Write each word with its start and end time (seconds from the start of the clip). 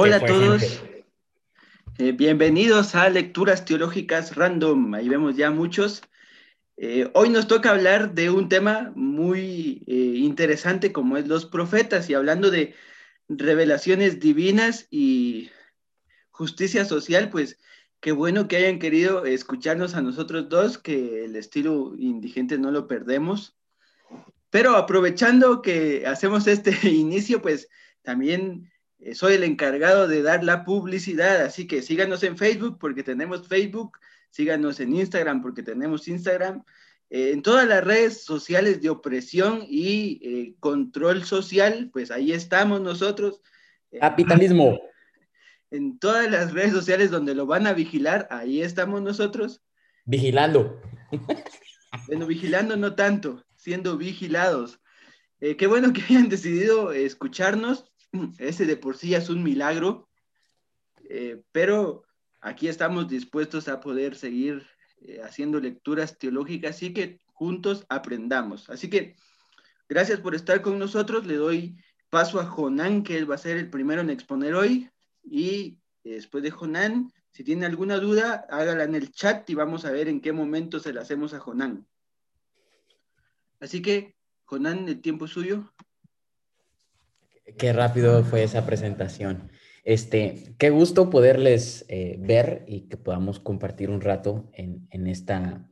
Hola 0.00 0.18
a 0.18 0.24
todos. 0.24 0.80
Eh, 1.98 2.12
bienvenidos 2.12 2.94
a 2.94 3.08
Lecturas 3.08 3.64
Teológicas 3.64 4.36
Random. 4.36 4.94
Ahí 4.94 5.08
vemos 5.08 5.36
ya 5.36 5.50
muchos. 5.50 6.02
Eh, 6.76 7.10
hoy 7.14 7.30
nos 7.30 7.48
toca 7.48 7.70
hablar 7.70 8.14
de 8.14 8.30
un 8.30 8.48
tema 8.48 8.92
muy 8.94 9.82
eh, 9.88 10.20
interesante 10.20 10.92
como 10.92 11.16
es 11.16 11.26
los 11.26 11.46
profetas 11.46 12.08
y 12.08 12.14
hablando 12.14 12.52
de 12.52 12.76
revelaciones 13.28 14.20
divinas 14.20 14.86
y 14.88 15.50
justicia 16.30 16.84
social, 16.84 17.28
pues 17.28 17.58
qué 17.98 18.12
bueno 18.12 18.46
que 18.46 18.58
hayan 18.58 18.78
querido 18.78 19.24
escucharnos 19.24 19.96
a 19.96 20.00
nosotros 20.00 20.48
dos, 20.48 20.78
que 20.78 21.24
el 21.24 21.34
estilo 21.34 21.96
indigente 21.98 22.56
no 22.56 22.70
lo 22.70 22.86
perdemos. 22.86 23.56
Pero 24.50 24.76
aprovechando 24.76 25.60
que 25.60 26.06
hacemos 26.06 26.46
este 26.46 26.70
inicio, 26.88 27.42
pues 27.42 27.68
también 28.02 28.70
soy 29.12 29.34
el 29.34 29.44
encargado 29.44 30.08
de 30.08 30.22
dar 30.22 30.42
la 30.44 30.64
publicidad, 30.64 31.42
así 31.42 31.66
que 31.66 31.82
síganos 31.82 32.22
en 32.22 32.36
Facebook 32.36 32.78
porque 32.78 33.02
tenemos 33.02 33.46
Facebook, 33.46 33.98
síganos 34.30 34.80
en 34.80 34.94
Instagram 34.94 35.42
porque 35.42 35.62
tenemos 35.62 36.08
Instagram, 36.08 36.64
eh, 37.10 37.30
en 37.32 37.42
todas 37.42 37.66
las 37.66 37.82
redes 37.84 38.24
sociales 38.24 38.82
de 38.82 38.90
opresión 38.90 39.64
y 39.66 40.20
eh, 40.22 40.54
control 40.60 41.24
social, 41.24 41.90
pues 41.92 42.10
ahí 42.10 42.32
estamos 42.32 42.80
nosotros. 42.80 43.40
Capitalismo. 44.00 44.80
En 45.70 45.98
todas 45.98 46.30
las 46.30 46.54
redes 46.54 46.72
sociales 46.72 47.10
donde 47.10 47.34
lo 47.34 47.44
van 47.44 47.66
a 47.66 47.74
vigilar, 47.74 48.26
ahí 48.30 48.62
estamos 48.62 49.02
nosotros. 49.02 49.60
Vigilando. 50.06 50.80
Bueno, 52.06 52.26
vigilando 52.26 52.74
no 52.78 52.94
tanto, 52.94 53.44
siendo 53.54 53.98
vigilados. 53.98 54.80
qué 55.38 55.66
bueno 55.66 55.92
que 55.92 56.00
hayan 56.00 56.30
decidido 56.30 56.92
escucharnos. 56.92 57.87
Ese 58.38 58.66
de 58.66 58.76
por 58.76 58.96
sí 58.96 59.14
es 59.14 59.28
un 59.28 59.42
milagro, 59.42 60.08
eh, 61.08 61.42
pero 61.52 62.04
aquí 62.40 62.68
estamos 62.68 63.08
dispuestos 63.08 63.68
a 63.68 63.80
poder 63.80 64.16
seguir 64.16 64.66
eh, 65.00 65.20
haciendo 65.22 65.60
lecturas 65.60 66.18
teológicas 66.18 66.82
y 66.82 66.92
que 66.92 67.20
juntos 67.26 67.86
aprendamos. 67.88 68.68
Así 68.70 68.90
que 68.90 69.16
gracias 69.88 70.20
por 70.20 70.34
estar 70.34 70.60
con 70.62 70.78
nosotros. 70.78 71.26
Le 71.26 71.36
doy 71.36 71.76
paso 72.10 72.40
a 72.40 72.46
Jonán, 72.46 73.02
que 73.02 73.16
él 73.16 73.30
va 73.30 73.36
a 73.36 73.38
ser 73.38 73.56
el 73.56 73.70
primero 73.70 74.00
en 74.00 74.10
exponer 74.10 74.54
hoy. 74.54 74.90
Y 75.22 75.78
después 76.02 76.42
de 76.42 76.50
Jonán, 76.50 77.12
si 77.30 77.44
tiene 77.44 77.66
alguna 77.66 77.98
duda, 77.98 78.46
hágala 78.50 78.84
en 78.84 78.94
el 78.94 79.12
chat 79.12 79.48
y 79.50 79.54
vamos 79.54 79.84
a 79.84 79.92
ver 79.92 80.08
en 80.08 80.20
qué 80.20 80.32
momento 80.32 80.80
se 80.80 80.92
la 80.92 81.02
hacemos 81.02 81.34
a 81.34 81.40
Jonán. 81.40 81.86
Así 83.60 83.82
que, 83.82 84.16
Jonán, 84.44 84.88
el 84.88 85.00
tiempo 85.00 85.26
es 85.26 85.32
suyo. 85.32 85.72
Qué 87.56 87.72
rápido 87.72 88.22
fue 88.24 88.42
esa 88.42 88.66
presentación. 88.66 89.50
Este, 89.84 90.54
qué 90.58 90.70
gusto 90.70 91.08
poderles 91.08 91.86
eh, 91.88 92.16
ver 92.20 92.64
y 92.66 92.88
que 92.88 92.96
podamos 92.96 93.40
compartir 93.40 93.88
un 93.88 94.02
rato 94.02 94.50
en, 94.52 94.86
en, 94.90 95.06
esta, 95.06 95.66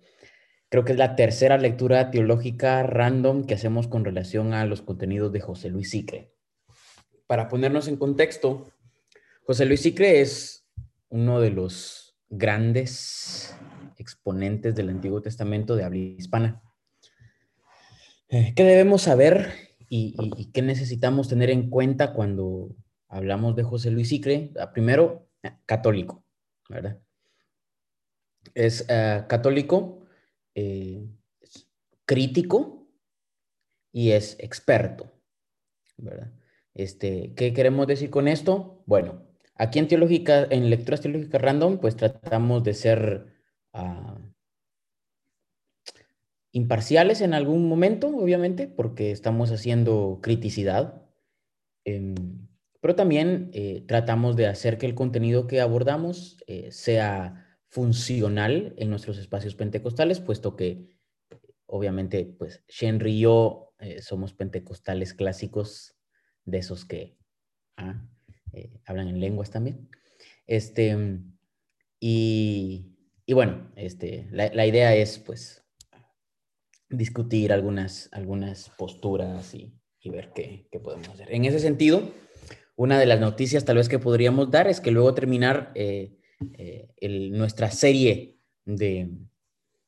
creo 0.70 0.84
que 0.84 0.92
es 0.92 0.98
la 0.98 1.16
tercera 1.16 1.58
lectura 1.58 2.10
teológica 2.10 2.82
random 2.82 3.44
que 3.44 3.54
hacemos 3.54 3.88
con 3.88 4.04
relación 4.04 4.54
a 4.54 4.64
los 4.64 4.80
contenidos 4.80 5.32
de 5.32 5.40
José 5.40 5.68
Luis 5.68 5.90
Sicre. 5.90 6.32
Para 7.26 7.48
ponernos 7.48 7.88
en 7.88 7.96
contexto, 7.96 8.72
José 9.42 9.66
Luis 9.66 9.82
Sicre 9.82 10.20
es 10.20 10.66
uno 11.10 11.40
de 11.40 11.50
los 11.50 12.16
grandes 12.30 13.54
exponentes 13.98 14.74
del 14.74 14.88
Antiguo 14.88 15.20
Testamento 15.20 15.76
de 15.76 15.84
habla 15.84 15.98
hispana. 15.98 16.62
Eh, 18.28 18.54
¿Qué 18.56 18.64
debemos 18.64 19.02
saber 19.02 19.65
y, 19.88 20.50
qué 20.52 20.62
necesitamos 20.62 21.28
tener 21.28 21.50
en 21.50 21.70
cuenta 21.70 22.12
cuando 22.12 22.74
hablamos 23.08 23.56
de 23.56 23.62
José 23.62 23.90
Luis 23.90 24.08
Sicre. 24.08 24.52
Ah, 24.58 24.72
primero, 24.72 25.28
católico, 25.64 26.24
¿verdad? 26.68 27.00
Es 28.54 28.88
ah, 28.90 29.26
católico, 29.28 30.06
eh, 30.54 31.06
crítico 32.04 32.88
y 33.92 34.12
es 34.12 34.36
experto, 34.40 35.12
¿verdad? 35.96 36.32
Este, 36.74 37.32
¿Qué 37.34 37.52
queremos 37.54 37.86
decir 37.86 38.10
con 38.10 38.28
esto? 38.28 38.82
Bueno, 38.86 39.26
aquí 39.54 39.78
en 39.78 39.88
teológica, 39.88 40.46
en 40.50 40.68
lecturas 40.68 41.00
teológicas 41.00 41.40
random, 41.40 41.78
pues 41.78 41.96
tratamos 41.96 42.62
de 42.62 42.74
ser 42.74 43.26
uh, 43.72 44.15
imparciales 46.56 47.20
en 47.20 47.34
algún 47.34 47.68
momento, 47.68 48.08
obviamente, 48.08 48.66
porque 48.66 49.10
estamos 49.10 49.52
haciendo 49.52 50.20
criticidad, 50.22 51.02
em, 51.84 52.14
pero 52.80 52.94
también 52.94 53.50
eh, 53.52 53.84
tratamos 53.86 54.36
de 54.36 54.46
hacer 54.46 54.78
que 54.78 54.86
el 54.86 54.94
contenido 54.94 55.46
que 55.48 55.60
abordamos 55.60 56.38
eh, 56.46 56.72
sea 56.72 57.60
funcional 57.68 58.72
en 58.78 58.88
nuestros 58.88 59.18
espacios 59.18 59.54
pentecostales, 59.54 60.18
puesto 60.20 60.56
que 60.56 60.96
obviamente, 61.66 62.24
pues, 62.24 62.64
Shenry 62.68 63.16
y 63.16 63.20
yo 63.20 63.74
eh, 63.78 64.00
somos 64.00 64.32
pentecostales 64.32 65.12
clásicos, 65.12 65.94
de 66.46 66.58
esos 66.58 66.86
que 66.86 67.18
ah, 67.76 68.08
hablan 68.86 69.08
en 69.08 69.20
lenguas 69.20 69.50
también. 69.50 69.90
Este, 70.46 70.96
y, 72.00 72.96
y 73.26 73.32
bueno, 73.34 73.70
este, 73.76 74.28
la, 74.30 74.48
la 74.54 74.64
idea 74.64 74.94
es, 74.94 75.18
pues, 75.18 75.65
discutir 76.88 77.52
algunas, 77.52 78.08
algunas 78.12 78.70
posturas 78.70 79.54
y, 79.54 79.72
ver 80.08 80.30
qué, 80.32 80.68
podemos 80.84 81.08
hacer. 81.08 81.32
En 81.34 81.44
ese 81.44 81.58
sentido, 81.58 82.00
una 82.76 82.96
de 82.96 83.06
las 83.06 83.18
noticias 83.18 83.64
tal 83.64 83.76
vez 83.76 83.88
que 83.88 83.98
podríamos 83.98 84.52
dar 84.52 84.68
es 84.68 84.80
que 84.80 84.92
luego 84.92 85.14
terminar 85.14 85.72
eh, 85.74 86.16
eh, 86.58 87.30
nuestra 87.32 87.72
serie 87.72 88.38
de, 88.64 89.10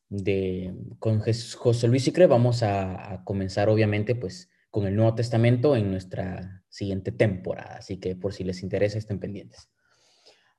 de, 0.08 0.75
con 0.98 1.20
José 1.20 1.87
Luis 1.87 2.03
Sicre, 2.03 2.26
vamos 2.26 2.64
a, 2.64 3.22
comenzar 3.25 3.69
obviamente 3.69 4.16
pues 4.16 4.50
con 4.70 4.87
el 4.87 4.97
Nuevo 4.97 5.14
Testamento 5.14 5.76
en 5.76 5.91
nuestra 5.91 6.64
siguiente 6.69 7.12
temporada, 7.12 7.76
así 7.76 7.98
que 8.00 8.16
por 8.16 8.32
si 8.32 8.42
les 8.42 8.62
interesa 8.62 8.98
estén 8.98 9.20
pendientes. 9.20 9.70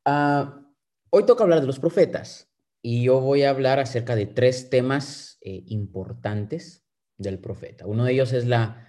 Ah, 0.06 0.62
hoy 1.10 1.26
toca 1.26 1.44
hablar 1.44 1.60
de 1.60 1.68
los 1.68 1.80
profetas 1.80 2.49
y 2.82 3.04
yo 3.04 3.20
voy 3.20 3.44
a 3.44 3.50
hablar 3.50 3.80
acerca 3.80 4.16
de 4.16 4.26
tres 4.26 4.70
temas 4.70 5.38
eh, 5.42 5.64
importantes 5.68 6.86
del 7.18 7.40
profeta. 7.40 7.86
Uno 7.86 8.06
de 8.06 8.14
ellos 8.14 8.34
es 8.34 8.46
la, 8.46 8.86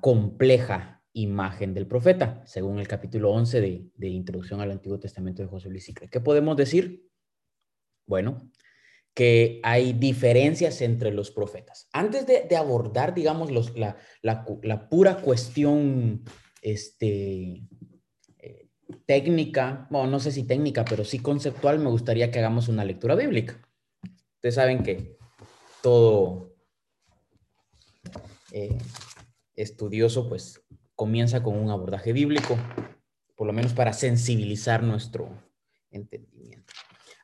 compleja 0.00 1.02
imagen 1.12 1.74
del 1.74 1.86
profeta, 1.86 2.42
según 2.44 2.80
el 2.80 2.88
capítulo 2.88 3.30
11 3.32 3.60
de, 3.60 4.08
Introducción 4.08 4.60
al 4.60 4.72
Antiguo 4.72 4.98
Testamento 4.98 5.42
de 5.42 5.48
José 5.48 5.68
Luis 5.68 5.84
Sicre. 5.84 6.08
¿Qué 6.08 6.20
podemos 6.20 6.56
decir? 6.56 7.08
Bueno, 8.06 8.50
que 9.14 9.60
hay 9.62 9.92
diferencias 9.92 10.80
entre 10.80 11.12
los 11.12 11.30
profetas. 11.30 11.88
Antes 11.92 12.26
de, 12.26 12.56
abordar, 12.56 13.14
digamos, 13.14 13.52
los, 13.52 13.76
la, 13.78 13.96
la, 14.22 14.88
pura 14.88 15.18
cuestión 15.18 16.24
este, 16.62 17.62
técnica, 19.06 19.86
bueno, 19.90 20.10
no 20.10 20.20
sé 20.20 20.32
si 20.32 20.44
técnica, 20.44 20.84
pero 20.84 21.04
sí 21.04 21.18
conceptual, 21.18 21.78
me 21.78 21.90
gustaría 21.90 22.30
que 22.30 22.38
hagamos 22.38 22.68
una 22.68 22.84
lectura 22.84 23.14
bíblica. 23.14 23.60
Ustedes 24.36 24.54
saben 24.56 24.82
que 24.82 25.16
todo 25.82 26.54
eh, 28.52 28.78
estudioso, 29.56 30.28
pues, 30.28 30.62
comienza 30.94 31.42
con 31.42 31.56
un 31.56 31.70
abordaje 31.70 32.12
bíblico, 32.12 32.56
por 33.36 33.46
lo 33.46 33.52
menos 33.52 33.72
para 33.72 33.92
sensibilizar 33.92 34.82
nuestro 34.82 35.28
entendimiento. 35.90 36.72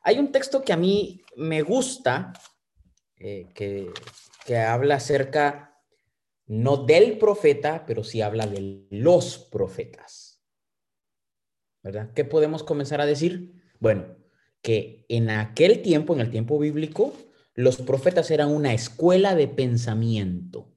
Hay 0.03 0.19
un 0.19 0.31
texto 0.31 0.61
que 0.61 0.73
a 0.73 0.77
mí 0.77 1.21
me 1.35 1.61
gusta, 1.61 2.33
eh, 3.17 3.47
que, 3.53 3.91
que 4.45 4.57
habla 4.57 4.95
acerca, 4.95 5.79
no 6.47 6.77
del 6.77 7.17
profeta, 7.17 7.85
pero 7.85 8.03
sí 8.03 8.21
habla 8.21 8.45
de 8.45 8.87
los 8.89 9.37
profetas. 9.37 10.30
¿Verdad? 11.83 12.11
¿Qué 12.13 12.25
podemos 12.25 12.63
comenzar 12.63 13.01
a 13.01 13.05
decir? 13.05 13.53
Bueno, 13.79 14.05
que 14.61 15.05
en 15.09 15.29
aquel 15.29 15.81
tiempo, 15.81 16.13
en 16.13 16.21
el 16.21 16.29
tiempo 16.29 16.59
bíblico, 16.59 17.13
los 17.55 17.77
profetas 17.77 18.31
eran 18.31 18.49
una 18.49 18.73
escuela 18.73 19.35
de 19.35 19.47
pensamiento. 19.47 20.71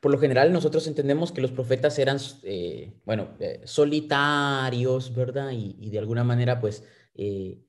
Por 0.00 0.12
lo 0.12 0.18
general, 0.18 0.52
nosotros 0.52 0.86
entendemos 0.86 1.32
que 1.32 1.40
los 1.40 1.50
profetas 1.50 1.98
eran, 1.98 2.18
eh, 2.44 2.92
bueno, 3.04 3.36
eh, 3.40 3.60
solitarios, 3.64 5.14
¿verdad? 5.14 5.50
Y, 5.52 5.90
de 5.90 5.98
alguna 5.98 6.22
manera, 6.22 6.60
pues, 6.60 6.84
eh, 7.14 7.64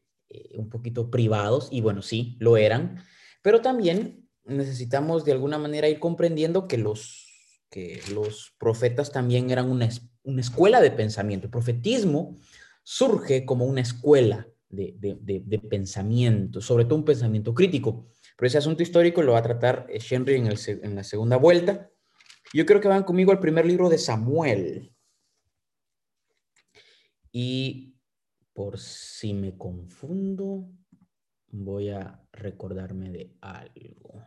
un 0.53 0.69
poquito 0.69 1.09
privados, 1.09 1.69
y 1.71 1.81
bueno, 1.81 2.03
sí, 2.03 2.37
lo 2.39 2.55
eran, 2.55 3.03
pero 3.41 3.61
también 3.61 4.29
necesitamos 4.43 5.25
de 5.25 5.31
alguna 5.31 5.57
manera 5.57 5.89
ir 5.89 5.99
comprendiendo 5.99 6.67
que 6.67 6.77
los, 6.77 7.28
que 7.69 8.01
los 8.13 8.55
profetas 8.57 9.11
también 9.11 9.49
eran 9.51 9.69
una, 9.69 9.89
una 10.23 10.41
escuela 10.41 10.81
de 10.81 10.91
pensamiento. 10.91 11.47
El 11.47 11.51
profetismo 11.51 12.37
surge 12.83 13.45
como 13.45 13.65
una 13.65 13.81
escuela 13.81 14.47
de, 14.69 15.61
pensamiento, 15.69 16.61
sobre 16.61 16.85
todo 16.85 16.95
un 16.95 17.05
pensamiento 17.05 17.53
crítico. 17.53 18.07
Pero 18.37 18.47
ese 18.47 18.57
asunto 18.57 18.83
histórico 18.83 19.21
lo 19.21 19.33
va 19.33 19.39
a 19.39 19.43
tratar 19.43 19.85
eh, 19.89 19.99
Henry 20.09 20.35
en, 20.35 20.47
en 20.47 20.95
la 20.95 21.03
segunda 21.03 21.37
vuelta. 21.37 21.89
Yo 22.53 22.65
creo 22.65 22.79
que 22.79 22.87
van 22.87 23.03
conmigo 23.03 23.31
al 23.31 23.39
primer 23.39 23.65
libro 23.65 23.89
de 23.89 23.97
Samuel. 23.97 24.95
Y 27.31 27.95
por 28.53 28.79
si 28.79 29.33
me 29.33 29.55
confundo, 29.57 30.67
voy 31.47 31.89
a 31.89 32.23
recordarme 32.31 33.11
de 33.11 33.35
algo. 33.41 34.25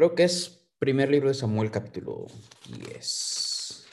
Creo 0.00 0.14
que 0.14 0.24
es 0.24 0.66
primer 0.78 1.10
libro 1.10 1.28
de 1.28 1.34
Samuel 1.34 1.70
capítulo 1.70 2.26
10. 2.74 3.86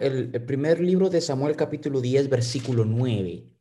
el, 0.00 0.30
el, 0.32 0.44
primer 0.46 0.80
libro 0.80 1.10
de 1.10 1.20
Samuel 1.20 1.56
capítulo 1.56 2.00
10, 2.00 2.30
versículo 2.30 2.86
9. 2.86 3.55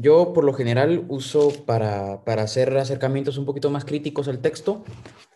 Yo 0.00 0.32
por 0.32 0.44
lo 0.44 0.52
general 0.52 1.06
uso 1.08 1.64
para, 1.66 2.24
para 2.24 2.42
hacer 2.42 2.76
acercamientos 2.76 3.36
un 3.36 3.44
poquito 3.44 3.68
más 3.68 3.84
críticos 3.84 4.28
al 4.28 4.38
texto, 4.38 4.84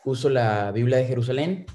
uso 0.05 0.31
la 0.31 0.71
Biblia 0.71 0.99
de 0.99 1.07
Jerusalén. 1.07 1.67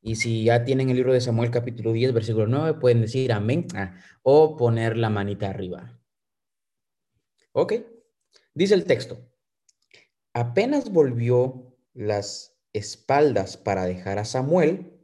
Y 0.00 0.16
si 0.16 0.42
ya 0.42 0.64
tienen 0.64 0.90
el 0.90 0.96
libro 0.96 1.12
de 1.12 1.20
Samuel 1.20 1.52
capítulo 1.52 1.92
10, 1.92 2.12
versículo 2.12 2.48
9, 2.48 2.80
pueden 2.80 3.02
decir 3.02 3.32
amén 3.32 3.68
ah, 3.76 3.94
o 4.24 4.56
poner 4.56 4.96
la 4.96 5.10
manita 5.10 5.48
arriba. 5.48 5.96
Ok, 7.52 7.74
dice 8.52 8.74
el 8.74 8.84
texto. 8.84 9.30
Apenas 10.32 10.90
volvió 10.90 11.76
las 11.94 12.58
espaldas 12.72 13.56
para 13.56 13.84
dejar 13.84 14.18
a 14.18 14.24
Samuel, 14.24 14.98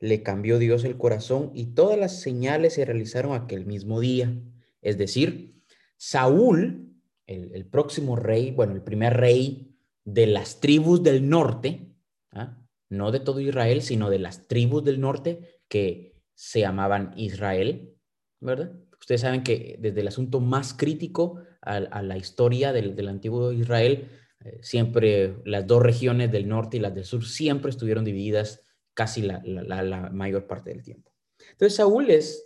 le 0.00 0.24
cambió 0.24 0.58
Dios 0.58 0.82
el 0.82 0.98
corazón 0.98 1.52
y 1.54 1.74
todas 1.74 1.96
las 1.96 2.20
señales 2.20 2.74
se 2.74 2.84
realizaron 2.84 3.34
aquel 3.34 3.66
mismo 3.66 4.00
día. 4.00 4.36
Es 4.82 4.98
decir, 4.98 5.54
Saúl, 5.96 6.92
el, 7.26 7.64
próximo 7.66 8.16
rey, 8.16 8.50
bueno, 8.50 8.74
el 8.74 8.82
primer 8.82 9.16
rey 9.16 9.74
de 10.04 10.26
las 10.26 10.60
tribus 10.60 11.02
del 11.02 11.28
norte, 11.28 11.94
¿ah? 12.32 12.58
no 12.90 13.12
de 13.12 13.20
todo 13.20 13.40
Israel, 13.40 13.82
sino 13.82 14.10
de 14.10 14.18
las 14.18 14.48
tribus 14.48 14.84
del 14.84 15.00
norte 15.00 15.60
que 15.68 16.20
se 16.34 16.60
llamaban 16.60 17.14
Israel, 17.16 17.94
¿verdad? 18.40 18.72
Ustedes 19.00 19.20
saben 19.20 19.42
que 19.42 19.76
desde 19.78 20.00
el 20.00 20.08
asunto 20.08 20.40
más 20.40 20.74
crítico 20.74 21.40
a, 21.60 22.02
la 22.02 22.16
historia 22.16 22.72
del, 22.72 23.08
antiguo 23.08 23.52
Israel, 23.52 24.08
eh, 24.44 24.58
siempre 24.62 25.36
las 25.44 25.66
dos 25.66 25.82
regiones 25.82 26.30
del 26.32 26.48
norte 26.48 26.76
y 26.76 26.80
las 26.80 26.94
del 26.94 27.04
sur 27.04 27.24
siempre 27.24 27.70
estuvieron 27.70 28.04
divididas 28.04 28.60
casi 28.94 29.22
la, 29.22 29.40
la 29.44 30.10
mayor 30.10 30.46
parte 30.46 30.70
del 30.70 30.82
tiempo. 30.82 31.12
Entonces 31.52 31.76
Saúl 31.76 32.10
es 32.10 32.44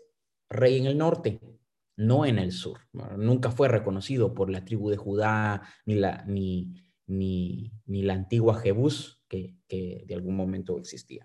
rey 0.49 0.79
en 0.79 0.87
el 0.87 0.99
norte, 0.99 1.41
no 1.97 2.27
en 2.27 2.39
el 2.39 2.53
sur. 2.53 2.81
Nunca 3.17 3.51
fue 3.51 3.69
reconocido 3.69 4.35
por 4.35 4.51
la 4.51 4.65
tribu 4.65 4.91
de 4.91 4.97
Judá 4.97 5.63
ni 5.87 5.95
la, 5.95 6.25
ni, 6.27 6.75
ni, 7.07 7.73
la 7.87 8.15
antigua 8.15 8.59
Jebús 8.61 9.23
que, 9.29 9.57
de 9.69 10.15
algún 10.15 10.37
momento 10.37 10.79
existía. 10.79 11.25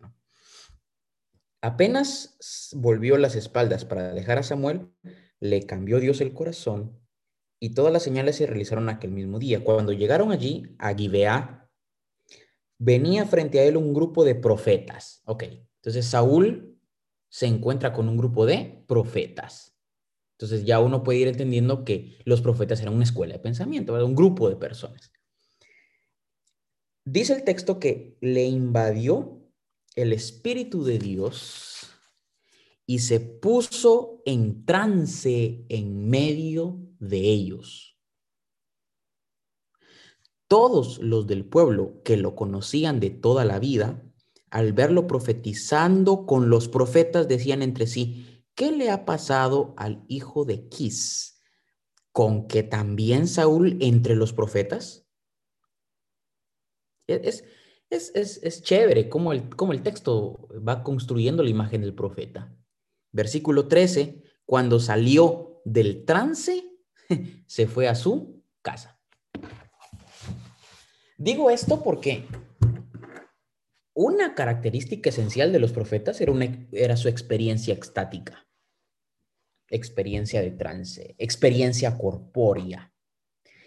Apenas 1.62 2.72
volvió 2.76 3.18
las 3.18 3.36
espaldas 3.36 3.86
para 3.86 4.14
dejar 4.14 4.40
a 4.40 4.44
Samuel, 4.44 4.88
le 5.40 5.66
cambió 5.66 6.00
Dios 6.00 6.22
el 6.22 6.34
corazón 6.34 7.00
y 7.60 7.76
todas 7.76 7.94
las 7.94 8.02
señales 8.02 8.38
se 8.38 8.48
realizaron 8.48 8.90
aquel 8.90 9.12
mismo 9.12 9.38
día. 9.38 9.64
Cuando 9.64 9.92
llegaron 9.92 10.32
allí, 10.32 10.76
a 10.80 10.96
Gibeá, 10.96 11.70
venía 12.80 13.26
frente 13.26 13.60
a 13.60 13.64
él 13.64 13.78
un 13.78 13.94
grupo 13.94 14.24
de 14.24 14.34
profetas. 14.34 15.22
Ok, 15.26 15.44
entonces 15.76 16.06
Saúl 16.08 16.80
se 17.30 17.46
encuentra 17.46 17.94
con 17.94 18.10
un 18.10 18.18
grupo 18.18 18.48
de 18.48 18.84
profetas. 18.88 19.71
Entonces 20.42 20.66
ya 20.66 20.80
uno 20.80 21.04
puede 21.04 21.20
ir 21.20 21.28
entendiendo 21.28 21.86
que 21.86 22.18
los 22.26 22.42
profetas 22.42 22.82
eran 22.82 22.96
una 22.96 23.04
escuela 23.04 23.34
de 23.34 23.40
pensamiento, 23.40 23.94
un 24.04 24.16
grupo 24.16 24.50
de 24.50 24.56
personas. 24.56 25.12
Dice 27.06 27.34
el 27.34 27.44
texto 27.44 27.80
que 27.80 28.18
le 28.22 28.46
invadió 28.46 29.40
el 29.96 30.14
Espíritu 30.14 30.84
de 30.84 30.98
Dios 30.98 31.92
y 32.88 33.00
se 33.00 33.20
puso 33.20 34.24
en 34.26 34.66
trance 34.66 35.64
en 35.70 36.10
medio 36.10 36.88
de 36.98 37.20
ellos. 37.20 38.00
Todos 40.48 40.98
los 40.98 41.28
del 41.28 41.46
pueblo 41.46 42.02
que 42.04 42.18
lo 42.18 42.36
conocían 42.36 43.00
de 43.00 43.12
toda 43.12 43.46
la 43.46 43.60
vida, 43.60 44.04
al 44.50 44.74
verlo 44.74 45.06
profetizando 45.06 46.26
con 46.26 46.50
los 46.50 46.68
profetas, 46.68 47.28
decían 47.28 47.62
entre 47.62 47.86
sí, 47.86 48.41
¿qué 48.56 48.72
le 48.72 48.90
ha 48.90 49.06
pasado 49.06 49.74
al 49.78 50.04
hijo 50.08 50.46
de 50.46 50.68
Kis? 50.68 51.42
¿Con 52.12 52.48
que 52.48 52.64
también 52.64 53.28
Saúl 53.28 53.78
entre 53.82 54.16
los 54.16 54.34
profetas? 54.34 55.08
E-, 57.08 57.44
es, 57.90 58.12
es, 58.16 58.64
chévere 58.64 59.10
cómo 59.10 59.34
el, 59.34 59.50
cómo 59.56 59.74
el 59.74 59.84
texto 59.84 60.48
va 60.68 60.84
construyendo 60.84 61.44
la 61.44 61.50
imagen 61.50 61.82
del 61.82 61.94
profeta. 61.94 62.56
Versículo 63.12 63.68
13, 63.68 64.24
cuando 64.46 64.80
salió 64.80 65.62
del 65.66 66.06
trance, 66.06 66.64
se 67.48 67.68
fue 67.68 67.88
a 67.88 67.96
su 67.96 68.44
casa. 68.62 69.00
Digo 71.18 71.50
esto 71.50 71.84
porque 71.84 72.26
una 73.94 74.36
característica 74.36 75.10
esencial 75.10 75.52
de 75.52 75.60
los 75.60 75.74
profetas 75.74 76.22
era, 76.22 76.32
una, 76.32 76.68
era 76.72 76.96
su 76.98 77.08
experiencia 77.10 77.74
extática, 77.74 78.48
experiencia 79.70 80.42
de 80.42 80.52
trance, 80.52 81.16
experiencia 81.18 81.98
corpórea. 81.98 82.94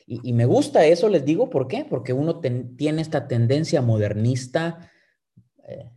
Y, 0.06 0.34
me 0.34 0.44
gusta 0.44 0.84
eso, 0.84 1.08
les 1.08 1.24
digo, 1.24 1.48
¿por 1.48 1.66
qué? 1.66 1.86
Porque 1.88 2.12
uno 2.12 2.40
tiene 2.40 3.00
esta 3.00 3.26
tendencia 3.26 3.80
modernista 3.80 4.90
eh, 5.66 5.90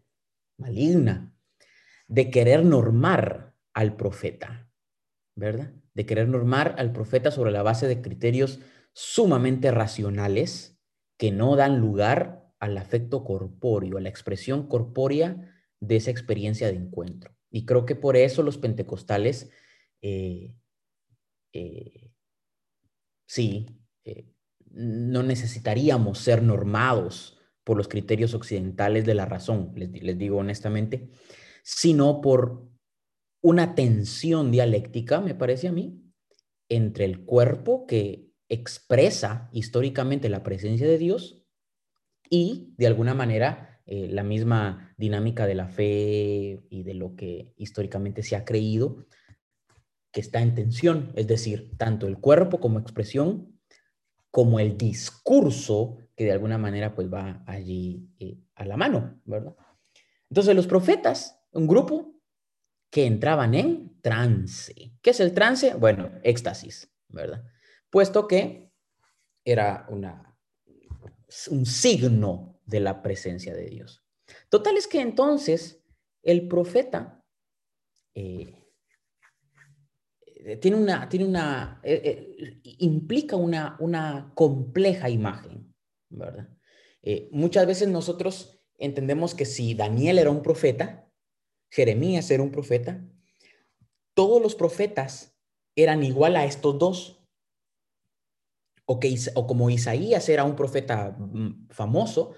maligna 0.57 1.33
de 2.07 2.31
querer 2.31 2.63
normar 2.63 3.53
al 3.73 3.97
profeta, 3.97 4.69
¿verdad? 5.35 5.73
De 5.93 6.05
querer 6.05 6.29
normar 6.29 6.75
al 6.77 6.93
profeta 6.93 7.31
sobre 7.31 7.51
la 7.51 7.63
base 7.63 7.85
de 7.89 8.01
criterios 8.01 8.61
sumamente 8.93 9.71
racionales 9.71 10.79
que 11.17 11.31
no 11.31 11.57
dan 11.57 11.79
lugar 11.79 12.46
al 12.59 12.77
afecto 12.77 13.23
corpóreo, 13.23 13.97
a 13.97 14.01
la 14.01 14.09
expresión 14.09 14.67
corpórea 14.67 15.53
de 15.79 15.95
esa 15.95 16.11
experiencia 16.11 16.67
de 16.67 16.75
encuentro. 16.75 17.35
Y 17.49 17.65
creo 17.65 17.85
que 17.85 17.95
por 17.95 18.17
eso 18.17 18.43
los 18.43 18.57
pentecostales, 18.57 19.49
eh, 20.01 20.55
eh, 21.53 22.11
sí, 23.27 23.67
eh, 24.05 24.33
no 24.71 25.23
necesitaríamos 25.23 26.19
ser 26.19 26.43
normados 26.43 27.39
por 27.63 27.77
los 27.77 27.87
criterios 27.87 28.33
occidentales 28.33 29.05
de 29.05 29.13
la 29.13 29.25
razón, 29.25 29.71
les, 29.75 29.91
les 30.01 30.17
digo 30.17 30.37
honestamente, 30.37 31.09
sino 31.63 32.21
por 32.21 32.69
una 33.41 33.75
tensión 33.75 34.51
dialéctica, 34.51 35.21
me 35.21 35.35
parece 35.35 35.67
a 35.67 35.71
mí, 35.71 36.01
entre 36.69 37.05
el 37.05 37.23
cuerpo 37.23 37.85
que 37.85 38.31
expresa 38.49 39.49
históricamente 39.51 40.29
la 40.29 40.43
presencia 40.43 40.87
de 40.87 40.97
Dios 40.97 41.46
y 42.29 42.73
de 42.77 42.87
alguna 42.87 43.13
manera 43.13 43.81
eh, 43.85 44.09
la 44.11 44.23
misma 44.23 44.93
dinámica 44.97 45.47
de 45.47 45.55
la 45.55 45.67
fe 45.67 46.61
y 46.69 46.83
de 46.83 46.93
lo 46.93 47.15
que 47.15 47.53
históricamente 47.55 48.23
se 48.23 48.35
ha 48.35 48.43
creído 48.43 49.05
que 50.11 50.21
está 50.21 50.41
en 50.41 50.55
tensión, 50.55 51.11
es 51.15 51.27
decir, 51.27 51.77
tanto 51.77 52.07
el 52.07 52.17
cuerpo 52.17 52.59
como 52.59 52.79
expresión, 52.79 53.59
como 54.31 54.59
el 54.59 54.77
discurso 54.77 55.97
que 56.15 56.25
de 56.25 56.31
alguna 56.31 56.57
manera 56.57 56.95
pues 56.95 57.11
va 57.11 57.43
allí 57.45 58.09
eh, 58.19 58.39
a 58.55 58.65
la 58.65 58.77
mano, 58.77 59.21
¿verdad? 59.25 59.55
Entonces 60.29 60.55
los 60.55 60.67
profetas, 60.67 61.39
un 61.51 61.67
grupo 61.67 62.19
que 62.89 63.05
entraban 63.05 63.53
en 63.53 64.01
trance. 64.01 64.93
¿Qué 65.01 65.11
es 65.11 65.19
el 65.19 65.33
trance? 65.33 65.75
Bueno, 65.75 66.11
éxtasis, 66.23 66.91
¿verdad? 67.07 67.43
Puesto 67.89 68.27
que 68.27 68.71
era 69.45 69.85
una 69.89 70.26
un 71.49 71.65
signo 71.65 72.59
de 72.65 72.79
la 72.79 73.01
presencia 73.01 73.53
de 73.53 73.69
Dios. 73.69 74.03
Total 74.49 74.77
es 74.77 74.87
que 74.87 75.01
entonces 75.01 75.83
el 76.23 76.47
profeta 76.47 77.23
eh, 78.13 78.57
tiene 80.61 80.77
una, 80.77 81.09
tiene 81.09 81.25
una, 81.25 81.79
eh, 81.83 82.01
eh, 82.03 82.61
implica 82.79 83.35
una, 83.35 83.75
una 83.79 84.31
compleja 84.33 85.09
imagen, 85.09 85.73
¿verdad? 86.09 86.49
muchas 87.31 87.65
veces 87.65 87.87
nosotros 87.87 88.61
entendemos 88.77 89.33
que 89.33 89.45
si 89.45 89.73
Daniel 89.73 90.19
era 90.19 90.29
un 90.29 90.41
profeta, 90.41 91.09
Jeremías 91.69 92.29
era 92.31 92.43
un 92.43 92.51
profeta, 92.51 93.01
todos 94.13 94.41
los 94.41 94.55
profetas 94.55 95.37
eran 95.75 96.03
igual 96.03 96.35
a 96.35 96.43
estos 96.43 96.77
dos. 96.77 97.16
O, 98.89 98.99
que, 98.99 99.13
o 99.35 99.45
como 99.45 99.69
Isaías 99.69 100.29
era 100.29 100.45
un 100.45 100.55
profeta 100.55 101.11
mm, 101.11 101.67
famoso, 101.69 102.33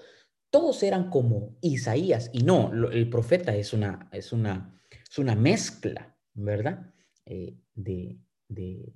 todos 0.50 0.82
eran 0.82 1.10
como 1.10 1.56
Isaías. 1.60 2.28
Y 2.32 2.42
no, 2.42 2.72
el 2.90 3.08
profeta 3.08 3.54
es 3.54 3.72
una, 3.72 4.08
es 4.12 4.32
una, 4.32 4.80
es 5.08 5.18
una 5.18 5.34
mezcla, 5.34 6.16
¿verdad? 6.34 6.92
Eh, 7.24 7.56
de, 7.74 8.18
de, 8.48 8.92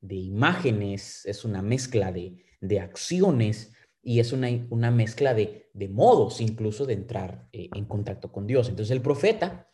de, 0.00 0.16
imágenes, 0.16 1.24
es 1.24 1.44
una 1.44 1.62
mezcla 1.62 2.10
de, 2.10 2.44
de 2.60 2.80
acciones 2.80 3.72
y 4.02 4.18
es 4.18 4.32
una, 4.32 4.48
una 4.70 4.90
mezcla 4.90 5.34
de, 5.34 5.70
modos 5.90 6.40
incluso 6.40 6.84
de 6.84 6.94
entrar 6.94 7.48
eh, 7.52 7.68
en 7.74 7.84
contacto 7.84 8.32
con 8.32 8.46
Dios. 8.46 8.68
Entonces 8.68 8.90
el 8.90 9.02
profeta, 9.02 9.68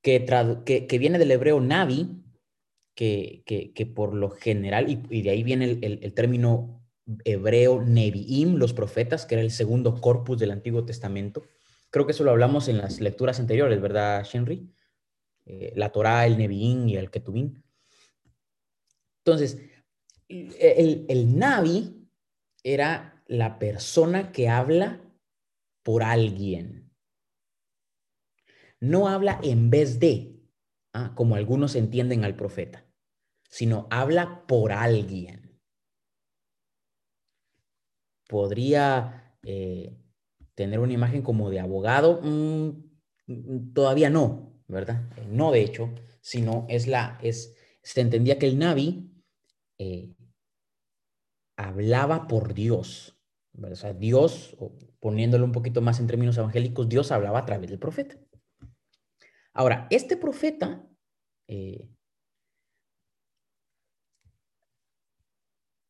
que, 0.00 0.24
que, 0.64 0.86
que 0.86 0.98
viene 0.98 1.18
del 1.18 1.30
hebreo 1.32 1.60
navi, 1.60 2.22
que, 2.94 3.42
que, 3.46 3.86
por 3.86 4.14
lo 4.14 4.30
general, 4.30 4.90
y, 4.90 5.22
de 5.22 5.30
ahí 5.30 5.42
viene 5.42 5.64
el, 5.64 5.98
el, 6.02 6.14
término 6.14 6.84
hebreo 7.24 7.82
Nevi'im, 7.82 8.56
los 8.56 8.74
profetas, 8.74 9.26
que 9.26 9.34
era 9.34 9.42
el 9.42 9.50
segundo 9.50 10.00
corpus 10.00 10.38
del 10.38 10.50
Antiguo 10.50 10.84
Testamento. 10.84 11.42
Creo 11.90 12.06
que 12.06 12.12
eso 12.12 12.24
lo 12.24 12.30
hablamos 12.30 12.68
en 12.68 12.78
las 12.78 13.00
lecturas 13.00 13.40
anteriores, 13.40 13.80
¿verdad, 13.80 14.24
Shenry? 14.24 14.70
Eh, 15.46 15.72
la 15.74 15.90
Torá, 15.90 16.26
el 16.26 16.38
Nevi'im 16.38 16.88
y 16.88 16.96
el 16.96 17.10
Ketubim. 17.10 17.62
Entonces, 19.24 19.58
el, 20.28 21.06
el 21.08 21.38
Navi 21.38 22.08
era 22.62 23.22
la 23.26 23.58
persona 23.58 24.32
que 24.32 24.48
habla 24.48 25.00
por 25.82 26.02
alguien. 26.02 26.90
No 28.80 29.08
habla 29.08 29.38
en 29.42 29.70
vez 29.70 30.00
de, 30.00 30.41
ah, 30.92 31.12
como 31.14 31.36
algunos 31.36 31.74
entienden 31.74 32.24
al 32.24 32.36
profeta, 32.36 32.86
sino 33.48 33.86
habla 33.90 34.46
por 34.46 34.72
alguien. 34.72 35.60
Podría 38.28 39.36
eh, 39.42 39.96
tener 40.54 40.78
una 40.80 40.92
imagen 40.92 41.22
como 41.22 41.50
de 41.50 41.60
abogado, 41.60 42.20
mm, 42.22 42.68
mm, 43.26 43.72
todavía 43.74 44.10
no, 44.10 44.62
¿verdad? 44.68 45.10
No 45.28 45.52
de 45.52 45.62
hecho, 45.62 45.90
sino 46.20 46.66
es 46.68 46.86
la, 46.86 47.18
es, 47.22 47.56
se 47.82 48.00
entendía 48.00 48.38
que 48.38 48.46
el 48.46 48.58
Navi 48.58 49.10
eh, 49.78 50.14
hablaba 51.56 52.26
por 52.28 52.54
Dios. 52.54 53.18
O 53.60 53.74
sea, 53.74 53.92
Dios, 53.92 54.56
poniéndolo 54.98 55.44
un 55.44 55.52
poquito 55.52 55.82
más 55.82 56.00
en 56.00 56.06
términos 56.06 56.38
evangélicos, 56.38 56.88
Dios 56.88 57.12
hablaba 57.12 57.40
a 57.40 57.44
través 57.44 57.68
del 57.68 57.78
profeta. 57.78 58.16
Ahora, 59.54 59.86
este 59.90 60.16
profeta 60.16 60.88
eh, 61.46 61.88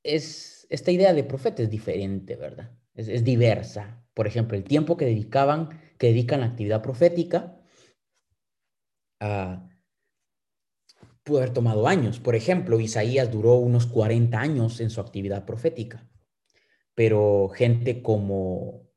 es, 0.03 0.67
esta 0.71 0.91
idea 0.91 1.13
de 1.13 1.25
profeta 1.25 1.63
es 1.63 1.71
diferente, 1.71 2.37
¿verdad? 2.37 2.77
Es, 2.95 3.25
diversa. 3.25 4.05
Por 4.15 4.27
ejemplo, 4.27 4.57
el 4.57 4.65
tiempo 4.65 4.97
que 4.97 5.07
dedicaban, 5.07 5.81
que 5.99 6.09
dedican 6.09 6.41
la 6.41 6.47
actividad 6.47 6.83
profética, 6.83 7.59
a 9.21 9.69
pudo 11.23 11.39
haber 11.39 11.53
tomado 11.53 11.87
años. 11.87 12.21
Por 12.21 12.35
ejemplo, 12.35 12.81
Isaías 12.81 13.31
duró 13.31 13.55
unos 13.55 13.87
40 13.87 14.39
años 14.39 14.81
en 14.81 14.91
su 14.91 15.01
actividad 15.01 15.45
profética, 15.45 16.09
pero 16.95 17.49
gente 17.49 18.03
como 18.03 18.89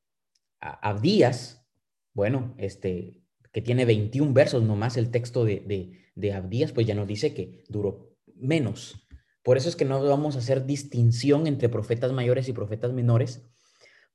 Abdías, 0.59 1.67
bueno, 2.13 2.55
este, 2.57 3.24
que 3.55 3.61
tiene 3.61 3.85
21 3.85 4.33
versos 4.33 4.63
nomás 4.63 4.97
el 4.97 5.11
texto 5.11 5.45
de, 5.45 6.01
de, 6.13 6.33
Abdías, 6.33 6.73
pues 6.73 6.85
ya 6.85 6.93
nos 6.93 7.07
dice 7.07 7.33
que 7.33 7.63
duró 7.69 8.13
menos. 8.35 9.07
Por 9.43 9.55
eso 9.55 9.69
es 9.69 9.77
que 9.77 9.85
no 9.85 10.03
vamos 10.03 10.35
a 10.35 10.39
hacer 10.39 10.65
distinción 10.65 11.47
entre 11.47 11.69
profetas 11.69 12.11
mayores 12.11 12.49
y 12.49 12.51
profetas 12.51 12.91
menores, 12.91 13.45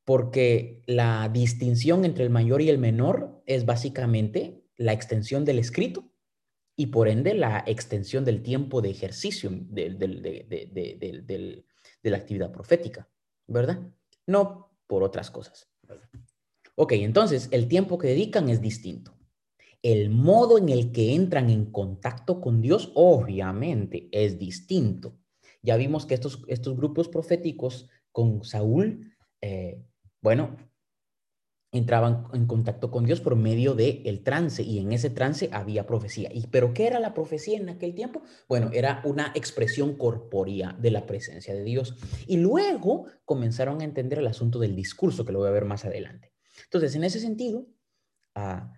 porque 0.05 0.83
la 0.85 1.31
distinción 1.33 2.05
entre 2.05 2.25
el 2.25 2.29
mayor 2.29 2.61
y 2.61 2.69
el 2.69 2.77
menor 2.77 3.43
es 3.47 3.65
básicamente 3.65 4.63
la 4.77 4.93
extensión 4.93 5.47
del 5.47 5.59
escrito 5.59 6.13
y 6.77 6.89
por 6.89 7.09
ende 7.09 7.33
la 7.33 7.65
extensión 7.67 8.27
del 8.27 8.43
tiempo 8.43 8.83
de 8.83 8.91
ejercicio 8.91 9.49
de, 9.53 9.89
la 12.03 12.17
actividad 12.19 12.53
profética, 12.53 13.09
¿verdad? 13.47 13.91
No 14.27 14.77
por 14.87 15.03
otras 15.03 15.31
cosas. 15.31 15.67
Ok, 16.75 16.93
entonces 16.93 17.49
el 17.53 17.69
tiempo 17.69 17.97
que 17.97 18.09
dedican 18.09 18.51
es 18.51 18.61
distinto. 18.61 19.17
El 19.83 20.11
modo 20.11 20.59
en 20.59 20.69
el 20.69 20.93
que 20.93 21.15
entran 21.15 21.49
en 21.51 21.67
contacto 21.67 22.41
con 22.41 22.61
Dios, 22.61 22.93
obviamente, 22.95 24.09
es 24.13 24.39
distinto. 24.39 25.17
Ya 25.63 25.77
vimos 25.77 26.07
que 26.07 26.15
estos, 26.15 26.43
estos 26.49 26.77
grupos 26.77 27.09
proféticos 27.09 27.89
con 28.13 28.45
Saúl, 28.45 29.15
eh, 29.41 29.83
bueno, 30.21 30.57
entraban 31.73 32.27
en 32.33 32.47
contacto 32.47 32.91
con 32.91 33.05
Dios 33.05 33.21
por 33.21 33.37
medio 33.37 33.75
del 33.75 34.03
el 34.05 34.23
trance 34.23 34.63
y 34.63 34.79
en 34.79 34.93
ese 34.93 35.11
trance 35.11 35.49
había 35.53 35.87
profecía. 35.87 36.31
¿Y 36.33 36.47
pero 36.49 36.75
qué 36.75 36.87
era 36.87 36.99
la 36.99 37.15
profecía 37.15 37.59
en 37.59 37.69
aquel 37.69 37.95
tiempo? 37.95 38.23
Bueno, 38.49 38.71
era 38.73 39.03
una 39.05 39.33
expresión 39.35 39.95
corpórea 39.97 40.77
de 40.81 40.91
la 40.91 41.07
presencia 41.07 41.55
de 41.55 41.63
Dios. 41.63 41.95
Y 42.27 42.39
luego 42.39 43.07
comenzaron 43.25 43.81
a 43.81 43.85
entender 43.85 44.19
el 44.19 44.27
asunto 44.27 44.59
del 44.59 44.75
discurso, 44.75 45.25
que 45.25 45.33
lo 45.33 45.39
voy 45.39 45.49
a 45.49 45.53
ver 45.53 45.65
más 45.65 45.85
adelante. 45.85 46.33
Entonces, 46.65 46.95
en 46.97 47.05
ese 47.05 47.21
sentido, 47.21 47.67
ah, 48.35 48.73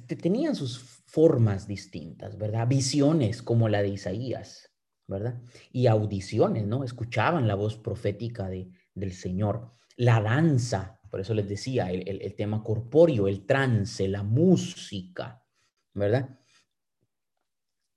tenían 0.00 0.54
sus 0.54 0.78
formas 0.78 1.66
distintas, 1.66 2.36
¿verdad? 2.36 2.66
Visiones 2.66 3.42
como 3.42 3.68
la 3.68 3.82
de 3.82 3.90
Isaías, 3.90 4.72
¿verdad? 5.06 5.40
Y 5.72 5.86
audiciones, 5.86 6.66
¿no? 6.66 6.84
Escuchaban 6.84 7.46
la 7.46 7.54
voz 7.54 7.76
profética 7.76 8.48
de, 8.48 8.70
del 8.94 9.12
Señor. 9.12 9.70
La 9.96 10.20
danza, 10.20 11.00
por 11.10 11.20
eso 11.20 11.34
les 11.34 11.48
decía, 11.48 11.90
el, 11.90 12.34
tema 12.34 12.62
corpóreo, 12.62 13.28
el 13.28 13.46
trance, 13.46 14.08
la 14.08 14.22
música, 14.22 15.44
¿verdad? 15.92 16.36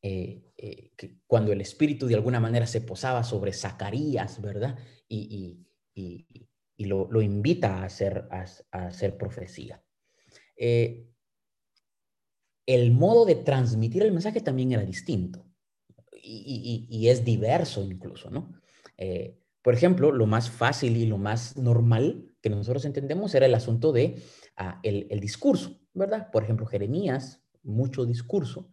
Eh, 0.02 0.54
eh, 0.56 0.92
cuando 1.26 1.52
el 1.52 1.62
espíritu 1.62 2.06
de 2.06 2.16
alguna 2.16 2.40
manera 2.40 2.68
se 2.68 2.82
posaba 2.82 3.24
sobre 3.24 3.54
Zacarías, 3.54 4.40
¿verdad? 4.42 4.78
Y, 5.08 5.66
lo, 6.78 7.22
invita 7.22 7.80
a 7.80 7.86
hacer, 7.86 8.28
a, 8.30 8.46
hacer 8.72 9.18
profecía. 9.18 9.84
Eh, 10.56 11.17
el 12.68 12.92
modo 12.92 13.26
de 13.26 13.34
transmitir 13.34 14.04
el 14.04 14.12
mensaje 14.12 14.42
también 14.42 14.72
era 14.74 14.84
distinto 14.84 15.44
y, 16.22 17.08
es 17.08 17.26
diverso 17.26 17.82
incluso, 17.82 18.30
¿no? 18.30 18.52
por 19.68 19.74
ejemplo, 19.74 20.14
lo 20.14 20.28
más 20.28 20.50
fácil 20.50 20.96
y 20.96 21.06
lo 21.08 21.18
más 21.18 21.58
normal 21.58 22.34
que 22.42 22.50
nosotros 22.50 22.86
entendemos 22.86 23.36
era 23.36 23.48
el 23.48 23.54
asunto 23.54 23.92
de 23.92 24.24
ah, 24.56 24.80
el, 24.82 25.20
discurso, 25.20 25.82
¿verdad? 25.94 26.32
Por 26.32 26.44
ejemplo, 26.44 26.66
Jeremías, 26.66 27.44
mucho 27.64 28.06
discurso, 28.06 28.70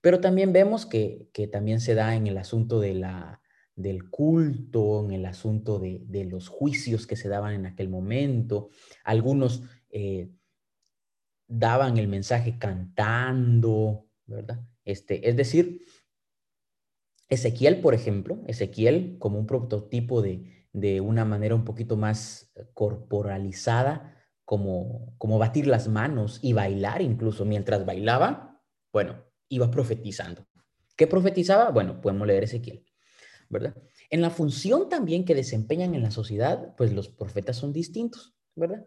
pero 0.00 0.18
también 0.20 0.52
vemos 0.52 0.86
que, 0.86 1.30
también 1.52 1.78
se 1.78 1.94
da 1.94 2.16
en 2.16 2.26
el 2.26 2.36
asunto 2.36 2.80
de 2.80 2.94
la, 2.94 3.40
del 3.76 4.10
culto, 4.10 5.04
en 5.04 5.12
el 5.12 5.24
asunto 5.24 5.78
de, 5.78 6.24
los 6.28 6.48
juicios 6.48 7.06
que 7.06 7.14
se 7.14 7.28
daban 7.28 7.54
en 7.54 7.66
aquel 7.66 7.88
momento. 7.88 8.70
Algunos 9.04 9.62
eh, 9.90 10.30
daban 11.48 11.98
el 11.98 12.06
mensaje 12.08 12.58
cantando, 12.58 14.06
¿verdad? 14.26 14.60
Este, 14.84 15.28
es 15.28 15.36
decir, 15.36 15.80
Ezequiel, 17.28 17.80
por 17.80 17.94
ejemplo, 17.94 18.42
Ezequiel 18.46 19.16
como 19.18 19.38
un 19.38 19.46
prototipo 19.46 20.22
de, 20.22 20.66
de 20.72 21.00
una 21.00 21.24
manera 21.24 21.54
un 21.54 21.64
poquito 21.64 21.96
más 21.96 22.52
corporalizada, 22.74 24.14
como, 24.44 25.14
como 25.18 25.38
batir 25.38 25.66
las 25.66 25.88
manos 25.88 26.40
y 26.42 26.54
bailar 26.54 27.02
incluso. 27.02 27.44
Mientras 27.44 27.84
bailaba, 27.84 28.62
bueno, 28.92 29.24
iba 29.50 29.70
profetizando. 29.70 30.46
¿Qué 30.96 31.06
profetizaba? 31.06 31.70
Bueno, 31.70 32.00
podemos 32.00 32.26
leer 32.26 32.44
Ezequiel, 32.44 32.84
¿verdad? 33.50 33.76
En 34.08 34.22
la 34.22 34.30
función 34.30 34.88
también 34.88 35.26
que 35.26 35.34
desempeñan 35.34 35.94
en 35.94 36.02
la 36.02 36.10
sociedad, 36.10 36.74
pues 36.76 36.94
los 36.94 37.08
profetas 37.10 37.56
son 37.56 37.74
distintos, 37.74 38.34
¿verdad? 38.54 38.86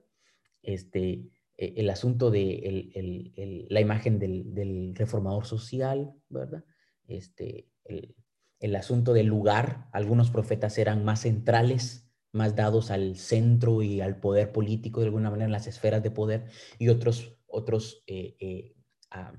Este, 0.64 1.30
e, 1.62 1.74
el 1.78 1.92
asunto 1.92 2.32
de 2.32 3.68
la 3.70 3.80
imagen 3.80 4.18
del, 4.18 4.96
reformador 4.96 5.46
social, 5.46 6.12
¿verdad? 6.28 6.66
Este, 7.08 7.70
el, 7.86 8.76
asunto 8.76 9.14
del 9.14 9.28
lugar. 9.28 9.88
Algunos 9.94 10.32
profetas 10.32 10.80
eran 10.80 11.06
más 11.06 11.22
centrales, 11.22 12.10
más 12.32 12.56
dados 12.56 12.90
al 12.90 13.16
centro 13.16 13.84
y 13.84 14.02
al 14.02 14.20
poder 14.20 14.52
político 14.52 15.02
de 15.02 15.08
alguna 15.08 15.30
manera, 15.30 15.46
en 15.46 15.52
las 15.52 15.68
esferas 15.68 16.02
de 16.02 16.10
poder, 16.10 16.50
y 16.80 16.90
otros, 16.90 17.38
otros 17.46 18.04
eh, 18.08 18.36
eh, 18.40 18.76
ah, 19.12 19.34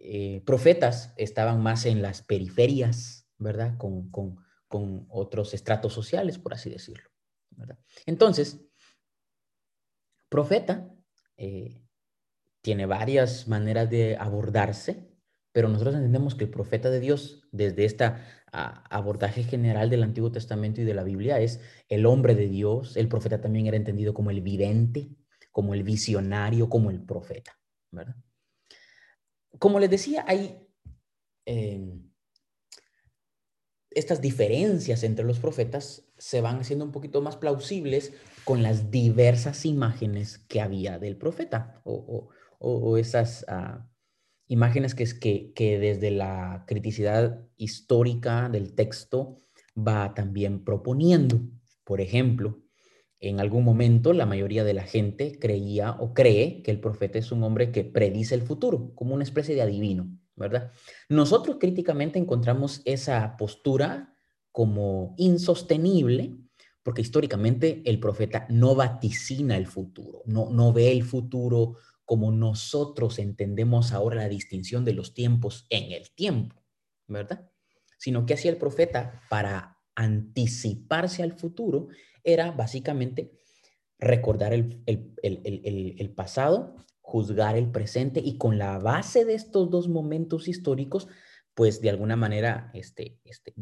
eh, 0.00 0.42
profetas 0.46 1.12
estaban 1.18 1.62
más 1.62 1.84
en 1.84 2.00
las 2.00 2.22
periferias, 2.22 3.28
¿verdad? 3.36 3.76
Con, 3.76 4.10
otros 5.10 5.54
estratos 5.54 5.94
sociales, 5.94 6.38
por 6.38 6.52
así 6.52 6.68
decirlo. 6.68 7.08
Entonces, 8.04 8.60
profeta 10.28 10.94
tiene 12.60 12.86
varias 12.86 13.48
maneras 13.48 13.88
de 13.88 14.16
abordarse, 14.16 15.08
pero 15.52 15.68
nosotros 15.68 15.94
entendemos 15.94 16.34
que 16.34 16.44
el 16.44 16.50
profeta 16.50 16.90
de 16.90 17.00
Dios, 17.00 17.48
desde 17.52 17.84
este 17.84 18.12
abordaje 18.52 19.42
general 19.42 19.90
del 19.90 20.02
Antiguo 20.02 20.32
Testamento 20.32 20.80
y 20.80 20.84
de 20.84 20.94
la 20.94 21.04
Biblia, 21.04 21.40
es 21.40 21.60
el 21.88 22.06
hombre 22.06 22.34
de 22.34 22.48
Dios. 22.48 22.96
El 22.96 23.08
profeta 23.08 23.40
también 23.40 23.66
era 23.66 23.76
entendido 23.76 24.14
como 24.14 24.30
el 24.30 24.40
vidente, 24.40 25.10
como 25.52 25.74
el 25.74 25.82
visionario, 25.82 26.68
como 26.68 26.90
el 26.90 27.02
profeta, 27.02 27.58
¿verdad? 27.90 28.16
Como 29.58 29.80
les 29.80 29.90
decía, 29.90 30.24
hay 30.26 30.64
em, 31.46 32.10
estas 33.90 34.20
diferencias 34.20 35.02
entre 35.02 35.24
los 35.24 35.40
profetas 35.40 36.07
se 36.18 36.40
van 36.40 36.60
haciendo 36.60 36.84
un 36.84 36.92
poquito 36.92 37.22
más 37.22 37.36
plausibles 37.36 38.12
con 38.44 38.62
las 38.62 38.90
diversas 38.90 39.64
imágenes 39.64 40.38
que 40.38 40.60
había 40.60 40.98
del 40.98 41.16
profeta 41.16 41.80
o, 41.84 42.28
esas 42.98 43.44
ah, 43.48 43.86
imágenes 44.48 44.94
que, 44.94 45.04
que, 45.20 45.52
que 45.54 45.78
desde 45.78 46.10
la 46.10 46.64
criticidad 46.66 47.46
histórica 47.56 48.48
del 48.48 48.74
texto 48.74 49.42
va 49.76 50.12
también 50.14 50.64
proponiendo. 50.64 51.40
Por 51.84 52.00
ejemplo, 52.00 52.62
en 53.20 53.40
algún 53.40 53.64
momento 53.64 54.12
la 54.12 54.26
mayoría 54.26 54.64
de 54.64 54.74
la 54.74 54.82
gente 54.82 55.38
creía 55.38 55.92
o 55.92 56.14
cree 56.14 56.62
que 56.62 56.70
el 56.70 56.80
profeta 56.80 57.18
es 57.18 57.32
un 57.32 57.42
hombre 57.42 57.72
que 57.72 57.84
predice 57.84 58.34
el 58.34 58.42
futuro, 58.42 58.92
como 58.94 59.14
una 59.14 59.24
especie 59.24 59.54
de 59.54 59.62
adivino, 59.62 60.10
¿verdad? 60.36 60.72
Nosotros 61.08 61.56
críticamente 61.58 62.18
encontramos 62.18 62.82
esa 62.84 63.36
postura 63.36 64.17
como 64.58 65.14
insostenible, 65.18 66.36
porque 66.82 67.02
históricamente 67.02 67.80
el 67.84 68.00
profeta 68.00 68.44
no 68.50 68.74
vaticina 68.74 69.56
el 69.56 69.68
futuro, 69.68 70.22
no, 70.26 70.50
no 70.50 70.72
ve 70.72 70.90
el 70.90 71.04
futuro 71.04 71.76
como 72.04 72.32
nosotros 72.32 73.20
entendemos 73.20 73.92
ahora 73.92 74.16
la 74.16 74.28
distinción 74.28 74.84
de 74.84 74.94
los 74.94 75.14
tiempos 75.14 75.64
en 75.70 75.92
el 75.92 76.10
tiempo, 76.10 76.60
¿verdad? 77.06 77.48
Sino 77.98 78.26
que 78.26 78.34
hacía 78.34 78.50
el 78.50 78.56
profeta 78.56 79.22
para 79.30 79.78
anticiparse 79.94 81.22
al 81.22 81.38
futuro 81.38 81.86
era 82.24 82.50
básicamente 82.50 83.30
recordar 84.00 84.52
el, 84.52 86.12
pasado, 86.16 86.74
juzgar 87.00 87.56
el 87.56 87.70
presente 87.70 88.20
y 88.24 88.38
con 88.38 88.58
la 88.58 88.80
base 88.80 89.24
de 89.24 89.34
estos 89.34 89.70
dos 89.70 89.86
momentos 89.86 90.48
históricos, 90.48 91.06
pues 91.54 91.80
de 91.80 91.90
alguna 91.90 92.16
manera 92.16 92.72
este, 92.74 93.20
este, 93.22 93.54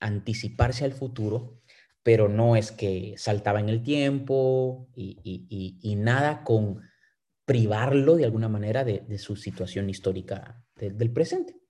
anticiparse 0.00 0.84
al 0.84 0.92
futuro, 0.92 1.60
pero 2.02 2.28
no 2.28 2.56
es 2.56 2.72
que 2.72 3.14
saltaba 3.16 3.60
en 3.60 3.68
el 3.68 3.82
tiempo 3.82 4.88
y, 4.96 5.96
nada 5.96 6.42
con 6.42 6.80
privarlo 7.44 8.16
de 8.16 8.24
alguna 8.24 8.48
manera 8.48 8.84
de, 8.84 9.18
su 9.18 9.36
situación 9.36 9.90
histórica 9.90 10.64
del 10.76 11.12
presente. 11.12 11.60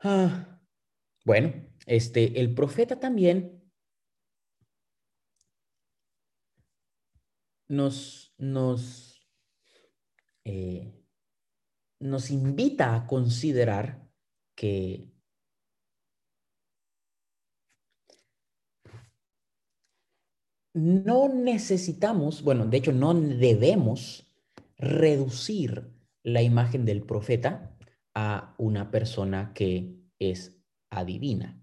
Ah, 0.00 0.60
bueno, 1.24 1.52
este, 1.86 2.40
el 2.40 2.54
profeta 2.54 2.98
también 2.98 3.62
nos, 7.68 8.34
nos, 8.38 9.28
eh, 10.44 11.04
nos 12.00 12.30
invita 12.30 12.94
a 12.94 13.06
considerar 13.06 14.11
que 14.54 15.12
no 20.74 21.28
necesitamos, 21.28 22.42
bueno, 22.42 22.66
de 22.66 22.78
hecho 22.78 22.92
no 22.92 23.14
debemos 23.14 24.26
reducir 24.78 25.90
la 26.22 26.42
imagen 26.42 26.84
del 26.84 27.02
profeta 27.02 27.76
a 28.14 28.54
una 28.58 28.90
persona 28.90 29.52
que 29.54 29.94
es 30.18 30.56
adivina. 30.90 31.62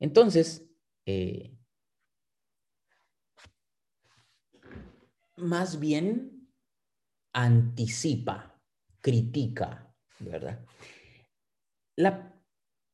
Entonces, 0.00 0.68
eh, 1.06 1.56
más 5.36 5.78
bien 5.78 6.48
anticipa, 7.32 8.60
critica, 9.00 9.94
¿verdad? 10.18 10.64
La, 11.98 12.32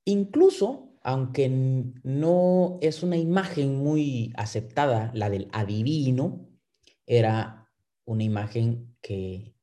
incluso, 0.06 0.96
aunque 1.02 1.50
no 1.50 2.78
es 2.80 3.02
una 3.02 3.18
imagen 3.18 3.76
muy 3.76 4.32
aceptada, 4.34 5.10
la 5.12 5.28
del 5.28 5.50
adivino, 5.52 6.48
era 7.06 7.70
una 8.06 8.24
imagen 8.24 8.96
que 9.02 9.54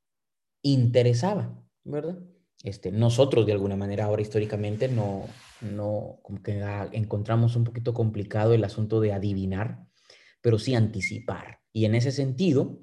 interesaba, 0.62 1.60
¿verdad? 1.84 2.20
Este, 2.64 2.92
nosotros 2.92 3.48
de 3.48 3.54
alguna 3.54 3.76
manera 3.76 4.06
ahora 4.06 4.22
históricamente 4.22 4.88
no, 4.88 5.26
no, 5.62 6.20
como 6.22 6.44
que 6.44 6.62
encontramos 6.92 7.56
un 7.56 7.64
poquito 7.64 7.96
complicado 7.96 8.54
el 8.54 8.64
asunto 8.64 9.00
de 9.02 9.14
adivinar, 9.14 9.88
pero 10.42 10.60
sí 10.60 10.76
anticipar. 10.76 11.62
Y 11.74 11.86
en 11.86 11.96
ese 11.96 12.12
sentido, 12.12 12.78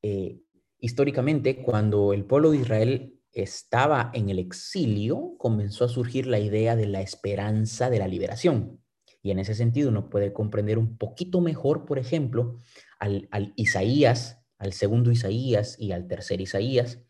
eh, 0.00 0.40
históricamente, 0.78 1.62
cuando 1.62 2.14
el 2.14 2.24
pueblo 2.24 2.52
de 2.52 2.56
Israel 2.56 3.19
estaba 3.32 4.10
en 4.14 4.28
el 4.28 4.38
exilio, 4.38 5.34
comenzó 5.38 5.84
a 5.84 5.88
surgir 5.88 6.26
la 6.26 6.38
idea 6.38 6.76
de 6.76 6.86
la 6.86 7.00
esperanza 7.00 7.90
de 7.90 7.98
la 7.98 8.08
liberación. 8.08 8.80
Y 9.22 9.30
en 9.30 9.38
ese 9.38 9.54
sentido 9.54 9.90
uno 9.90 10.08
puede 10.08 10.32
comprender 10.32 10.78
un 10.78 10.96
poquito 10.96 11.40
mejor, 11.40 11.84
por 11.84 11.98
ejemplo, 11.98 12.56
al, 12.98 13.28
Isaías, 13.56 14.42
al 14.58 14.72
segundo 14.72 15.10
Isaías 15.10 15.76
y 15.78 15.92
al 15.92 16.06
tercer 16.06 16.40
Isaías, 16.40 17.02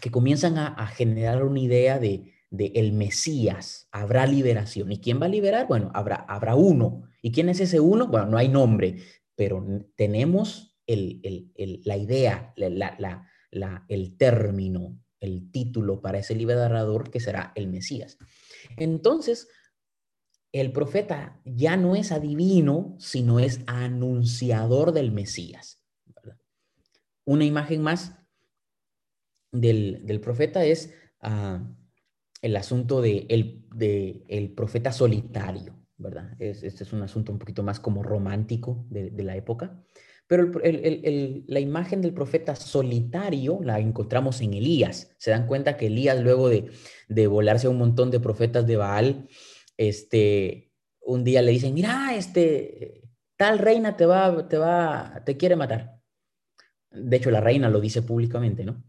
que 0.00 0.10
comienzan 0.10 0.58
a, 0.58 0.86
generar 0.88 1.44
una 1.44 1.60
idea 1.60 1.98
de, 1.98 2.32
el 2.50 2.92
Mesías, 2.92 3.88
habrá 3.92 4.26
liberación. 4.26 4.90
¿Y 4.92 4.98
quién 4.98 5.20
va 5.20 5.26
a 5.26 5.30
liberar? 5.30 5.66
Bueno, 5.66 5.90
habrá, 5.94 6.16
habrá 6.16 6.56
uno. 6.56 7.04
¿Y 7.22 7.32
quién 7.32 7.48
es 7.48 7.60
ese 7.60 7.80
uno? 7.80 8.08
Bueno, 8.08 8.26
no 8.26 8.36
hay 8.36 8.48
nombre, 8.48 8.96
pero 9.36 9.64
tenemos 9.96 10.76
la 10.86 11.96
idea, 11.96 12.52
la, 12.56 13.84
el 13.88 14.16
término, 14.16 14.98
el 15.24 15.50
título 15.50 16.00
para 16.00 16.18
ese 16.18 16.34
liberador 16.34 17.10
que 17.10 17.20
será 17.20 17.52
el 17.54 17.68
Mesías. 17.68 18.18
Entonces, 18.76 19.48
el 20.52 20.70
profeta 20.70 21.40
ya 21.44 21.76
no 21.76 21.96
es 21.96 22.12
adivino, 22.12 22.94
sino 22.98 23.40
es 23.40 23.60
anunciador 23.66 24.92
del 24.92 25.10
Mesías. 25.10 25.82
Una 27.24 27.44
imagen 27.44 27.82
más 27.82 28.14
del, 29.50 30.20
profeta 30.22 30.64
es 30.64 30.94
ah, 31.20 31.66
el 32.42 32.56
asunto 32.56 33.00
de 33.00 33.26
el, 33.30 34.52
profeta 34.54 34.92
solitario, 34.92 35.74
¿verdad? 35.96 36.36
este 36.38 36.84
es 36.84 36.92
un 36.92 37.02
asunto 37.02 37.32
un 37.32 37.38
poquito 37.38 37.62
más 37.62 37.80
como 37.80 38.02
romántico 38.02 38.86
de, 38.90 39.10
la 39.22 39.36
época. 39.36 39.82
Pero 40.26 40.50
la 40.62 41.60
imagen 41.60 42.00
del 42.00 42.14
profeta 42.14 42.56
solitario 42.56 43.60
la 43.62 43.78
encontramos 43.78 44.40
en 44.40 44.54
Elías. 44.54 45.14
Se 45.18 45.30
dan 45.30 45.46
cuenta 45.46 45.76
que 45.76 45.86
Elías, 45.86 46.20
luego 46.20 46.48
de, 46.48 46.70
de 47.08 47.26
volarse 47.26 47.66
a 47.66 47.70
un 47.70 47.78
montón 47.78 48.10
de 48.10 48.20
profetas 48.20 48.66
de 48.66 48.76
Baal, 48.76 49.28
este, 49.76 50.72
un 51.02 51.24
día 51.24 51.42
le 51.42 51.52
dicen, 51.52 51.74
mira, 51.74 52.14
este, 52.16 53.02
tal 53.36 53.58
reina 53.58 53.96
te 53.96 54.06
va, 54.06 54.48
te 54.48 54.56
va, 54.56 55.22
te 55.24 55.36
quiere 55.36 55.56
matar. 55.56 56.00
De 56.90 57.16
hecho, 57.16 57.30
la 57.30 57.40
reina 57.40 57.68
lo 57.68 57.80
dice 57.80 58.02
públicamente, 58.02 58.64
¿no? 58.64 58.82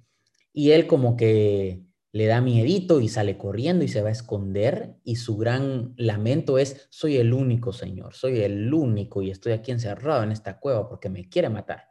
Y 0.54 0.72
él 0.72 0.88
como 0.88 1.18
que 1.18 1.84
le 2.16 2.28
da 2.28 2.40
miedito 2.40 3.02
y 3.02 3.10
sale 3.10 3.38
corriendo 3.38 3.84
y 3.84 3.90
se 3.90 4.02
va 4.02 4.08
a 4.08 4.14
esconder 4.14 4.96
y 5.04 5.18
su 5.18 5.36
gran 5.36 5.94
lamento 5.98 6.58
es, 6.58 6.88
soy 6.90 7.18
el 7.18 7.34
único, 7.34 7.74
Señor, 7.74 8.14
soy 8.14 8.40
el 8.40 8.74
único 8.74 9.22
y 9.22 9.32
estoy 9.32 9.52
aquí 9.52 9.72
encerrado 9.72 10.24
en 10.24 10.32
esta 10.32 10.58
cueva 10.58 10.88
porque 10.88 11.10
me 11.10 11.28
quiere 11.28 11.50
matar. 11.50 11.90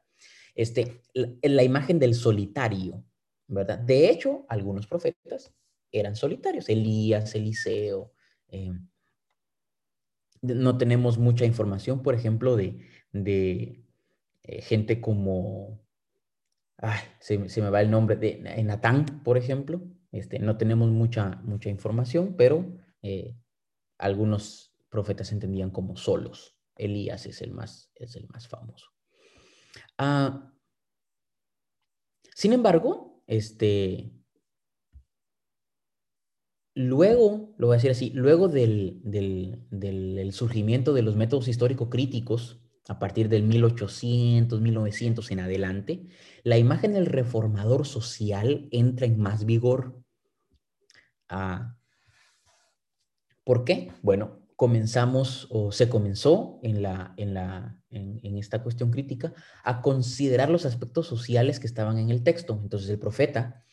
Este, 0.55 1.03
la, 1.13 1.63
imagen 1.63 1.99
del 1.99 2.15
solitario, 2.15 3.05
¿verdad? 3.49 3.79
De 3.79 4.09
hecho, 4.09 4.47
algunos 4.49 4.87
profetas 4.87 5.53
eran 5.93 6.17
solitarios, 6.17 6.71
Elías, 6.71 7.35
Eliseo. 7.35 8.15
Eh, 8.49 8.73
no 10.41 10.79
tenemos 10.79 11.19
mucha 11.19 11.45
información, 11.45 12.03
por 12.03 12.15
ejemplo, 12.15 12.57
de, 12.57 12.81
de 13.13 13.85
eh, 14.43 14.63
gente 14.63 15.03
como 15.03 15.85
ay, 16.79 17.01
se, 17.19 17.37
me 17.61 17.69
va 17.69 17.83
el 17.83 17.91
nombre 17.91 18.17
de 18.17 18.63
Natán, 18.65 19.21
por 19.23 19.37
ejemplo. 19.37 19.83
Este, 20.15 20.39
no 20.39 20.57
tenemos 20.57 20.93
mucha, 20.93 21.41
mucha 21.43 21.69
información, 21.71 22.37
pero 22.37 22.79
eh, 23.03 23.37
algunos 23.99 24.73
profetas 24.89 25.33
entendían 25.33 25.71
como 25.71 25.97
solos. 25.97 26.57
Elías 26.77 27.27
es 27.27 27.43
el 27.43 27.51
más, 27.51 27.91
es 27.97 28.15
el 28.15 28.29
más 28.29 28.47
famoso. 28.47 28.87
Ah, 29.99 30.53
sin 32.33 32.53
embargo, 32.53 33.25
este, 33.27 34.13
luego, 36.77 37.57
lo 37.59 37.67
voy 37.67 37.75
a 37.75 37.79
decir 37.79 37.91
así, 37.91 38.11
luego 38.11 38.47
del, 38.47 39.01
del, 39.03 39.67
del 39.71 40.33
surgimiento 40.33 40.95
de 40.95 41.03
los 41.03 41.17
métodos 41.17 41.49
histórico 41.49 41.91
críticos 41.91 42.65
a 42.89 43.01
partir 43.01 43.29
del 43.29 43.43
1800, 43.45 44.61
1900 44.61 45.31
en 45.31 45.41
adelante, 45.41 46.07
la 46.43 46.59
imagen 46.59 46.93
del 46.93 47.07
reformador 47.07 47.85
social 47.85 48.69
entra 48.71 49.07
en 49.07 49.19
más 49.19 49.45
vigor. 49.45 50.04
Ah, 51.29 51.77
¿Por 53.45 53.65
qué? 53.65 53.93
Bueno, 54.03 54.41
comenzamos 54.57 55.49
o 55.51 55.73
se 55.73 55.89
comenzó 55.89 56.61
en, 56.63 56.83
la, 56.83 57.13
en, 57.17 57.35
la, 57.35 57.79
en, 57.91 58.39
esta 58.39 58.63
cuestión 58.63 58.91
crítica 58.91 59.35
a 59.63 59.83
considerar 59.83 60.49
los 60.49 60.65
aspectos 60.65 61.07
sociales 61.07 61.61
que 61.61 61.67
estaban 61.67 61.99
en 61.99 62.11
el 62.11 62.23
texto. 62.23 62.59
Entonces 62.63 62.89
el 62.89 62.99
profeta 62.99 63.65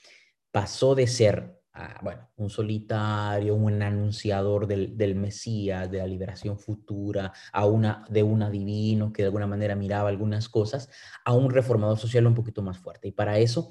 pasó 0.52 0.96
de 0.96 1.08
ser 1.08 1.62
bueno, 2.02 2.30
un 2.36 2.50
solitario, 2.50 3.56
un 3.56 3.82
anunciador 3.82 4.68
del, 4.68 4.98
del, 4.98 5.16
Mesías, 5.16 5.90
de 5.90 6.00
la 6.00 6.08
liberación 6.08 6.60
futura, 6.60 7.32
a 7.54 7.66
una, 7.66 8.04
de 8.10 8.24
un 8.24 8.44
adivino 8.44 9.14
que 9.14 9.22
de 9.22 9.28
alguna 9.28 9.48
manera 9.48 9.76
miraba 9.76 10.10
algunas 10.10 10.50
cosas, 10.50 10.90
a 11.24 11.34
un 11.34 11.50
reformador 11.50 11.98
social 11.98 12.28
un 12.28 12.36
poquito 12.36 12.62
más 12.62 12.78
fuerte. 12.78 13.08
Y 13.08 13.12
para 13.14 13.38
eso, 13.40 13.70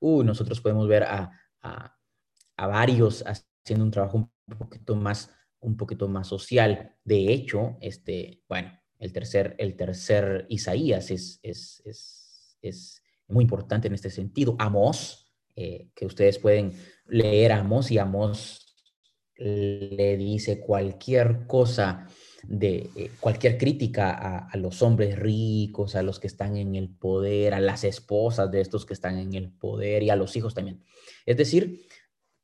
nosotros 0.00 0.60
podemos 0.60 0.88
ver 0.88 1.04
a, 1.04 1.30
a, 2.56 2.66
varios 2.66 3.24
haciendo 3.26 3.84
un 3.84 3.90
trabajo 3.90 4.30
un 4.46 4.58
poquito 4.58 4.96
más, 4.96 5.30
un 5.60 5.76
poquito 5.76 6.08
más 6.08 6.28
social. 6.28 6.96
De 7.04 7.32
hecho, 7.32 7.76
este, 7.80 8.42
bueno, 8.48 8.72
el 8.98 9.12
tercer, 9.12 9.54
el 9.58 9.76
tercer 9.76 10.46
Isaías 10.48 11.10
es, 11.10 11.40
es, 11.42 11.82
es, 11.84 12.58
es 12.62 13.02
muy 13.28 13.42
importante 13.42 13.88
en 13.88 13.94
este 13.94 14.10
sentido. 14.10 14.56
Amós, 14.58 15.32
eh, 15.56 15.88
que 15.94 16.06
ustedes 16.06 16.38
pueden 16.38 16.72
leer 17.06 17.52
a 17.52 17.60
Amos 17.60 17.90
y 17.90 17.98
Amos 17.98 18.60
le 19.36 20.16
dice 20.16 20.60
cualquier 20.60 21.46
cosa 21.46 22.06
de 22.42 22.90
eh, 22.96 23.10
cualquier 23.20 23.56
crítica 23.56 24.12
a, 24.12 24.56
los 24.56 24.82
hombres 24.82 25.18
ricos, 25.18 25.94
a 25.94 26.02
los 26.02 26.20
que 26.20 26.26
están 26.26 26.56
en 26.56 26.74
el 26.74 26.88
poder, 26.90 27.54
a 27.54 27.60
las 27.60 27.84
esposas 27.84 28.50
de 28.50 28.60
estos 28.60 28.84
que 28.84 28.94
están 28.94 29.18
en 29.18 29.34
el 29.34 29.50
poder 29.50 30.02
y 30.02 30.10
a 30.10 30.16
los 30.16 30.36
hijos 30.36 30.54
también. 30.54 30.82
Es 31.24 31.36
decir, 31.36 31.86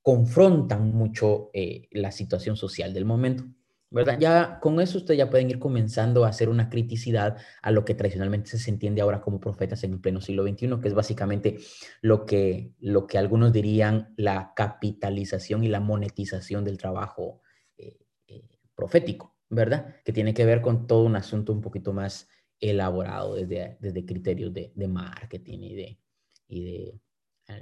confrontan 0.03 0.93
mucho 0.95 1.51
eh, 1.53 1.89
la 1.93 2.11
situación 2.11 2.57
social 2.57 2.95
del 2.95 3.05
momento. 3.05 3.45
¿verdad? 3.93 4.19
Ya 4.21 4.61
con 4.61 4.81
eso 4.81 4.99
ustedes 4.99 5.19
ya 5.19 5.31
pueden 5.31 5.51
ir 5.51 5.59
comenzando 5.59 6.25
a 6.25 6.29
hacer 6.29 6.49
una 6.49 6.71
criticidad 6.71 7.39
a 7.61 7.73
lo 7.73 7.85
que 7.85 7.95
tradicionalmente 7.95 8.57
se 8.57 8.71
entiende 8.71 9.01
ahora 9.01 9.21
como 9.21 9.41
profetas 9.41 9.83
en 9.83 9.95
el 9.95 10.01
pleno 10.01 10.21
siglo 10.21 10.45
XXI, 10.45 10.81
que 10.81 10.89
es 10.89 10.95
básicamente 10.95 11.59
lo 12.01 12.25
que, 12.25 12.73
lo 12.79 13.09
que 13.09 13.19
algunos 13.19 13.53
dirían 13.53 14.15
la 14.17 14.53
capitalización 14.55 15.65
y 15.65 15.69
la 15.69 15.81
monetización 15.81 16.65
del 16.65 16.79
trabajo 16.79 17.43
eh, 17.77 17.99
eh, 18.29 18.49
profético, 18.77 19.37
¿verdad? 19.49 19.97
Que 20.05 20.13
tiene 20.13 20.35
que 20.35 20.45
ver 20.45 20.63
con 20.63 20.87
todo 20.87 21.03
un 21.03 21.17
asunto 21.17 21.53
un 21.53 21.61
poquito 21.61 21.93
más 21.93 22.29
elaborado 22.61 23.35
desde, 23.35 23.77
desde 23.81 24.07
criterios 24.07 24.55
de, 24.55 24.73
de 24.73 24.89
marketing 24.89 25.59
y 25.63 25.75
de, 25.75 26.01
y 26.47 26.65
de 26.65 27.01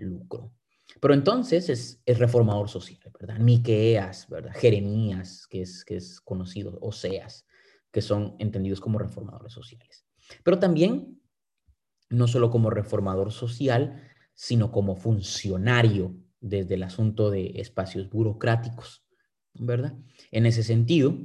lucro. 0.01 0.58
Pero 1.01 1.15
entonces 1.15 1.69
es, 2.05 2.19
reformador 2.19 2.69
social, 2.69 3.13
¿verdad? 3.19 3.39
Miqueas, 3.39 4.29
¿verdad? 4.29 4.53
Jeremías, 4.55 5.47
que 5.47 5.63
es, 5.63 5.85
que 5.85 5.97
es 5.97 6.21
conocido, 6.21 6.79
Oseas, 6.81 7.47
que 7.93 8.01
son 8.01 8.37
entendidos 8.39 8.81
como 8.81 8.99
reformadores 8.99 9.53
sociales. 9.53 10.07
Pero 10.43 10.59
también, 10.59 11.21
no 12.11 12.27
solo 12.27 12.51
como 12.51 12.71
reformador 12.71 13.33
social, 13.33 14.03
sino 14.35 14.73
como 14.73 14.97
funcionario 14.97 16.15
desde 16.41 16.75
el 16.75 16.83
asunto 16.83 17.31
de 17.31 17.61
espacios 17.61 18.09
burocráticos, 18.09 19.05
¿verdad? 19.55 19.95
En 20.31 20.47
ese 20.47 20.63
sentido, 20.63 21.17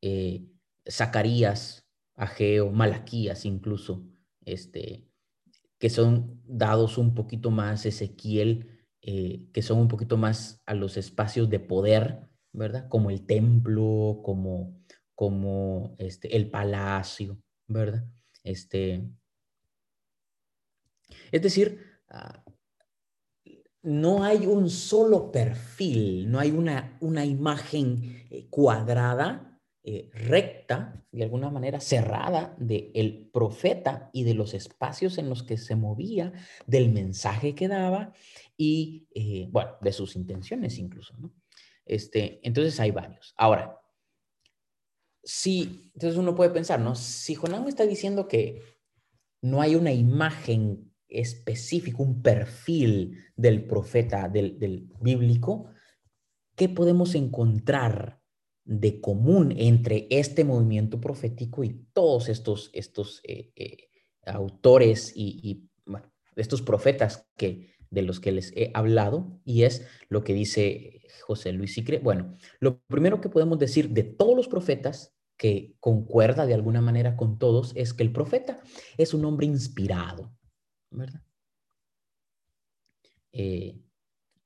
eh, 0.00 0.48
Zacarías, 0.88 1.86
Ageo, 2.14 2.70
Malaquías 2.70 3.44
incluso, 3.44 4.04
este, 4.44 5.11
que 5.82 5.90
son 5.90 6.40
dados 6.46 6.96
un 6.96 7.12
poquito 7.12 7.50
más, 7.50 7.86
Ezequiel, 7.86 8.68
eh, 9.00 9.48
que 9.52 9.62
son 9.62 9.80
un 9.80 9.88
poquito 9.88 10.16
más 10.16 10.62
a 10.64 10.74
los 10.74 10.96
espacios 10.96 11.50
de 11.50 11.58
poder, 11.58 12.28
¿verdad? 12.52 12.88
Como 12.88 13.10
el 13.10 13.26
templo, 13.26 14.20
como, 14.22 14.80
como 15.16 15.96
este, 15.98 16.36
el 16.36 16.48
palacio, 16.48 17.42
¿verdad? 17.66 18.06
Este, 18.44 19.10
es 21.32 21.42
decir, 21.42 21.80
ah, 22.10 22.44
no 23.82 24.22
hay 24.22 24.46
un 24.46 24.70
solo 24.70 25.32
perfil, 25.32 26.30
no 26.30 26.38
hay 26.38 26.52
una, 26.52 26.96
una 27.00 27.24
imagen 27.24 28.24
eh, 28.30 28.46
cuadrada 28.50 29.51
eh, 29.84 30.10
recta, 30.12 31.04
de 31.10 31.24
alguna 31.24 31.50
manera 31.50 31.80
cerrada, 31.80 32.54
del 32.56 32.92
el 32.94 33.30
profeta 33.32 34.10
y 34.12 34.22
de 34.22 34.34
los 34.34 34.54
espacios 34.54 35.18
en 35.18 35.28
los 35.28 35.42
que 35.42 35.56
se 35.58 35.74
movía, 35.74 36.32
del 36.66 36.92
mensaje 36.92 37.56
que 37.56 37.66
daba 37.66 38.12
y, 38.56 39.08
eh, 39.12 39.48
bueno, 39.50 39.72
de 39.80 39.92
sus 39.92 40.14
intenciones 40.14 40.78
incluso. 40.78 41.16
Este, 41.84 42.38
entonces 42.46 42.78
hay 42.78 42.92
varios. 42.92 43.34
Ahora, 43.36 43.80
si, 45.24 45.90
entonces 45.94 46.16
uno 46.16 46.36
puede 46.36 46.50
pensar, 46.50 46.78
¿no? 46.78 46.94
Si 46.94 47.34
Jonás 47.34 47.62
me 47.62 47.68
está 47.68 47.84
diciendo 47.84 48.28
que 48.28 48.62
no 49.40 49.60
hay 49.60 49.74
una 49.74 49.92
imagen 49.92 50.92
específica, 51.08 52.04
un 52.04 52.22
perfil 52.22 53.18
del 53.34 53.66
profeta, 53.66 54.28
del, 54.28 54.60
del 54.60 54.88
bíblico, 55.00 55.72
¿qué 56.54 56.68
podemos 56.68 57.16
encontrar 57.16 58.21
de 58.64 59.00
común 59.00 59.52
entre 59.56 60.06
este 60.10 60.44
movimiento 60.44 61.00
profético 61.00 61.64
y 61.64 61.84
todos 61.92 62.28
estos, 62.28 62.70
estos 62.72 63.20
eh, 63.24 63.52
eh, 63.56 63.76
autores 64.26 65.12
y, 65.14 65.68
estos 66.34 66.62
profetas 66.62 67.28
que, 67.36 67.74
de 67.90 68.00
los 68.00 68.18
que 68.18 68.32
les 68.32 68.56
he 68.56 68.70
hablado, 68.72 69.38
y 69.44 69.64
es 69.64 69.86
lo 70.08 70.24
que 70.24 70.32
dice 70.32 71.02
José 71.26 71.52
Luis 71.52 71.74
Sicre. 71.74 71.98
Bueno, 71.98 72.38
lo 72.58 72.80
primero 72.86 73.20
que 73.20 73.28
podemos 73.28 73.58
decir 73.58 73.90
de 73.90 74.02
todos 74.02 74.34
los 74.34 74.48
profetas, 74.48 75.14
que 75.36 75.74
concuerda 75.78 76.46
de 76.46 76.54
alguna 76.54 76.80
manera 76.80 77.16
con 77.16 77.38
todos, 77.38 77.72
es 77.74 77.92
que 77.92 78.02
el 78.02 78.12
profeta 78.12 78.62
es 78.96 79.12
un 79.12 79.26
hombre 79.26 79.44
inspirado, 79.44 80.32
¿verdad? 80.90 81.20
Eh, 83.32 83.78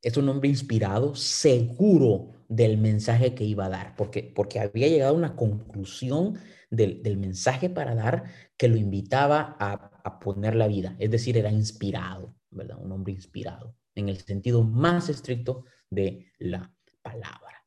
es 0.03 0.17
un 0.17 0.29
hombre 0.29 0.49
inspirado, 0.49 1.15
seguro 1.15 2.33
del 2.49 2.79
mensaje 2.79 3.35
que 3.35 3.45
iba 3.45 3.67
a 3.67 3.71
dar, 3.71 3.97
porque, 3.97 4.23
porque 4.23 4.61
había 4.61 4.89
llegado 4.89 5.15
a 5.15 5.19
una 5.19 5.37
conclusión 5.37 6.39
del, 6.71 7.17
mensaje 7.17 7.71
para 7.71 7.95
dar 7.95 8.25
que 8.57 8.69
lo 8.69 8.77
invitaba 8.77 9.57
a, 9.59 10.01
a, 10.05 10.19
poner 10.21 10.55
la 10.55 10.69
vida, 10.69 10.97
es 10.99 11.11
decir, 11.11 11.37
era 11.37 11.51
inspirado, 11.51 12.37
¿verdad? 12.51 12.79
Un 12.81 12.93
hombre 12.93 13.13
inspirado, 13.13 13.75
en 13.95 14.09
el 14.09 14.19
sentido 14.19 14.63
más 14.63 15.09
estricto 15.09 15.65
de 15.91 16.33
la 16.39 16.73
palabra. 17.03 17.65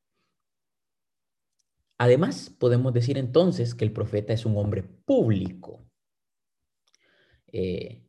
Además, 1.97 2.49
podemos 2.49 2.93
decir 2.93 3.17
entonces 3.17 3.75
que 3.75 3.83
el 3.83 3.91
profeta 3.91 4.31
es 4.31 4.45
un 4.45 4.55
hombre 4.57 4.83
público. 4.83 5.85
Eh, 7.47 8.07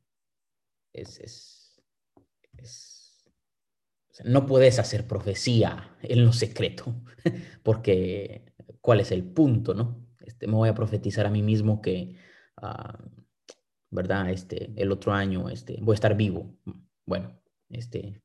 es, 0.92 1.18
es, 1.18 1.82
es 2.56 2.89
no 4.24 4.46
puedes 4.46 4.78
hacer 4.78 5.06
profecía 5.06 5.96
en 6.02 6.24
lo 6.24 6.32
secreto, 6.32 6.94
porque 7.62 8.52
¿cuál 8.80 9.00
es 9.00 9.12
el 9.12 9.24
punto, 9.24 9.74
no? 9.74 10.06
Este, 10.20 10.46
me 10.46 10.54
voy 10.54 10.68
a 10.68 10.74
profetizar 10.74 11.26
a 11.26 11.30
mí 11.30 11.42
mismo 11.42 11.80
que, 11.80 12.16
ah, 12.56 12.98
¿verdad? 13.90 14.30
Este, 14.30 14.72
el 14.76 14.92
otro 14.92 15.12
año 15.12 15.48
este, 15.48 15.78
voy 15.80 15.94
a 15.94 15.94
estar 15.94 16.16
vivo. 16.16 16.56
Bueno, 17.04 17.40
este, 17.68 18.22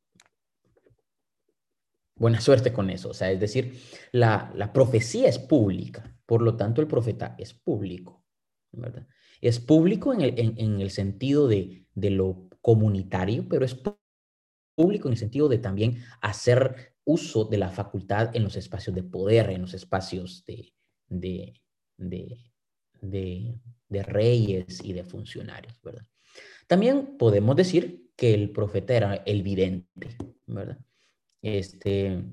buena 2.16 2.40
suerte 2.42 2.74
con 2.74 2.90
eso. 2.90 3.10
O 3.10 3.14
sea, 3.14 3.32
es 3.32 3.40
decir, 3.40 3.80
la, 4.12 4.72
profecía 4.74 5.28
es 5.28 5.40
pública, 5.40 6.16
por 6.26 6.42
lo 6.42 6.56
tanto 6.56 6.82
el 6.82 6.88
profeta 6.88 7.36
es 7.38 7.54
público. 7.54 8.24
Es 9.42 9.60
público 9.60 10.14
en 10.14 10.22
el, 10.22 10.34
en, 10.38 10.82
el 10.82 10.92
sentido 10.92 11.48
de, 11.48 11.88
de, 11.94 12.10
lo 12.10 12.50
comunitario, 12.62 13.48
pero 13.48 13.64
es 13.64 13.76
público 14.76 15.08
en 15.08 15.14
el 15.14 15.18
sentido 15.18 15.50
de 15.50 15.58
también 15.58 16.04
hacer 16.22 16.96
uso 17.06 17.46
de 17.46 17.58
la 17.58 17.70
facultad 17.70 18.36
en 18.36 18.44
los 18.44 18.56
espacios 18.56 18.96
de 18.96 19.04
poder, 19.04 19.52
en 19.52 19.62
los 19.62 19.74
espacios 19.74 20.44
de, 20.46 20.74
de, 21.08 21.62
de, 23.02 24.04
reyes 24.04 24.84
y 24.84 24.94
de 24.94 25.04
funcionarios, 25.04 25.80
¿verdad? 25.82 26.06
También 26.68 27.18
podemos 27.18 27.56
decir 27.56 28.12
que 28.18 28.34
el 28.34 28.52
profeta 28.52 28.96
era 28.96 29.16
el 29.16 29.44
vidente, 29.44 30.18
¿verdad? 30.48 30.80
Este, 31.42 32.24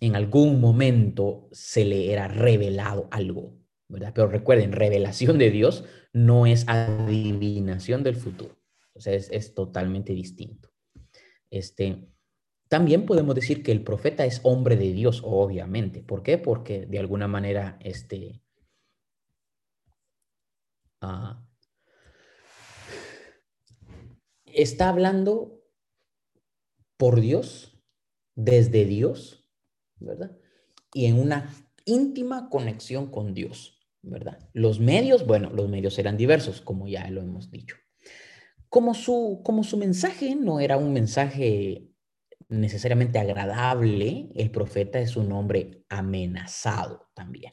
en 0.00 0.16
algún 0.16 0.60
momento 0.60 1.48
se 1.50 1.84
le 1.84 2.12
era 2.12 2.28
revelado 2.28 3.08
algo, 3.10 3.58
¿verdad? 3.88 4.12
Pero 4.14 4.28
recuerden, 4.28 4.72
revelación 4.72 5.36
de 5.36 5.50
Dios 5.50 5.84
no 6.12 6.46
es 6.46 6.66
adivinación 6.68 8.04
del 8.04 8.16
futuro, 8.16 8.56
o 8.94 9.00
sea, 9.00 9.14
es 9.14 9.54
totalmente 9.54 10.12
distinto. 10.12 10.69
Este, 11.50 12.08
también 12.68 13.04
podemos 13.04 13.34
decir 13.34 13.62
que 13.62 13.72
el 13.72 13.82
profeta 13.82 14.24
es 14.24 14.40
hombre 14.44 14.76
de 14.76 14.92
Dios, 14.92 15.22
obviamente. 15.24 16.02
¿Por 16.02 16.22
qué? 16.22 16.38
Porque 16.38 16.86
de 16.86 16.98
alguna 16.98 17.26
manera 17.26 17.78
este, 17.80 18.42
ah, 21.00 21.44
está 24.44 24.88
hablando 24.88 25.60
por 26.96 27.20
Dios, 27.20 27.76
desde 28.34 28.84
Dios, 28.84 29.48
¿verdad? 29.98 30.36
Y 30.94 31.06
en 31.06 31.18
una 31.18 31.52
íntima 31.84 32.48
conexión 32.50 33.10
con 33.10 33.34
Dios, 33.34 33.80
¿verdad? 34.02 34.48
Los 34.52 34.80
medios, 34.80 35.26
bueno, 35.26 35.50
los 35.50 35.68
medios 35.68 35.98
eran 35.98 36.16
diversos, 36.16 36.60
como 36.60 36.88
ya 36.88 37.10
lo 37.10 37.20
hemos 37.20 37.50
dicho. 37.50 37.76
Como 38.70 38.94
su, 38.94 39.42
como 39.44 39.64
su 39.64 39.76
mensaje 39.76 40.36
no 40.36 40.60
era 40.60 40.76
un 40.76 40.92
mensaje 40.92 41.90
necesariamente 42.48 43.18
agradable, 43.18 44.30
el 44.34 44.50
profeta 44.52 45.00
es 45.00 45.16
un 45.16 45.32
hombre 45.32 45.84
amenazado 45.88 47.10
también, 47.14 47.52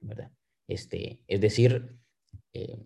¿verdad? 0.00 0.32
Este, 0.66 1.22
es 1.28 1.40
decir, 1.40 2.00
eh, 2.52 2.84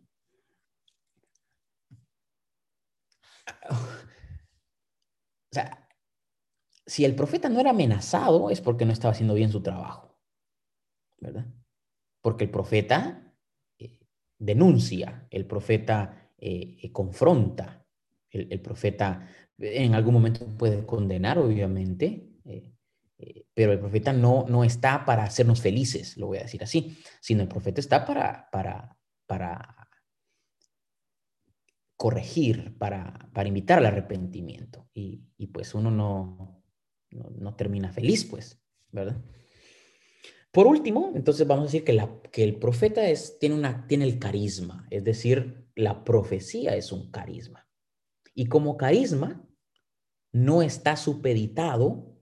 si 6.87 7.05
el 7.07 7.15
profeta 7.15 7.49
no 7.49 7.61
era 7.61 7.71
amenazado 7.71 8.51
es 8.51 8.61
porque 8.61 8.85
no 8.85 8.93
estaba 8.93 9.13
haciendo 9.13 9.33
bien 9.35 9.51
su 9.51 9.63
trabajo, 9.63 10.19
¿verdad? 11.19 11.47
Porque 12.21 12.45
el 12.45 12.51
profeta 12.51 13.35
eh, 13.79 14.01
denuncia, 14.39 15.27
el 15.31 15.47
profeta 15.47 16.22
eh, 16.45 16.91
confronta, 16.93 17.87
el, 18.31 18.61
profeta 18.61 19.29
en 19.59 19.95
algún 19.95 20.15
momento 20.15 20.47
puede 20.57 20.85
condenar, 20.85 21.39
obviamente, 21.39 22.31
pero 23.55 23.73
el 23.73 23.79
profeta 23.79 24.13
no, 24.13 24.47
no 24.49 24.65
está 24.65 25.05
para 25.05 25.25
hacernos 25.25 25.61
felices, 25.61 26.17
lo 26.17 26.27
voy 26.27 26.39
a 26.39 26.43
decir 26.43 26.63
así, 26.63 26.99
sino 27.21 27.43
el 27.43 27.49
profeta 27.49 27.81
está 27.81 28.05
para, 28.05 28.49
para, 28.51 28.99
para 29.27 29.89
corregir, 32.03 32.77
para, 32.79 33.31
para 33.33 33.47
invitar 33.47 33.79
al 33.79 33.87
arrepentimiento. 33.87 34.89
Y, 34.93 35.47
pues 35.53 35.73
uno 35.73 35.91
no, 35.91 36.65
no, 37.11 37.55
termina 37.55 37.93
feliz, 37.93 38.25
pues, 38.25 38.61
¿verdad? 38.91 39.23
Por 40.51 40.67
último, 40.67 41.13
entonces 41.15 41.47
vamos 41.47 41.63
a 41.63 41.67
decir 41.67 41.85
que, 41.85 41.93
la, 41.93 42.21
que 42.33 42.43
el 42.43 42.57
profeta 42.57 43.09
es, 43.09 43.39
tiene, 43.39 43.55
una, 43.55 43.87
tiene 43.87 44.05
el 44.05 44.19
carisma, 44.19 44.85
es 44.91 45.05
decir, 45.05 45.62
la 45.75 46.05
profecía 46.05 46.77
es 46.77 46.93
un 46.93 47.11
carisma. 47.11 47.69
Y 48.35 48.47
como 48.47 48.77
carisma, 48.77 49.47
no 50.33 50.63
está 50.63 50.97
supeditado 50.97 52.13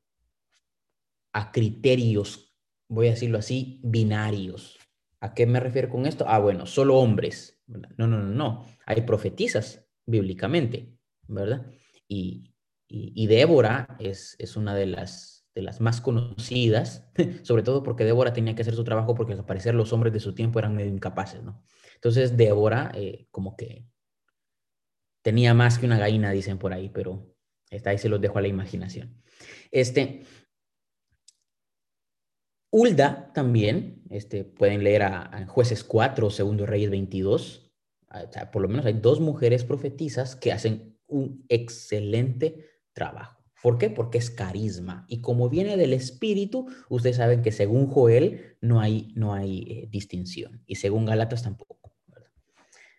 a 1.33 1.53
criterios, 1.53 2.57
voy 2.89 3.07
a 3.07 3.11
decirlo 3.11 3.39
así, 3.39 3.81
binarios. 3.85 4.79
¿A 5.21 5.35
qué 5.35 5.47
me 5.47 5.61
refiero 5.61 5.89
con 5.89 6.07
esto? 6.07 6.25
Ah, 6.27 6.39
bueno, 6.39 6.67
solo 6.67 6.97
hombres. 6.99 7.63
No, 7.67 8.07
no, 8.07 8.07
no, 8.07 8.23
no. 8.23 8.67
Hay 8.87 9.03
profetizas 9.03 9.87
bíblicamente, 10.07 10.97
¿verdad? 11.29 11.67
Y, 12.09 12.47
Débora 13.29 13.97
es, 14.01 14.35
es 14.41 14.57
una 14.57 14.75
de 14.75 14.87
las, 14.87 15.47
de 15.55 15.63
las 15.63 15.81
más 15.81 16.01
conocidas, 16.01 17.09
sobre 17.43 17.63
todo 17.63 17.85
porque 17.85 18.05
Débora 18.05 18.33
tenía 18.33 18.57
que 18.57 18.63
hacer 18.63 18.75
su 18.75 18.83
trabajo 18.83 19.15
porque 19.15 19.35
al 19.35 19.47
parecer 19.47 19.75
los 19.75 19.93
hombres 19.93 20.13
de 20.13 20.19
su 20.19 20.35
tiempo 20.35 20.59
eran 20.59 20.75
medio 20.75 20.91
incapaces, 20.91 21.43
¿no? 21.45 21.63
Entonces 22.01 22.37
Débora 22.37 22.91
eh, 22.95 23.27
como 23.31 23.57
que 23.57 23.85
tenía 25.23 25.53
más 25.53 25.79
que 25.79 25.85
una 25.85 25.99
gallina, 25.99 26.31
dicen 26.31 26.59
por 26.59 26.73
ahí, 26.73 26.89
pero 26.89 27.37
está 27.71 27.91
ahí 27.91 27.99
se 27.99 28.09
los 28.09 28.21
dejo 28.21 28.39
a 28.39 28.43
la 28.43 28.49
imaginación. 28.49 29.23
Este, 29.71 30.23
Ulda 32.71 33.33
también, 33.35 34.03
este, 34.11 34.45
pueden 34.45 34.83
leer 34.83 35.03
a, 35.03 35.47
Jueces 35.47 35.85
4 35.85 36.27
o 36.27 36.31
Segundo 36.31 36.67
Reyes 36.67 36.91
22. 36.91 37.71
Ah, 38.09 38.51
por 38.51 38.63
lo 38.63 38.69
menos 38.69 38.87
hay 38.87 38.95
dos 38.95 39.21
mujeres 39.21 39.65
profetizas 39.65 40.37
que 40.37 40.53
hacen 40.53 40.99
un 41.07 41.45
excelente 41.49 42.65
trabajo. 42.93 43.45
¿Por 43.63 43.77
qué? 43.77 43.91
Porque 43.91 44.19
es 44.19 44.31
carisma. 44.31 45.05
Y 45.07 45.21
como 45.21 45.51
viene 45.51 45.77
del 45.77 45.93
espíritu, 45.93 46.67
ustedes 46.89 47.17
saben 47.17 47.43
que 47.43 47.53
según 47.53 47.89
Joel 47.89 48.57
no 48.63 48.81
hay, 48.81 49.13
no 49.17 49.35
hay 49.35 49.67
eh, 49.69 49.89
distinción. 49.91 50.63
Y 50.67 50.77
según 50.77 51.05
Galatas 51.05 51.43
tampoco. 51.43 51.80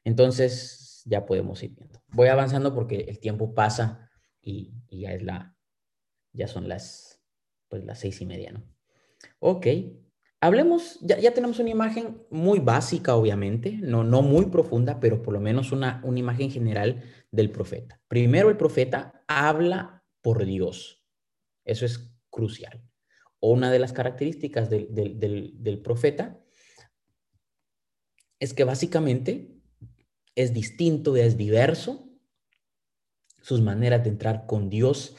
Entonces, 0.03 1.03
ya 1.05 1.25
podemos 1.25 1.61
ir 1.63 1.75
viendo. 1.75 2.01
Voy 2.09 2.27
avanzando 2.27 2.73
porque 2.73 3.05
el 3.07 3.19
tiempo 3.19 3.53
pasa 3.53 4.09
y, 4.41 4.73
ya 4.89 5.13
es 5.13 5.23
la, 5.23 5.55
ya 6.33 6.47
son 6.47 6.67
las, 6.67 7.21
pues 7.67 7.83
las 7.83 7.99
seis 7.99 8.21
y 8.21 8.25
media, 8.25 8.51
¿no? 8.51 8.63
Ok. 9.39 9.67
Hablemos, 10.43 10.97
ya, 11.01 11.19
ya, 11.19 11.33
tenemos 11.35 11.59
una 11.59 11.69
imagen 11.69 12.25
muy 12.31 12.57
básica, 12.57 13.15
obviamente, 13.15 13.73
no, 13.73 14.03
no 14.03 14.23
muy 14.23 14.47
profunda, 14.47 14.99
pero 14.99 15.21
por 15.21 15.35
lo 15.35 15.39
menos 15.39 15.71
una, 15.71 16.01
una 16.03 16.17
imagen 16.17 16.49
general 16.49 17.03
del 17.29 17.51
profeta. 17.51 18.01
Primero, 18.07 18.49
el 18.49 18.57
profeta 18.57 19.23
habla 19.27 20.03
por 20.21 20.43
Dios. 20.43 21.05
Eso 21.63 21.85
es 21.85 22.11
crucial. 22.31 22.83
O 23.39 23.51
una 23.51 23.71
de 23.71 23.77
las 23.77 23.93
características 23.93 24.71
del, 24.71 24.87
del, 24.93 25.53
del 25.61 25.81
profeta 25.81 26.39
es 28.39 28.55
que 28.55 28.63
básicamente 28.63 29.60
es 30.35 30.53
distinto, 30.53 31.15
es 31.15 31.37
diverso. 31.37 32.07
Sus 33.41 33.61
maneras 33.61 34.03
de 34.03 34.09
entrar 34.09 34.45
con 34.45 34.69
Dios, 34.69 35.15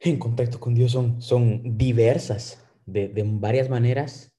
en 0.00 0.18
contacto 0.18 0.58
con 0.58 0.74
Dios, 0.74 0.92
son, 0.92 1.22
son 1.22 1.78
diversas 1.78 2.64
de, 2.86 3.12
varias 3.24 3.68
maneras, 3.68 4.34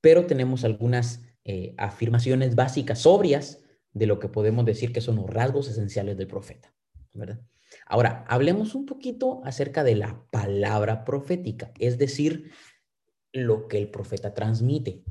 pero 0.00 0.26
tenemos 0.26 0.64
algunas 0.64 1.22
eh, 1.44 1.74
afirmaciones 1.78 2.54
básicas, 2.54 3.00
sobrias, 3.00 3.62
de 3.92 4.06
lo 4.06 4.18
que 4.18 4.28
podemos 4.28 4.64
decir 4.66 4.92
que 4.92 5.00
son 5.00 5.16
los 5.16 5.30
rasgos 5.30 5.68
esenciales 5.68 6.18
del 6.18 6.26
profeta, 6.26 6.74
¿verdad? 7.14 7.40
Ahora, 7.86 8.24
hablemos 8.28 8.74
un 8.74 8.84
poquito 8.84 9.40
acerca 9.44 9.84
de 9.84 9.96
la 9.96 10.22
palabra 10.30 11.04
profética, 11.04 11.72
es 11.78 11.96
decir, 11.96 12.50
lo 13.32 13.68
que 13.68 13.78
el 13.78 13.90
profeta 13.90 14.34
transmite. 14.34 15.02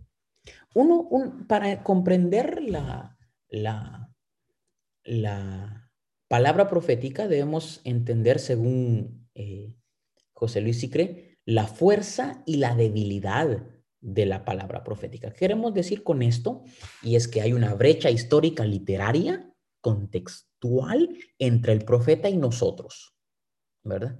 Uno, 0.73 1.09
para 1.47 1.83
comprender 1.83 2.61
la, 2.61 3.14
la, 3.49 4.09
la 5.03 5.91
palabra 6.27 6.67
profética 6.67 7.27
debemos 7.27 7.81
entender, 7.83 8.39
según 8.39 9.27
eh, 9.35 9.73
José 10.33 10.61
Luis 10.61 10.79
Sicre, 10.79 11.39
la 11.45 11.67
fuerza 11.67 12.43
y 12.45 12.57
la 12.57 12.75
debilidad 12.75 13.67
de 14.01 14.25
la 14.25 14.45
palabra 14.45 14.83
profética. 14.83 15.31
queremos 15.31 15.73
decir 15.73 16.03
con 16.03 16.21
esto? 16.21 16.63
Y 17.01 17.15
es 17.15 17.27
que 17.27 17.41
hay 17.41 17.53
una 17.53 17.73
brecha 17.73 18.11
histórica 18.11 18.65
literaria, 18.65 19.51
contextual, 19.81 21.09
entre 21.39 21.73
el 21.73 21.85
profeta 21.85 22.29
y 22.29 22.37
nosotros, 22.37 23.15
¿verdad? 23.83 24.19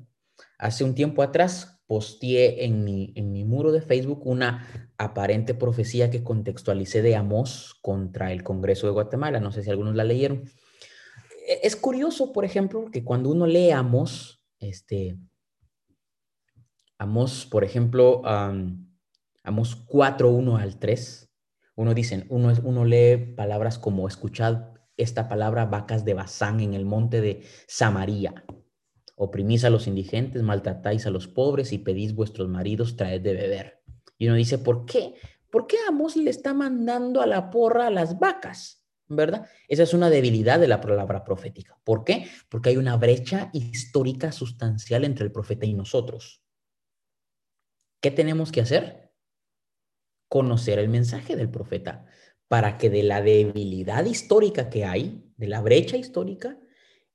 Hace 0.58 0.84
un 0.84 0.96
tiempo 0.96 1.22
atrás 1.22 1.75
posteé 1.88 2.66
en 2.66 2.84
mi, 2.84 3.14
en 3.16 3.32
mi 3.32 3.44
muro 3.44 3.72
de 3.72 3.82
Facebook 3.82 4.26
una 4.26 4.68
aparente 4.98 5.54
profecía 5.54 6.10
que 6.10 6.24
contextualicé 6.24 7.02
de 7.02 7.16
Amós 7.16 7.76
contra 7.82 8.32
el 8.32 8.44
Congreso 8.44 8.88
de 8.88 8.94
Guatemala. 8.94 9.40
No 9.40 9.52
sé 9.52 9.64
si 9.64 9.70
algunos 9.70 9.96
la 9.96 10.04
leyeron. 10.04 10.44
E, 11.48 11.60
es 11.64 11.76
curioso, 11.76 12.34
por 12.34 12.46
ejemplo, 12.46 12.90
que 12.92 13.04
cuando 13.04 13.30
uno 13.30 13.46
lee 13.46 13.72
Amós, 13.72 14.42
este, 14.60 15.18
Amos, 16.98 17.46
por 17.46 17.64
ejemplo, 17.64 18.22
Amos 19.44 19.76
4, 19.76 20.30
1 20.30 20.58
al 20.58 20.80
3, 20.80 21.30
uno 21.76 21.94
dice, 21.94 22.26
uno, 22.30 22.54
uno 22.64 22.86
lee 22.86 23.18
palabras 23.36 23.78
como 23.78 24.08
escuchad 24.08 24.76
esta 24.98 25.28
palabra 25.28 25.66
vacas 25.66 26.06
de 26.06 26.14
Bazán 26.14 26.62
en 26.62 26.74
el 26.74 26.86
monte 26.86 27.20
de 27.20 27.44
Samaria. 27.68 28.46
Oprimís 29.16 29.64
a 29.64 29.70
los 29.70 29.88
indigentes, 29.88 30.44
maltratáis 30.44 31.06
a 31.06 31.10
los 31.10 31.28
pobres 31.28 31.72
y 31.72 31.78
pedís 31.78 32.14
vuestros 32.14 32.50
maridos 32.50 32.98
traed 32.98 33.22
de 33.22 33.34
beber. 33.34 33.82
Y 34.18 34.28
uno 34.28 34.36
dice, 34.36 34.58
¿por 34.58 34.86
qué? 34.86 35.16
¿Por 35.50 35.68
qué 35.68 35.78
Amos 35.88 36.18
le 36.18 36.30
está 36.30 36.54
mandando 36.54 37.22
a 37.22 37.28
la 37.28 37.50
porra 37.50 37.88
a 37.88 37.92
las 37.92 38.20
vacas? 38.20 38.84
¿Verdad? 39.08 39.48
Esa 39.68 39.84
es 39.84 39.94
una 39.94 40.10
debilidad 40.10 40.60
de 40.60 40.68
la 40.68 40.82
palabra 40.82 41.24
profética. 41.24 41.80
¿Por 41.84 42.04
qué? 42.04 42.28
Porque 42.50 42.70
hay 42.70 42.78
una 42.78 42.98
brecha 42.98 43.52
histórica 43.54 44.32
sustancial 44.32 45.06
entre 45.06 45.26
el 45.26 45.32
profeta 45.32 45.66
y 45.66 45.74
nosotros. 45.74 46.42
¿Qué 48.02 48.12
tenemos 48.12 48.52
que 48.52 48.62
hacer? 48.62 49.14
Conocer 50.28 50.80
el 50.80 50.90
mensaje 50.90 51.36
del 51.36 51.50
profeta 51.50 52.06
para 52.48 52.78
que 52.78 52.90
de 52.90 53.04
la 53.04 53.22
debilidad 53.22 54.06
histórica 54.06 54.70
que 54.70 54.86
hay, 54.86 55.32
de 55.38 55.48
la 55.48 55.62
brecha 55.62 55.98
histórica, 55.98 56.60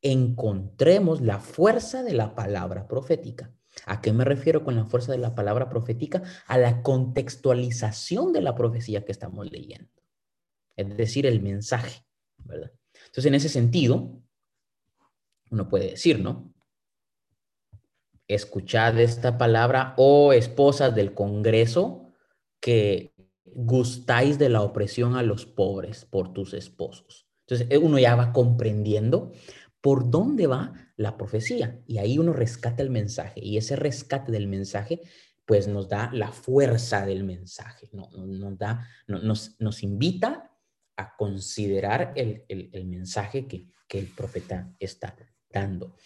encontremos 0.02 1.20
la 1.20 1.38
fuerza 1.38 2.02
de 2.02 2.14
la 2.14 2.34
palabra 2.34 2.88
profética. 2.88 3.52
¿A 3.86 4.00
qué 4.00 4.12
me 4.12 4.24
refiero 4.24 4.64
con 4.64 4.76
la 4.76 4.86
fuerza 4.86 5.12
de 5.12 5.18
la 5.18 5.34
palabra 5.34 5.68
profética? 5.68 6.22
A 6.46 6.58
la 6.58 6.82
contextualización 6.82 8.32
de 8.32 8.42
la 8.42 8.54
profecía 8.54 9.04
que 9.04 9.12
estamos 9.12 9.50
leyendo. 9.50 9.90
Es 10.76 10.96
decir, 10.96 11.26
el 11.26 11.40
mensaje, 11.40 12.04
¿verdad? 12.38 12.72
Entonces, 13.06 13.26
en 13.26 13.34
ese 13.34 13.48
sentido, 13.48 14.20
uno 15.50 15.68
puede 15.68 15.90
decir, 15.92 16.20
¿no? 16.20 16.52
escuchad 18.28 19.00
esta 19.00 19.38
palabra, 19.38 19.94
oh 19.96 20.32
esposas 20.32 20.94
del 20.94 21.14
Congreso, 21.14 22.12
que, 22.60 23.12
gustáis 23.54 24.38
de 24.38 24.48
la 24.48 24.62
opresión 24.62 25.16
a 25.16 25.22
los 25.22 25.46
pobres 25.46 26.04
por 26.04 26.32
tus 26.32 26.54
esposos. 26.54 27.26
Entonces 27.46 27.66
eh, 27.70 27.78
uno 27.78 27.98
ya 27.98 28.14
va 28.14 28.32
comprendiendo 28.32 29.32
por 29.80 30.10
dónde 30.10 30.46
va 30.46 30.72
la 30.96 31.16
profecía 31.16 31.82
y 31.86 31.98
ahí 31.98 32.18
uno 32.18 32.32
rescata 32.32 32.82
el 32.82 32.90
mensaje 32.90 33.40
y 33.42 33.56
ese 33.56 33.76
rescate 33.76 34.30
del 34.32 34.48
mensaje 34.48 35.00
pues 35.50 35.66
nos 35.66 35.88
da 35.88 36.10
la 36.12 36.30
fuerza 36.30 37.04
del 37.04 37.24
mensaje, 37.24 37.88
no, 37.92 38.08
nos, 38.12 38.56
da, 38.56 38.86
nos, 39.08 39.56
nos 39.58 39.82
invita 39.82 40.48
a 40.96 41.16
considerar 41.16 42.12
el, 42.14 42.44
el, 42.48 42.84
mensaje 42.84 43.48
que, 43.48 43.66
que, 43.88 43.98
el 43.98 44.06
profeta 44.06 44.72
está 44.78 45.16
dando. 45.52 45.96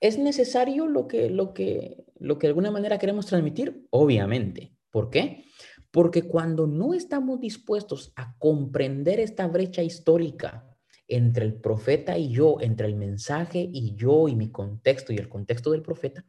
¿Es 0.00 0.18
necesario 0.18 0.88
lo 0.88 1.06
que, 1.06 1.30
lo, 1.30 1.54
que, 1.54 2.04
lo 2.18 2.36
que 2.36 2.48
de 2.48 2.50
alguna 2.50 2.72
manera 2.72 2.98
queremos 2.98 3.26
transmitir? 3.26 3.86
Obviamente. 3.90 4.76
¿Por 4.90 5.08
qué? 5.08 5.44
Porque 5.92 6.22
cuando 6.22 6.66
no 6.66 6.94
estamos 6.94 7.38
dispuestos 7.38 8.12
a 8.16 8.36
comprender 8.38 9.20
esta 9.20 9.46
brecha 9.46 9.84
histórica 9.84 10.75
entre 11.08 11.44
el 11.44 11.54
profeta 11.54 12.18
y 12.18 12.30
yo, 12.30 12.56
entre 12.60 12.86
el 12.86 12.96
mensaje 12.96 13.68
y 13.72 13.94
yo 13.94 14.28
y 14.28 14.34
mi 14.34 14.50
contexto 14.50 15.12
y 15.12 15.16
el 15.16 15.28
contexto 15.28 15.70
del 15.70 15.82
profeta, 15.82 16.24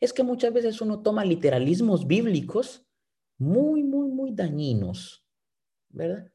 es 0.00 0.12
que 0.12 0.22
muchas 0.22 0.52
veces 0.52 0.80
uno 0.80 1.00
toma 1.00 1.24
literalismos 1.24 2.06
bíblicos 2.06 2.86
muy, 3.38 3.82
muy, 3.82 4.08
muy 4.08 4.32
dañinos, 4.32 5.26
¿verdad? 5.88 6.32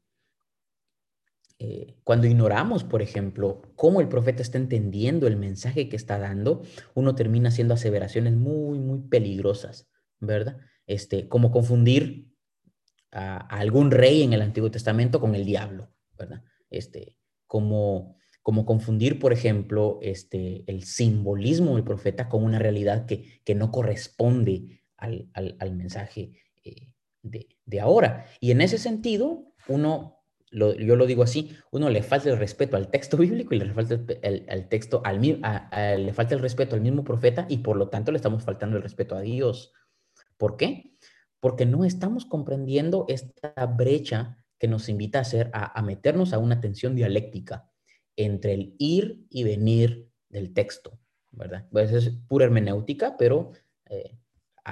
Eh, 1.59 1.95
cuando 2.03 2.27
ignoramos, 2.27 2.83
por 2.83 3.01
ejemplo, 3.01 3.63
cómo 3.75 3.99
el 3.99 4.07
profeta 4.07 4.43
está 4.43 4.59
entendiendo 4.59 5.25
el 5.25 5.37
mensaje 5.37 5.89
que 5.89 5.95
está 5.95 6.19
dando, 6.19 6.61
uno 6.93 7.15
termina 7.15 7.49
haciendo 7.49 7.73
aseveraciones 7.73 8.35
muy, 8.35 8.77
muy 8.77 8.99
peligrosas, 8.99 9.89
¿verdad? 10.19 10.57
Este, 10.85 11.27
como 11.27 11.51
confundir 11.51 12.31
a, 13.11 13.37
algún 13.37 13.89
rey 13.89 14.21
en 14.21 14.33
el 14.33 14.43
Antiguo 14.43 14.69
Testamento 14.69 15.19
con 15.19 15.33
el 15.33 15.45
diablo, 15.45 15.91
¿verdad? 16.15 16.43
Este, 16.69 17.17
como, 17.47 18.15
como 18.43 18.65
confundir, 18.65 19.19
por 19.19 19.33
ejemplo, 19.33 19.99
este, 20.01 20.63
el 20.67 20.83
simbolismo 20.83 21.75
del 21.75 21.83
profeta 21.83 22.29
con 22.29 22.43
una 22.43 22.59
realidad 22.59 23.05
que, 23.05 23.41
que 23.43 23.55
no 23.55 23.71
corresponde 23.71 24.83
al, 24.97 25.29
al, 25.33 25.75
mensaje 25.75 26.33
eh, 26.63 26.89
de, 27.23 27.47
de, 27.65 27.79
ahora. 27.79 28.25
Y 28.39 28.51
en 28.51 28.61
ese 28.61 28.77
sentido, 28.77 29.53
uno, 29.67 30.17
yo 30.51 30.95
lo 30.95 31.05
digo 31.05 31.23
así, 31.23 31.55
uno 31.71 31.89
le 31.89 32.03
falta 32.03 32.29
el 32.29 32.37
respeto 32.37 32.77
al 32.77 32.89
texto 32.89 33.17
bíblico 33.17 33.53
y 33.53 33.59
le 33.59 33.73
falta 33.73 33.99
el, 34.21 34.67
texto 34.69 35.01
al, 35.03 35.21
le 35.21 36.13
falta 36.13 36.35
el 36.35 36.41
respeto 36.41 36.75
al 36.75 36.81
mismo 36.81 37.03
profeta 37.03 37.45
y 37.49 37.57
por 37.57 37.77
lo 37.77 37.89
tanto 37.89 38.11
le 38.11 38.17
estamos 38.17 38.43
faltando 38.43 38.77
el 38.77 38.83
respeto 38.83 39.15
a 39.15 39.21
Dios. 39.21 39.73
¿Por 40.37 40.57
qué? 40.57 40.93
Porque 41.39 41.65
no 41.65 41.85
estamos 41.85 42.25
comprendiendo 42.25 43.05
esta 43.07 43.65
brecha 43.65 44.37
que 44.59 44.67
nos 44.67 44.89
invita 44.89 45.19
a, 45.19 45.21
hacer, 45.21 45.49
a, 45.53 45.81
meternos 45.81 46.33
a 46.33 46.39
una 46.39 46.59
tensión 46.59 46.95
dialéctica 46.95 47.69
entre 48.15 48.53
el 48.53 48.75
ir 48.79 49.25
y 49.29 49.43
venir 49.43 50.09
del 50.29 50.53
texto, 50.53 50.99
¿verdad? 51.31 51.67
Pues 51.71 51.91
es 51.91 52.09
pura 52.27 52.45
hermenéutica, 52.45 53.15
pero 53.17 53.51
eh, 53.85 54.17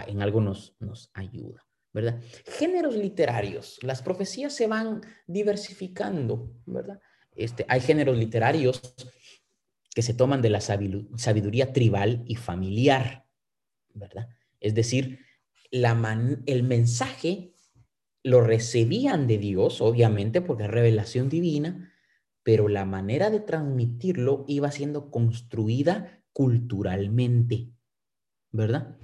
en 0.08 0.22
algo 0.22 0.42
nos, 0.42 0.76
nos 0.80 1.12
ayuda, 1.14 1.66
¿verdad? 1.94 2.20
Géneros 2.46 2.96
literarios. 2.96 3.78
Las 3.84 4.02
profecías 4.02 4.54
se 4.54 4.68
van 4.68 5.02
diversificando, 5.28 6.52
¿verdad? 6.66 7.00
Este, 7.36 7.66
hay 7.68 7.82
géneros 7.82 8.18
literarios 8.18 8.82
que 9.94 10.02
se 10.02 10.14
toman 10.14 10.42
de 10.42 10.50
la 10.50 10.62
sabiduría 10.62 11.72
tribal 11.72 12.24
y 12.26 12.36
familiar, 12.36 13.26
¿verdad? 13.94 14.28
Es 14.60 14.74
decir, 14.76 15.20
la 15.72 15.96
el 16.46 16.64
mensaje 16.64 17.55
lo 18.26 18.42
recibían 18.42 19.28
de 19.28 19.38
Dios, 19.38 19.82
obviamente, 19.82 20.42
porque 20.42 20.64
es 20.64 20.72
revelación 20.72 21.30
divina, 21.30 21.94
pero 22.42 22.68
la 22.68 22.84
manera 22.84 23.30
de 23.30 23.40
transmitirlo 23.40 24.46
iba 24.48 24.72
siendo 24.72 25.12
construida 25.12 26.24
culturalmente, 26.34 27.70
¿verdad? 28.52 28.98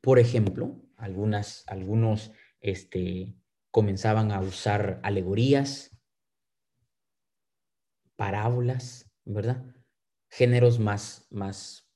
Por 0.00 0.18
ejemplo, 0.18 0.82
algunas, 0.96 1.62
algunos 1.68 2.32
este, 2.60 3.36
comenzaban 3.70 4.32
a 4.32 4.40
usar 4.40 4.98
alegorías, 5.04 5.96
parábolas, 8.16 9.08
¿verdad? 9.24 9.64
Géneros 10.30 10.80
más, 10.80 11.28
más, 11.30 11.88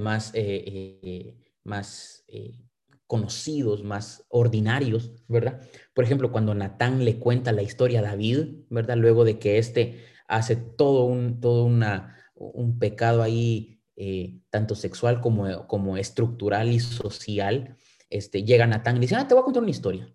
más, 0.00 0.34
eh, 0.34 1.00
eh, 1.02 1.36
más 1.62 2.24
eh, 2.28 2.63
conocidos, 3.06 3.84
más 3.84 4.24
ordinarios, 4.28 5.12
¿verdad? 5.28 5.60
Por 5.94 6.04
ejemplo, 6.04 6.32
cuando 6.32 6.54
Natán 6.54 7.04
le 7.04 7.18
cuenta 7.18 7.52
la 7.52 7.62
historia 7.62 8.00
a 8.00 8.02
David, 8.02 8.64
¿verdad? 8.70 8.96
Luego 8.96 9.24
de 9.24 9.38
que 9.38 9.58
éste 9.58 10.04
hace 10.26 10.56
todo 10.56 11.04
un, 11.04 11.40
todo 11.40 11.64
una, 11.64 12.16
un 12.34 12.78
pecado 12.78 13.22
ahí, 13.22 13.80
eh, 13.96 14.40
tanto 14.50 14.74
sexual 14.74 15.20
como, 15.20 15.66
como 15.66 15.96
estructural 15.96 16.72
y 16.72 16.80
social, 16.80 17.76
este, 18.10 18.44
llega 18.44 18.66
Natán 18.66 18.96
y 18.96 19.00
dice, 19.00 19.16
ah, 19.16 19.28
te 19.28 19.34
voy 19.34 19.42
a 19.42 19.44
contar 19.44 19.62
una 19.62 19.70
historia. 19.70 20.12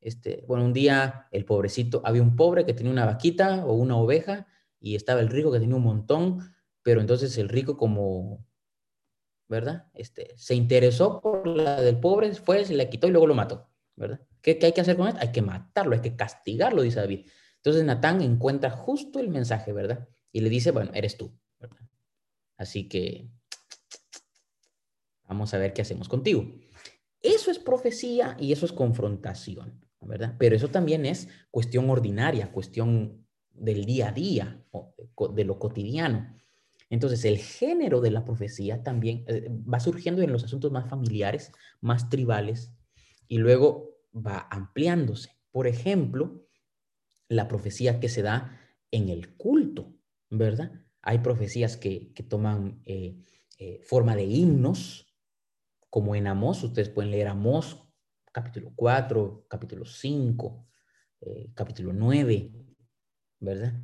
Este, 0.00 0.44
bueno, 0.46 0.64
un 0.64 0.72
día 0.72 1.26
el 1.32 1.44
pobrecito, 1.44 2.02
había 2.04 2.22
un 2.22 2.36
pobre 2.36 2.64
que 2.64 2.74
tenía 2.74 2.92
una 2.92 3.04
vaquita 3.04 3.64
o 3.66 3.74
una 3.74 3.96
oveja 3.96 4.46
y 4.80 4.94
estaba 4.94 5.20
el 5.20 5.28
rico 5.28 5.50
que 5.50 5.60
tenía 5.60 5.76
un 5.76 5.82
montón, 5.82 6.54
pero 6.82 7.00
entonces 7.00 7.36
el 7.38 7.48
rico 7.48 7.76
como 7.76 8.46
¿verdad? 9.48 9.86
Este, 9.94 10.34
se 10.36 10.54
interesó 10.54 11.20
por 11.20 11.46
la 11.46 11.80
del 11.80 11.98
pobre, 11.98 12.34
fue, 12.34 12.64
se 12.64 12.74
la 12.74 12.88
quitó 12.88 13.08
y 13.08 13.10
luego 13.10 13.26
lo 13.26 13.34
mató, 13.34 13.68
¿verdad? 13.96 14.20
¿Qué, 14.42 14.58
hay 14.62 14.72
que 14.72 14.80
hacer 14.80 14.96
con 14.96 15.08
esto? 15.08 15.20
Hay 15.20 15.32
que 15.32 15.42
matarlo, 15.42 15.94
hay 15.94 16.02
que 16.02 16.16
castigarlo, 16.16 16.82
dice 16.82 17.00
David. 17.00 17.26
Entonces 17.56 17.84
Natán 17.84 18.22
encuentra 18.22 18.70
justo 18.70 19.18
el 19.18 19.28
mensaje, 19.28 19.72
¿verdad? 19.72 20.08
Y 20.32 20.40
le 20.40 20.50
dice, 20.50 20.70
bueno, 20.70 20.90
eres 20.94 21.16
tú. 21.16 21.36
Así 22.56 22.88
que 22.88 23.28
vamos 25.24 25.54
a 25.54 25.58
ver 25.58 25.72
qué 25.72 25.82
hacemos 25.82 26.08
contigo. 26.08 26.44
Eso 27.20 27.50
es 27.50 27.58
profecía 27.58 28.36
y 28.38 28.52
eso 28.52 28.66
es 28.66 28.72
confrontación, 28.72 29.84
¿verdad? 30.00 30.34
Pero 30.38 30.56
eso 30.56 30.68
también 30.68 31.06
es 31.06 31.28
cuestión 31.50 31.88
ordinaria, 31.90 32.52
cuestión 32.52 33.26
del 33.50 33.84
día 33.84 34.08
a 34.08 34.12
día, 34.12 34.64
de 35.34 35.44
lo 35.44 35.58
cotidiano. 35.58 36.34
Entonces, 36.90 37.24
el 37.24 37.38
género 37.38 38.00
de 38.00 38.10
la 38.10 38.24
profecía 38.24 38.82
también 38.82 39.24
eh, 39.28 39.48
va 39.50 39.80
surgiendo 39.80 40.22
en 40.22 40.32
los 40.32 40.44
asuntos 40.44 40.72
más 40.72 40.88
familiares, 40.88 41.52
más 41.80 42.08
tribales, 42.08 42.72
y 43.26 43.38
luego 43.38 43.98
va 44.14 44.48
ampliándose. 44.50 45.30
Por 45.50 45.66
ejemplo, 45.66 46.46
la 47.28 47.46
profecía 47.46 48.00
que 48.00 48.08
se 48.08 48.22
da 48.22 48.58
en 48.90 49.10
el 49.10 49.36
culto, 49.36 49.94
¿verdad? 50.30 50.72
Hay 51.02 51.18
profecías 51.18 51.76
que, 51.76 52.12
toman 52.28 52.82
eh, 52.86 53.22
eh, 53.58 53.80
forma 53.82 54.16
de 54.16 54.24
himnos, 54.24 55.14
como 55.90 56.14
en 56.14 56.26
Amós, 56.26 56.62
ustedes 56.62 56.88
pueden 56.88 57.10
leer 57.10 57.28
Amós, 57.28 57.82
capítulo 58.32 58.72
4, 58.76 59.46
capítulo 59.48 59.84
5, 59.84 60.66
capítulo 61.54 61.92
9, 61.92 62.52
¿verdad? 63.40 63.82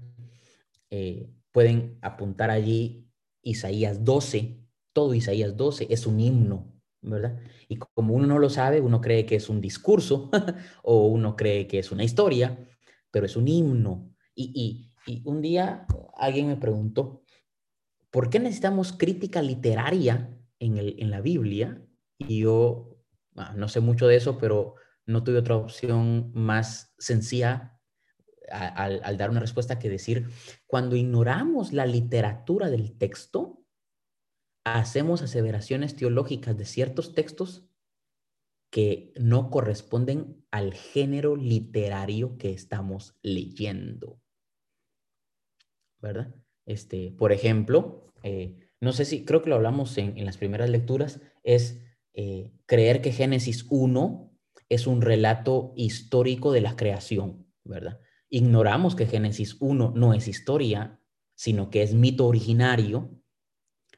Pueden 1.54 1.98
apuntar 2.02 2.50
allí 2.50 3.08
Isaías 3.40 4.04
12, 4.04 4.58
todo 4.92 5.14
Isaías 5.14 5.56
12 5.56 5.86
es 5.88 6.04
un 6.04 6.18
himno, 6.18 6.74
¿verdad? 7.00 7.38
Y 7.68 7.76
como 7.76 8.12
uno 8.12 8.26
no 8.26 8.40
lo 8.40 8.50
sabe, 8.50 8.80
uno 8.80 9.00
cree 9.00 9.24
que 9.24 9.36
es 9.36 9.48
un 9.48 9.60
discurso 9.60 10.30
o 10.82 11.06
uno 11.06 11.36
cree 11.36 11.68
que 11.68 11.78
es 11.78 11.92
una 11.92 12.02
historia, 12.02 12.58
pero 13.12 13.26
es 13.26 13.36
un 13.36 13.46
himno. 13.46 14.10
Y, 14.34 14.90
un 15.24 15.42
día 15.42 15.86
alguien 16.16 16.48
me 16.48 16.56
preguntó, 16.56 17.22
¿por 18.10 18.30
qué 18.30 18.40
necesitamos 18.40 18.92
crítica 18.92 19.40
literaria 19.40 20.36
en, 20.58 20.76
el, 20.76 20.96
en 20.98 21.10
la 21.10 21.20
Biblia? 21.20 21.86
Y 22.18 22.40
yo 22.40 22.96
ah, 23.36 23.54
no 23.54 23.68
sé 23.68 23.78
mucho 23.78 24.08
de 24.08 24.16
eso, 24.16 24.38
pero 24.38 24.74
no 25.06 25.22
tuve 25.22 25.38
otra 25.38 25.56
opción 25.56 26.32
más 26.34 26.94
sencilla 26.98 27.73
al, 28.50 29.16
dar 29.16 29.30
una 29.30 29.40
respuesta 29.40 29.78
que 29.78 29.88
decir, 29.88 30.28
cuando 30.66 30.96
ignoramos 30.96 31.72
la 31.72 31.86
literatura 31.86 32.70
del 32.70 32.96
texto, 32.96 33.64
hacemos 34.64 35.22
aseveraciones 35.22 35.96
teológicas 35.96 36.56
de 36.56 36.64
ciertos 36.64 37.14
textos 37.14 37.66
que 38.70 39.12
no 39.16 39.50
corresponden 39.50 40.44
al 40.50 40.74
género 40.74 41.36
literario 41.36 42.36
que 42.38 42.52
estamos 42.52 43.16
leyendo. 43.22 44.20
¿Verdad? 46.00 46.34
Este, 46.66 47.12
por 47.12 47.32
ejemplo, 47.32 48.12
eh, 48.22 48.58
no 48.80 48.92
sé 48.92 49.04
si, 49.04 49.24
creo 49.24 49.42
que 49.42 49.50
lo 49.50 49.56
hablamos 49.56 49.96
en, 49.98 50.24
las 50.24 50.38
primeras 50.38 50.70
lecturas, 50.70 51.20
es 51.42 51.82
eh, 52.14 52.52
creer 52.66 53.00
que 53.00 53.12
Génesis 53.12 53.66
1 53.70 54.32
es 54.68 54.86
un 54.86 55.02
relato 55.02 55.72
histórico 55.76 56.52
de 56.52 56.60
la 56.60 56.74
creación, 56.76 57.46
¿verdad? 57.64 58.00
Ignoramos 58.34 58.96
que 58.96 59.06
Génesis 59.06 59.56
1 59.60 59.92
no 59.94 60.12
es 60.12 60.26
historia, 60.26 60.98
sino 61.36 61.70
que 61.70 61.82
es 61.82 61.94
mito 61.94 62.26
originario, 62.26 63.10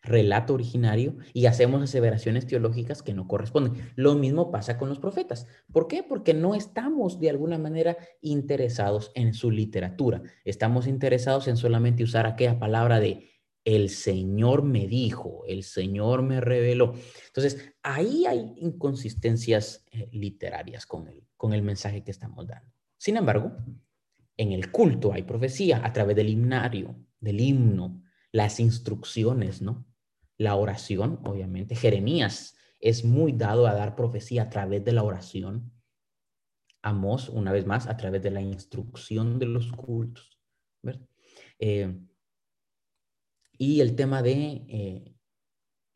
relato 0.02 0.52
originario 0.52 1.16
y 1.32 1.46
hacemos 1.46 1.82
aseveraciones 1.82 2.46
teológicas 2.46 3.02
que 3.02 3.14
no 3.14 3.26
corresponden. 3.28 3.92
Lo 3.94 4.14
mismo 4.14 4.50
pasa 4.50 4.76
con 4.76 4.90
los 4.90 4.98
profetas. 4.98 5.46
¿Por 5.72 5.88
qué? 5.88 6.02
Porque 6.02 6.34
no 6.34 6.54
estamos 6.54 7.18
de 7.18 7.30
alguna 7.30 7.56
manera 7.56 7.96
interesados 8.20 9.10
en 9.14 9.32
su 9.32 9.50
literatura. 9.50 10.22
Estamos 10.44 10.86
interesados 10.86 11.48
en 11.48 11.56
solamente 11.56 12.04
usar 12.04 12.26
aquella 12.26 12.58
palabra 12.58 13.00
de 13.00 13.30
el 13.64 13.88
Señor 13.88 14.62
me 14.62 14.86
dijo, 14.86 15.44
el 15.48 15.64
Señor 15.64 16.20
me 16.22 16.42
reveló. 16.42 16.92
Entonces, 17.26 17.72
ahí 17.82 18.26
hay 18.26 18.52
inconsistencias 18.58 19.84
eh, 19.90 20.10
literarias 20.12 20.84
con 20.84 21.08
el, 21.08 21.26
con 21.38 21.54
el 21.54 21.62
mensaje 21.62 22.04
que 22.04 22.10
estamos 22.10 22.46
dando. 22.46 22.70
Sin 22.98 23.16
embargo, 23.16 23.56
en 24.36 24.52
el 24.52 24.70
culto 24.70 25.12
hay 25.12 25.22
profecía 25.22 25.84
a 25.84 25.92
través 25.92 26.16
del 26.16 26.28
himnario, 26.28 26.96
del 27.20 27.40
himno, 27.40 28.02
las 28.32 28.60
instrucciones, 28.60 29.62
¿no? 29.62 29.86
La 30.36 30.56
oración, 30.56 31.20
obviamente. 31.24 31.74
Jeremías 31.74 32.56
es 32.80 33.04
muy 33.04 33.32
dado 33.32 33.66
a 33.66 33.74
dar 33.74 33.96
profecía 33.96 34.42
a 34.42 34.50
través 34.50 34.84
de 34.84 34.92
la 34.92 35.02
oración. 35.02 35.72
Amós, 36.82 37.28
una 37.30 37.52
vez 37.52 37.66
más, 37.66 37.86
a 37.86 37.96
través 37.96 38.22
de 38.22 38.30
la 38.30 38.42
instrucción 38.42 39.38
de 39.38 39.46
los 39.46 39.72
cultos. 39.72 40.38
Eh, 41.58 41.98
y 43.58 43.80
el 43.80 43.96
tema 43.96 44.22
de 44.22 44.66
eh, 44.68 45.16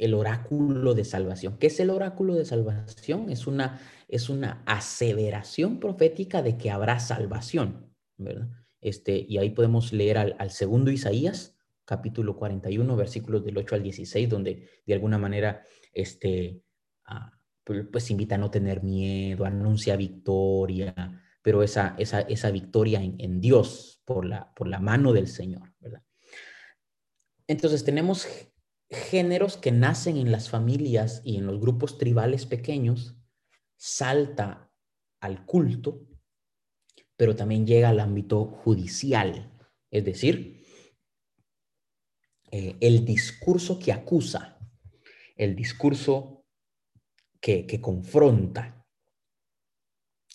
el 0.00 0.14
oráculo 0.14 0.94
de 0.94 1.04
salvación. 1.04 1.58
¿Qué 1.58 1.66
es 1.66 1.78
el 1.78 1.90
oráculo 1.90 2.34
de 2.34 2.46
salvación? 2.46 3.28
Es 3.28 3.46
una, 3.46 3.80
es 4.08 4.30
una 4.30 4.62
aseveración 4.64 5.78
profética 5.78 6.40
de 6.40 6.56
que 6.56 6.70
habrá 6.70 6.98
salvación, 6.98 7.89
Este, 8.80 9.26
y 9.28 9.38
ahí 9.38 9.50
podemos 9.50 9.92
leer 9.92 10.18
al, 10.18 10.50
segundo 10.50 10.90
Isaías, 10.90 11.56
capítulo 11.84 12.36
41, 12.36 12.96
versículos 12.96 13.44
del 13.44 13.58
8 13.58 13.74
al 13.74 13.82
16, 13.82 14.28
donde 14.28 14.68
de 14.86 14.94
alguna 14.94 15.18
manera 15.18 15.62
este, 15.92 16.62
ah, 17.06 17.32
pues, 17.64 17.86
pues, 17.90 18.10
invita 18.10 18.36
a 18.36 18.38
no 18.38 18.50
tener 18.50 18.82
miedo, 18.82 19.44
anuncia 19.44 19.96
victoria, 19.96 20.94
pero 21.42 21.62
esa, 21.62 21.94
esa, 21.98 22.20
esa 22.22 22.50
victoria 22.50 23.02
en, 23.02 23.16
en 23.18 23.40
Dios 23.40 24.02
por 24.04 24.24
la, 24.24 24.52
por 24.54 24.68
la 24.68 24.80
mano 24.80 25.12
del 25.12 25.28
Señor, 25.28 25.74
¿verdad? 25.78 26.02
Entonces 27.46 27.84
tenemos 27.84 28.28
géneros 28.90 29.56
que 29.56 29.72
nacen 29.72 30.16
en 30.16 30.32
las 30.32 30.50
familias 30.50 31.20
y 31.24 31.36
en 31.36 31.46
los 31.46 31.60
grupos 31.60 31.98
tribales 31.98 32.46
pequeños, 32.46 33.16
salta 33.76 34.70
al 35.20 35.46
culto, 35.46 36.06
pero 37.20 37.36
también 37.36 37.66
llega 37.66 37.90
al 37.90 38.00
ámbito 38.00 38.46
judicial, 38.46 39.52
es 39.90 40.04
decir, 40.06 40.64
eh, 42.50 42.76
el 42.80 43.04
discurso 43.04 43.78
que 43.78 43.92
acusa, 43.92 44.58
el 45.36 45.54
discurso 45.54 46.46
que, 47.38 47.78
confronta. 47.82 48.86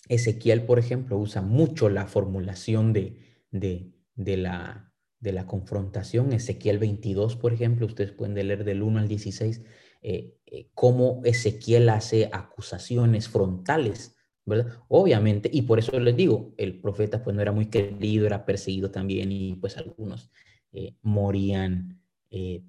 Ezequiel, 0.08 0.64
por 0.64 0.78
ejemplo, 0.78 1.18
usa 1.18 1.42
mucho 1.42 1.88
la 1.88 2.06
formulación 2.06 2.92
de, 2.92 3.20
de 3.50 4.36
la 4.36 4.94
de 5.18 5.32
la 5.32 5.48
confrontación. 5.48 6.32
Ezequiel 6.32 6.78
22, 6.78 7.34
por 7.34 7.52
ejemplo, 7.52 7.86
ustedes 7.86 8.12
pueden 8.12 8.34
leer 8.34 8.62
del 8.62 8.82
1 8.82 9.00
al 9.00 9.08
16, 9.08 9.64
eh, 10.02 10.38
eh, 10.46 10.70
cómo 10.72 11.20
Ezequiel 11.24 11.88
hace 11.88 12.30
acusaciones 12.32 13.28
frontales, 13.28 14.15
¿verdad? 14.46 14.78
Obviamente, 14.88 15.50
y 15.52 15.62
por 15.62 15.78
eso 15.78 15.98
les 16.00 16.16
digo, 16.16 16.54
el 16.56 16.80
profeta 16.80 17.22
pues 17.22 17.36
no 17.36 17.42
era 17.42 17.52
muy 17.52 17.66
querido, 17.66 18.26
era 18.26 18.46
perseguido 18.46 18.90
también 18.90 19.30
y 19.30 19.54
pues 19.56 19.76
algunos 19.76 20.30
eh, 20.72 20.94
morían 21.02 22.00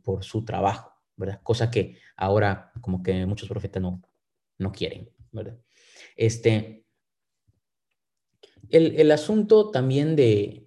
por 0.01 0.23
su 0.23 0.45
trabajo, 0.45 0.93
¿verdad? 1.17 1.41
Cosa 1.43 1.69
que 1.69 1.97
ahora 2.15 2.71
como 2.79 3.03
que 3.03 3.25
muchos 3.25 3.49
profetas 3.49 3.81
no, 3.81 4.01
no 4.59 4.71
quieren, 4.71 5.09
¿verdad? 5.31 5.57
Este, 6.15 6.85
el, 8.69 8.97
el 8.97 9.11
asunto 9.11 9.69
también 9.69 10.15
de, 10.15 10.65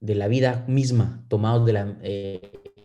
de 0.00 0.14
la 0.14 0.28
vida 0.28 0.64
misma, 0.66 1.24
tomados 1.28 1.66
de 1.66 1.72
la, 1.72 1.98
eh, 2.02 2.40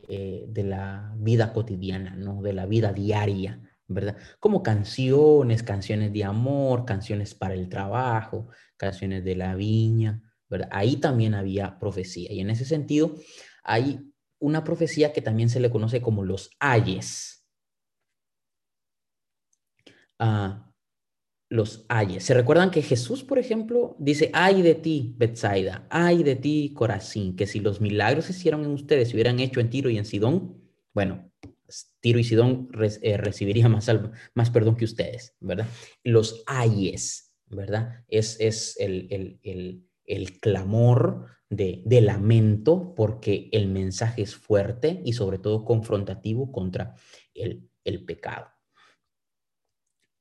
eh, 0.09 0.45
de 0.47 0.63
la 0.63 1.13
vida 1.17 1.53
cotidiana, 1.53 2.15
¿no? 2.15 2.41
De 2.41 2.53
la 2.53 2.65
vida 2.65 2.91
diaria, 2.91 3.61
¿verdad? 3.87 4.17
Como 4.39 4.63
canciones, 4.63 5.63
canciones 5.63 6.11
de 6.13 6.23
amor, 6.23 6.85
canciones 6.85 7.35
para 7.35 7.53
el 7.53 7.69
trabajo, 7.69 8.49
canciones 8.77 9.23
de 9.23 9.35
la 9.35 9.55
viña, 9.55 10.21
¿verdad? 10.49 10.69
Ahí 10.71 10.97
también 10.97 11.33
había 11.33 11.77
profecía. 11.79 12.31
Y 12.31 12.39
en 12.39 12.49
ese 12.49 12.65
sentido, 12.65 13.15
hay 13.63 14.11
una 14.39 14.63
profecía 14.63 15.13
que 15.13 15.21
también 15.21 15.49
se 15.49 15.59
le 15.59 15.69
conoce 15.69 16.01
como 16.01 16.23
los 16.23 16.49
ayes. 16.59 17.45
Ah, 20.19 20.71
los 21.49 21.85
ayes. 21.89 22.23
¿Se 22.23 22.33
recuerdan 22.33 22.71
que 22.71 22.81
Jesús, 22.81 23.23
por 23.23 23.37
ejemplo, 23.39 23.95
dice, 23.99 24.31
ay 24.33 24.61
de 24.61 24.75
ti, 24.75 25.13
Bethsaida, 25.17 25.87
ay 25.89 26.23
de 26.23 26.35
ti, 26.35 26.73
Corazín, 26.75 27.35
que 27.35 27.47
si 27.47 27.59
los 27.59 27.81
milagros 27.81 28.25
se 28.25 28.31
hicieron 28.31 28.63
en 28.63 28.71
ustedes, 28.71 29.09
se 29.09 29.15
hubieran 29.15 29.39
hecho 29.39 29.59
en 29.59 29.69
Tiro 29.69 29.89
y 29.89 29.97
en 29.97 30.05
Sidón, 30.05 30.61
bueno, 30.93 31.31
Tiro 31.99 32.19
y 32.19 32.23
Sidón 32.23 32.69
eh, 33.01 33.17
recibiría 33.17 33.69
más, 33.69 33.89
perdón 34.51 34.75
que 34.75 34.85
ustedes, 34.85 35.35
¿verdad? 35.39 35.67
Los 36.03 36.43
ayes, 36.47 37.33
¿verdad? 37.47 38.03
Es, 38.07 38.39
es 38.39 38.77
el, 38.79 39.39
el, 40.05 40.39
clamor 40.39 41.27
de, 41.49 41.81
de, 41.85 42.01
lamento 42.01 42.93
porque 42.95 43.49
el 43.51 43.67
mensaje 43.67 44.21
es 44.21 44.35
fuerte 44.35 45.01
y 45.05 45.13
sobre 45.13 45.39
todo 45.39 45.65
confrontativo 45.65 46.51
contra 46.51 46.95
el, 47.33 47.69
el 47.83 48.05
pecado. 48.05 48.47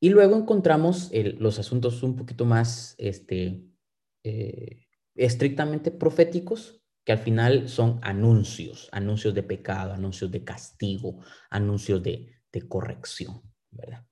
Y 0.04 0.10
luego 0.10 0.36
encontramos 0.36 1.10
los 1.38 1.58
asuntos 1.58 2.02
un 2.02 2.14
poquito 2.14 2.44
más 2.44 2.94
este, 2.98 3.64
eh, 4.22 4.86
estrictamente 5.14 5.90
proféticos, 5.90 6.83
que 7.04 7.12
al 7.12 7.18
final 7.18 7.68
son 7.68 7.98
anuncios, 8.02 8.88
anuncios 8.92 9.34
de 9.34 9.42
pecado, 9.42 9.92
anuncios 9.92 10.30
de 10.30 10.42
castigo, 10.42 11.20
anuncios 11.50 12.02
de, 12.02 12.30
corrección, 12.68 13.42
¿verdad? 13.72 14.06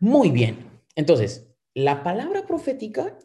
Muy 0.00 0.30
bien. 0.30 0.82
Entonces, 0.94 1.48
la 1.72 2.02
palabra 2.02 2.46
profética 2.46 3.18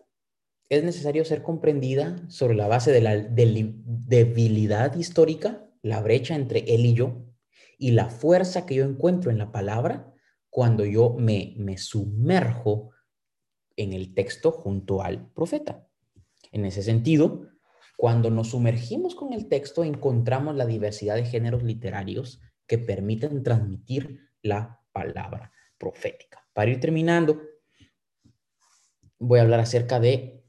es 0.69 0.81
necesario 0.85 1.25
ser 1.25 1.43
comprendida 1.43 2.23
sobre 2.29 2.55
la 2.55 2.69
base 2.69 2.93
de 2.93 3.01
la 3.01 3.17
debilidad 3.17 4.95
histórica, 4.95 5.69
la 5.81 6.01
brecha 6.01 6.35
entre 6.35 6.59
él 6.73 6.85
y 6.85 6.93
yo, 6.93 7.25
y 7.77 7.91
la 7.91 8.09
fuerza 8.09 8.65
que 8.65 8.75
yo 8.75 8.85
encuentro 8.85 9.29
en 9.29 9.39
la 9.39 9.51
palabra 9.51 10.13
cuando 10.49 10.85
yo 10.85 11.13
me, 11.19 11.53
me 11.57 11.77
sumerjo 11.77 12.91
en 13.75 13.91
el 13.91 14.13
texto 14.13 14.51
junto 14.51 15.01
al 15.01 15.29
profeta. 15.33 15.85
En 16.53 16.63
ese 16.65 16.81
sentido, 16.81 17.52
cuando 17.97 18.29
nos 18.29 18.49
sumergimos 18.49 19.15
con 19.15 19.33
el 19.33 19.47
texto, 19.47 19.83
encontramos 19.83 20.55
la 20.55 20.65
diversidad 20.65 21.15
de 21.15 21.25
géneros 21.25 21.63
literarios 21.63 22.41
que 22.67 22.77
permiten 22.77 23.43
transmitir 23.43 24.19
la 24.41 24.81
palabra 24.91 25.51
profética. 25.77 26.47
Para 26.53 26.71
ir 26.71 26.79
terminando, 26.79 27.41
voy 29.19 29.39
a 29.39 29.43
hablar 29.43 29.59
acerca 29.59 29.99
de 29.99 30.43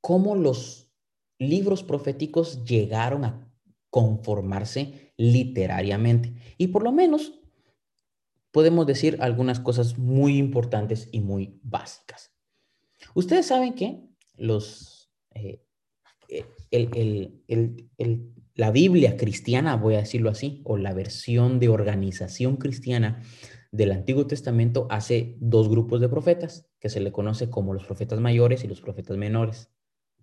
cómo 0.00 0.36
los 0.36 0.92
libros 1.38 1.82
proféticos 1.82 2.64
llegaron 2.64 3.24
a 3.24 3.50
conformarse 3.90 5.12
literariamente. 5.16 6.34
Y 6.58 6.68
por 6.68 6.82
lo 6.82 6.92
menos 6.92 7.32
podemos 8.50 8.86
decir 8.86 9.18
algunas 9.20 9.60
cosas 9.60 9.98
muy 9.98 10.36
importantes 10.36 11.08
y 11.10 11.20
muy 11.20 11.58
básicas. 11.62 12.32
Ustedes 13.14 13.46
saben 13.46 13.74
que 13.74 14.08
los, 14.36 15.12
eh, 15.30 15.64
eh, 16.28 16.44
la 18.54 18.70
Biblia 18.70 19.16
cristiana, 19.16 19.76
voy 19.76 19.94
a 19.94 19.98
decirlo 19.98 20.30
así, 20.30 20.62
o 20.64 20.76
la 20.76 20.94
versión 20.94 21.58
de 21.58 21.68
organización 21.68 22.56
cristiana 22.56 23.22
del 23.72 23.90
Antiguo 23.90 24.26
Testamento 24.26 24.86
hace 24.90 25.36
dos 25.40 25.68
grupos 25.68 26.00
de 26.00 26.08
profetas, 26.08 26.70
que 26.78 26.88
se 26.88 27.00
le 27.00 27.10
conoce 27.10 27.50
como 27.50 27.74
los 27.74 27.84
profetas 27.84 28.20
mayores 28.20 28.62
y 28.62 28.68
los 28.68 28.80
profetas 28.80 29.16
menores, 29.16 29.70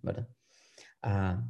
¿verdad? 0.00 0.28
Ah, 1.02 1.46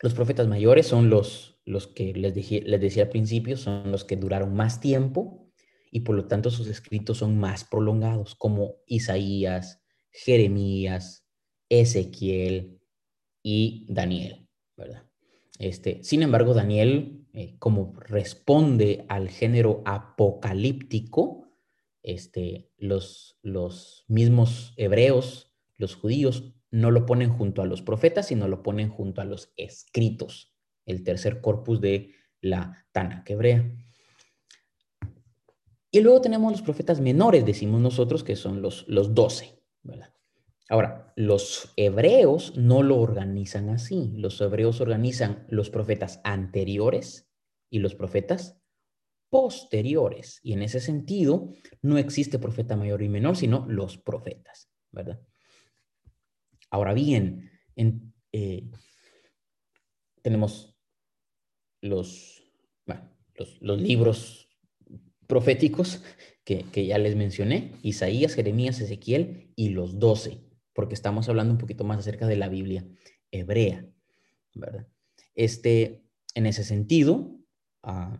los 0.00 0.14
profetas 0.14 0.48
mayores 0.48 0.86
son 0.86 1.10
los, 1.10 1.60
los 1.64 1.86
que 1.86 2.14
les, 2.14 2.34
les 2.34 2.80
decía 2.80 3.04
al 3.04 3.08
principio, 3.10 3.56
son 3.56 3.92
los 3.92 4.04
que 4.04 4.16
duraron 4.16 4.54
más 4.54 4.80
tiempo 4.80 5.52
y 5.90 6.00
por 6.00 6.16
lo 6.16 6.26
tanto 6.26 6.50
sus 6.50 6.68
escritos 6.68 7.18
son 7.18 7.38
más 7.38 7.64
prolongados, 7.64 8.34
como 8.34 8.76
Isaías, 8.86 9.82
Jeremías, 10.10 11.26
Ezequiel 11.68 12.81
y 13.42 13.86
Daniel, 13.88 14.48
¿verdad? 14.76 15.04
Este, 15.58 16.02
sin 16.02 16.22
embargo, 16.22 16.54
Daniel, 16.54 17.26
eh, 17.32 17.56
como 17.58 17.94
responde 18.00 19.04
al 19.08 19.28
género 19.28 19.82
apocalíptico, 19.84 21.48
este, 22.02 22.70
los, 22.78 23.38
los 23.42 24.04
mismos 24.08 24.74
hebreos, 24.76 25.54
los 25.76 25.94
judíos, 25.94 26.54
no 26.70 26.90
lo 26.90 27.06
ponen 27.06 27.30
junto 27.30 27.62
a 27.62 27.66
los 27.66 27.82
profetas, 27.82 28.28
sino 28.28 28.48
lo 28.48 28.62
ponen 28.62 28.88
junto 28.88 29.20
a 29.20 29.24
los 29.24 29.52
escritos, 29.56 30.54
el 30.86 31.04
tercer 31.04 31.40
corpus 31.40 31.80
de, 31.80 32.12
la 32.42 32.84
Tanakh 32.92 33.30
hebrea. 33.30 33.72
Y 35.90 36.00
luego 36.00 36.20
tenemos 36.20 36.52
los 36.52 36.62
profetas 36.62 37.00
menores, 37.00 37.46
decimos 37.46 37.80
nosotros, 37.80 38.24
que 38.24 38.36
son 38.36 38.60
los, 38.60 38.86
los 38.88 39.14
12, 39.14 39.62
Ahora, 40.72 41.12
los 41.16 41.70
hebreos 41.76 42.56
no 42.56 42.82
lo 42.82 42.96
organizan 42.96 43.68
así. 43.68 44.10
Los 44.16 44.40
hebreos 44.40 44.80
organizan 44.80 45.44
los 45.50 45.68
profetas 45.68 46.22
anteriores 46.24 47.28
y 47.68 47.80
los 47.80 47.94
profetas 47.94 48.58
posteriores. 49.28 50.40
Y 50.42 50.54
en 50.54 50.62
ese 50.62 50.80
sentido, 50.80 51.52
no 51.82 51.98
existe 51.98 52.38
profeta 52.38 52.74
mayor 52.74 53.02
y 53.02 53.10
menor, 53.10 53.36
sino 53.36 53.66
los 53.68 53.98
profetas, 53.98 54.70
¿verdad? 54.90 55.20
Ahora 56.70 56.94
bien, 56.94 57.50
eh, 58.32 58.70
tenemos 60.22 60.74
los, 61.82 62.50
libros 63.60 64.48
proféticos 65.26 66.02
que, 66.44 66.86
ya 66.86 66.96
les 66.96 67.14
mencioné, 67.14 67.72
Isaías, 67.82 68.32
Jeremías, 68.32 68.80
Ezequiel 68.80 69.52
y 69.54 69.68
los 69.68 69.98
doce, 69.98 70.50
porque 70.72 70.94
estamos 70.94 71.28
hablando 71.28 71.52
un 71.52 71.58
poquito 71.58 71.84
más 71.84 71.98
acerca 71.98 72.26
de 72.26 72.36
la 72.36 72.48
Biblia 72.48 72.86
hebrea, 73.30 73.86
¿verdad? 74.54 74.86
Este, 75.34 76.04
en 76.34 76.46
ese 76.46 76.64
sentido, 76.64 77.38
uh, 77.82 78.16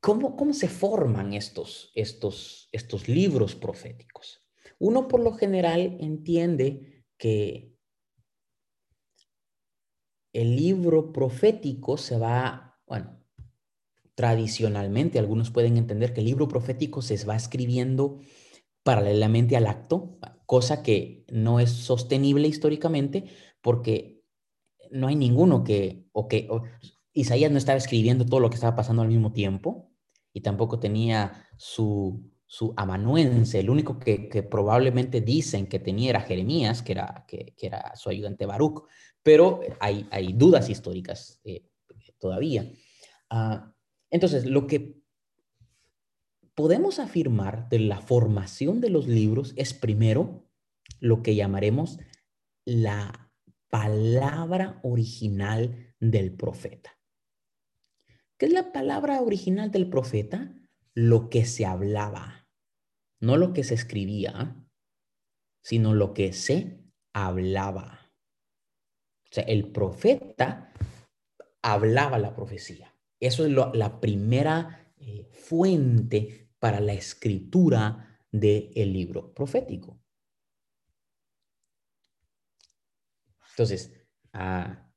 ¿cómo, 0.00 0.36
¿cómo, 0.36 0.52
se 0.52 0.68
forman 0.68 1.34
estos, 1.34 1.92
estos, 1.94 2.68
estos 2.72 3.08
libros 3.08 3.54
proféticos? 3.54 4.44
Uno 4.78 5.08
por 5.08 5.20
lo 5.20 5.32
general 5.32 5.96
entiende 6.00 7.04
que 7.16 7.74
el 10.32 10.56
libro 10.56 11.12
profético 11.12 11.96
se 11.96 12.18
va, 12.18 12.80
bueno, 12.86 13.18
tradicionalmente 14.14 15.18
algunos 15.18 15.50
pueden 15.50 15.76
entender 15.76 16.12
que 16.12 16.20
el 16.20 16.26
libro 16.26 16.48
profético 16.48 17.02
se 17.02 17.24
va 17.24 17.36
escribiendo 17.36 18.20
paralelamente 18.88 19.54
al 19.54 19.66
acto, 19.66 20.16
cosa 20.46 20.82
que 20.82 21.26
no 21.30 21.60
es 21.60 21.68
sostenible 21.68 22.48
históricamente 22.48 23.26
porque 23.60 24.22
no 24.90 25.08
hay 25.08 25.14
ninguno 25.14 25.62
que, 25.62 26.08
o 26.12 26.26
que 26.26 26.48
Isaías 27.12 27.52
no 27.52 27.58
estaba 27.58 27.76
escribiendo 27.76 28.24
todo 28.24 28.40
lo 28.40 28.48
que 28.48 28.54
estaba 28.54 28.76
pasando 28.76 29.02
al 29.02 29.08
mismo 29.08 29.30
tiempo 29.30 29.90
y 30.32 30.40
tampoco 30.40 30.80
tenía 30.80 31.46
su, 31.58 32.32
su 32.46 32.72
amanuense, 32.78 33.60
el 33.60 33.68
único 33.68 33.98
que, 33.98 34.42
probablemente 34.50 35.20
dicen 35.20 35.66
que 35.66 35.80
tenía 35.80 36.08
era 36.08 36.22
Jeremías, 36.22 36.80
que 36.80 36.92
era, 36.92 37.26
que, 37.28 37.54
era 37.60 37.94
su 37.94 38.08
ayudante 38.08 38.46
Baruch, 38.46 38.84
pero 39.22 39.60
hay, 39.80 40.08
hay 40.10 40.32
dudas 40.32 40.70
históricas 40.70 41.42
eh, 41.44 41.68
todavía. 42.18 42.72
Ah, 43.28 43.70
entonces, 44.08 44.46
lo 44.46 44.66
que 44.66 44.97
podemos 46.58 46.98
afirmar 46.98 47.68
de 47.68 47.78
la 47.78 48.00
formación 48.00 48.80
de 48.80 48.90
los 48.90 49.06
libros 49.06 49.54
es 49.54 49.74
primero 49.74 50.44
lo 50.98 51.22
que 51.22 51.36
llamaremos 51.36 52.00
la 52.64 53.30
palabra 53.70 54.80
original 54.82 55.94
del 56.00 56.32
profeta. 56.32 56.98
¿Qué 58.36 58.46
es 58.46 58.52
la 58.52 58.72
palabra 58.72 59.22
original 59.22 59.70
del 59.70 59.88
profeta? 59.88 60.52
Lo 60.94 61.30
que 61.30 61.44
se 61.44 61.64
hablaba, 61.64 62.48
no 63.20 63.36
lo 63.36 63.52
que 63.52 63.62
se 63.62 63.74
escribía, 63.74 64.56
sino 65.62 65.94
lo 65.94 66.12
que 66.12 66.32
se 66.32 66.80
hablaba. 67.12 68.12
O 69.30 69.32
sea, 69.32 69.44
el 69.44 69.70
profeta 69.70 70.72
hablaba 71.62 72.18
la 72.18 72.34
profecía. 72.34 72.92
Eso 73.20 73.46
es 73.46 73.52
la 73.52 74.00
primera 74.00 74.92
eh, 74.96 75.28
fuente 75.30 76.47
para 76.58 76.80
la 76.80 76.92
escritura 76.92 78.20
del 78.30 78.92
libro 78.92 79.32
profético. 79.32 80.00
Entonces, 83.50 83.92
ah, 84.32 84.88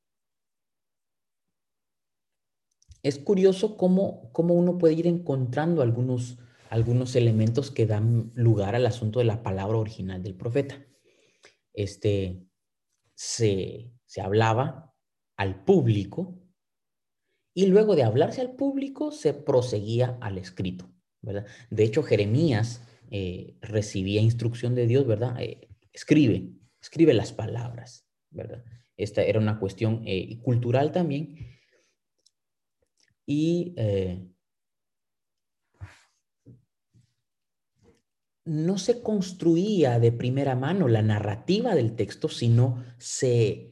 es 3.04 3.18
curioso 3.18 3.78
cómo, 3.78 4.32
cómo, 4.34 4.54
uno 4.54 4.78
puede 4.78 4.94
ir 4.94 5.08
encontrando 5.08 5.82
algunos, 5.82 6.38
algunos 6.70 7.16
elementos 7.16 7.72
que 7.72 7.88
dan 7.88 8.32
lugar 8.36 8.76
al 8.76 8.86
asunto 8.86 9.20
de 9.20 9.26
la 9.26 9.42
palabra 9.42 9.78
original 9.78 10.22
del 10.22 10.36
profeta. 10.36 10.86
Este, 11.74 12.46
se, 13.16 13.92
se 14.06 14.22
hablaba 14.22 14.94
al 15.38 15.64
público 15.64 16.38
y 17.56 17.66
luego 17.66 17.96
de 17.96 18.04
hablarse 18.04 18.42
al 18.42 18.56
público 18.56 19.12
se 19.12 19.34
proseguía 19.34 20.18
al 20.22 20.38
escrito. 20.38 20.91
De 21.22 21.84
hecho, 21.84 22.04
Jeremías 22.04 22.82
eh, 23.10 23.58
recibía 23.62 24.22
instrucción 24.22 24.74
de 24.74 24.88
Dios, 24.88 25.06
¿verdad? 25.06 25.40
Eh, 25.42 25.68
escribe, 25.94 26.54
escribe 26.82 27.14
las 27.14 27.34
palabras, 27.34 28.08
¿verdad? 28.30 28.64
Esta 28.98 29.22
era 29.24 29.40
una 29.40 29.60
cuestión 29.60 30.04
eh, 30.06 30.40
cultural 30.42 30.92
también. 30.92 31.36
Y 33.26 33.76
no 38.44 38.78
se 38.78 39.02
construía 39.02 40.00
de 40.00 40.12
primera 40.12 40.56
mano 40.56 40.88
la 40.88 41.02
narrativa 41.02 41.76
del 41.76 41.96
texto, 41.96 42.28
sino 42.28 42.84
se 42.98 43.72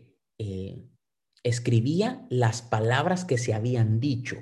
escribía 1.44 2.26
las 2.30 2.62
palabras 2.62 3.26
que 3.26 3.38
se 3.38 3.54
habían 3.54 4.00
dicho, 4.00 4.38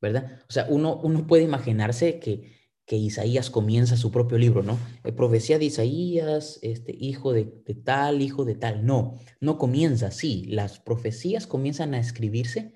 ¿verdad? 0.00 0.42
O 0.48 0.52
sea, 0.52 0.66
uno, 0.68 0.96
uno 0.96 1.26
puede 1.26 1.42
imaginarse 1.44 2.18
que, 2.18 2.52
que 2.86 2.96
Isaías 2.96 3.50
comienza 3.50 3.96
su 3.96 4.10
propio 4.10 4.38
libro, 4.38 4.62
¿no? 4.62 4.78
Eh, 5.04 5.12
profecía 5.12 5.58
de 5.58 5.66
Isaías, 5.66 6.58
este, 6.62 6.94
hijo 6.98 7.32
de, 7.32 7.62
de, 7.64 7.74
tal, 7.74 8.22
hijo 8.22 8.44
de 8.44 8.54
tal. 8.54 8.84
No, 8.84 9.16
no 9.40 9.58
comienza 9.58 10.08
así. 10.08 10.44
Las 10.46 10.80
profecías 10.80 11.46
comienzan 11.46 11.94
a 11.94 12.00
escribirse 12.00 12.74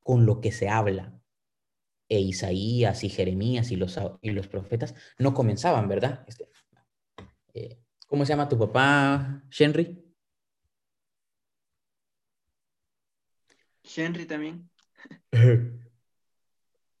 con 0.00 0.26
lo 0.26 0.40
que 0.40 0.52
se 0.52 0.68
habla. 0.68 1.20
E 2.08 2.20
Isaías 2.20 3.02
y 3.04 3.08
Jeremías 3.08 3.70
y 3.70 3.76
los, 3.76 3.98
y 4.22 4.30
los 4.30 4.46
profetas 4.46 4.94
no 5.18 5.34
comenzaban, 5.34 5.88
¿verdad? 5.88 6.24
Este, 6.28 6.48
eh, 7.54 7.78
¿Cómo 8.06 8.24
se 8.24 8.32
llama 8.32 8.48
tu 8.48 8.58
papá, 8.58 9.42
Henry? 9.58 10.04
Henry 13.96 14.26
también. 14.26 14.70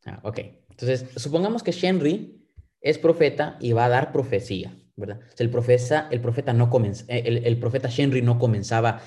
Ah, 0.06 0.20
ok. 0.22 0.40
Entonces, 0.70 1.06
supongamos 1.16 1.62
que 1.62 1.72
Shenry 1.72 2.44
es 2.80 2.98
profeta 2.98 3.56
y 3.60 3.72
va 3.72 3.86
a 3.86 3.88
dar 3.88 4.12
profecía, 4.12 4.76
¿verdad? 4.96 5.20
el, 5.38 5.50
profeta, 5.50 6.08
el, 6.10 6.20
profeta 6.20 6.52
no 6.52 6.68
comenza, 6.68 7.04
eh, 7.08 7.42
el, 7.44 7.58
profeta 7.58 7.88
Shenry 7.88 8.22
no 8.22 8.38
comenzaba, 8.38 9.00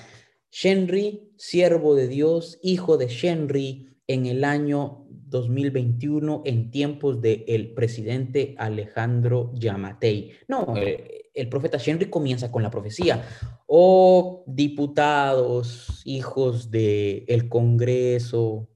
Shenry, 0.50 1.32
siervo 1.36 1.94
de 1.94 2.08
Dios, 2.08 2.58
hijo 2.62 2.96
de 2.96 3.08
Shenry, 3.08 3.84
en 4.06 4.24
el 4.24 4.42
año 4.44 5.04
2021, 5.10 6.42
en 6.46 6.70
tiempos 6.70 7.20
del 7.20 7.44
el 7.46 7.74
presidente 7.74 8.54
Alejandro 8.56 9.52
Yamatei. 9.54 10.32
No, 10.48 10.74
el, 10.74 11.04
el 11.34 11.48
profeta 11.50 11.76
Shenry 11.76 12.06
comienza 12.08 12.50
con 12.50 12.62
la 12.62 12.70
profecía. 12.70 13.22
Oh, 13.66 14.44
diputados, 14.46 16.00
hijos 16.06 16.70
del 16.70 17.24
el 17.28 17.48
Congreso, 17.50 18.68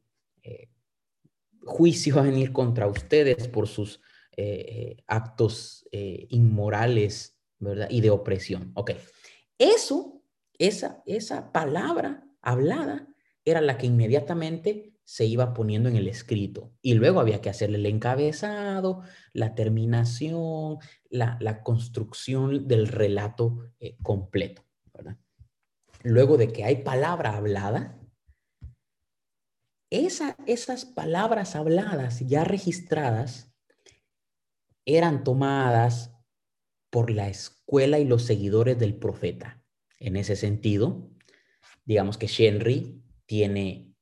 juicio 1.65 2.17
va 2.17 2.23
a 2.23 2.27
venir 2.27 2.53
contra 2.53 2.87
ustedes 2.87 3.49
por 3.49 3.69
sus 3.69 4.01
eh, 4.37 4.65
eh, 4.69 5.05
actos 5.07 5.87
eh, 5.93 6.27
inmorales, 6.31 7.39
¿verdad? 7.59 7.89
Y 7.91 8.01
de 8.01 8.11
opresión. 8.11 8.73
Eso, 9.59 10.23
esa, 10.59 11.03
esa 11.07 11.53
palabra 11.53 12.25
hablada 12.41 13.09
era 13.45 13.61
la 13.61 13.77
que 13.77 13.87
inmediatamente 13.87 14.95
se 15.05 15.27
iba 15.27 15.53
poniendo 15.53 15.89
en 15.89 15.97
el 15.97 16.09
escrito. 16.09 16.73
Y 16.81 16.95
luego 16.95 17.21
había 17.21 17.41
que 17.41 17.51
hacerle 17.51 17.79
el 17.79 17.87
encabezado, 17.87 19.03
la 19.33 19.55
terminación, 19.55 20.79
la, 21.11 21.37
la 21.41 21.63
construcción 21.63 22.67
del 22.69 22.89
relato 22.89 23.59
completo, 24.03 24.63
¿verdad? 24.95 25.19
Luego 26.03 26.37
de 26.37 26.53
que 26.53 26.65
hay 26.65 26.77
palabra 26.77 27.37
hablada, 27.37 28.02
esas 29.93 30.85
palabras 30.87 31.55
habladas 31.55 32.21
ya 32.21 32.45
registradas 32.45 33.53
eran 34.87 35.23
tomadas 35.23 36.17
por 36.91 37.11
la 37.11 37.29
escuela 37.29 37.99
y 37.99 38.05
los 38.05 38.25
seguidores 38.25 38.79
del 38.79 38.97
profeta. 38.97 39.63
En 39.99 40.17
ese 40.17 40.35
sentido, 40.35 41.11
digamos 41.85 42.17
que 42.17 42.27
Shenry 42.27 43.03
tiene 43.27 43.95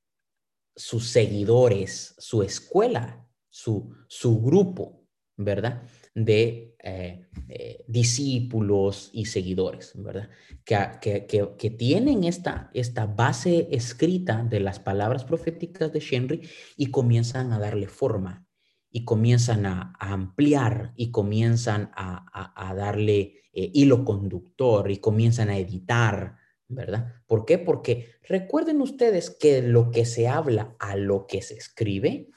sus 0.77 1.09
seguidores, 1.09 2.15
su 2.19 2.43
escuela, 2.43 3.29
su, 3.49 3.93
su 4.09 4.41
grupo, 4.41 5.05
¿verdad? 5.37 5.83
De 6.15 6.75
eh, 6.83 7.29
eh, 7.49 7.85
discípulos 7.87 9.11
y 9.13 9.27
seguidores, 9.27 9.93
¿verdad? 9.95 10.29
Que, 10.65 11.27
que, 11.27 11.71
tienen 11.71 12.25
esta, 12.25 12.71
esta 12.75 13.07
base 13.07 13.69
escrita 13.71 14.43
de 14.43 14.61
las 14.61 14.81
palabras 14.81 15.25
proféticas 15.25 15.93
de 15.93 16.03
Henry 16.11 16.49
y 16.77 16.87
comienzan 16.87 17.53
a 17.53 17.59
darle 17.59 17.87
forma 17.87 18.47
y 18.91 19.05
comienzan 19.05 19.67
a, 19.67 19.93
ampliar 20.01 20.93
y 20.97 21.11
comienzan 21.11 21.91
a, 21.95 22.75
darle 22.77 23.43
eh, 23.53 23.71
hilo 23.73 24.05
conductor 24.05 24.91
y 24.91 24.99
comienzan 24.99 25.49
a 25.49 25.59
editar, 25.59 26.37
¿verdad? 26.67 27.15
¿Por 27.27 27.45
qué? 27.45 27.59
Porque 27.59 28.15
recuerden 28.23 28.81
ustedes 28.81 29.31
que 29.31 29.63
lo 29.63 29.91
que 29.91 30.05
se 30.05 30.29
habla 30.29 30.75
a 30.81 30.97
lo 30.97 31.27
que 31.27 31.43
se 31.43 31.55
escribe 31.55 32.31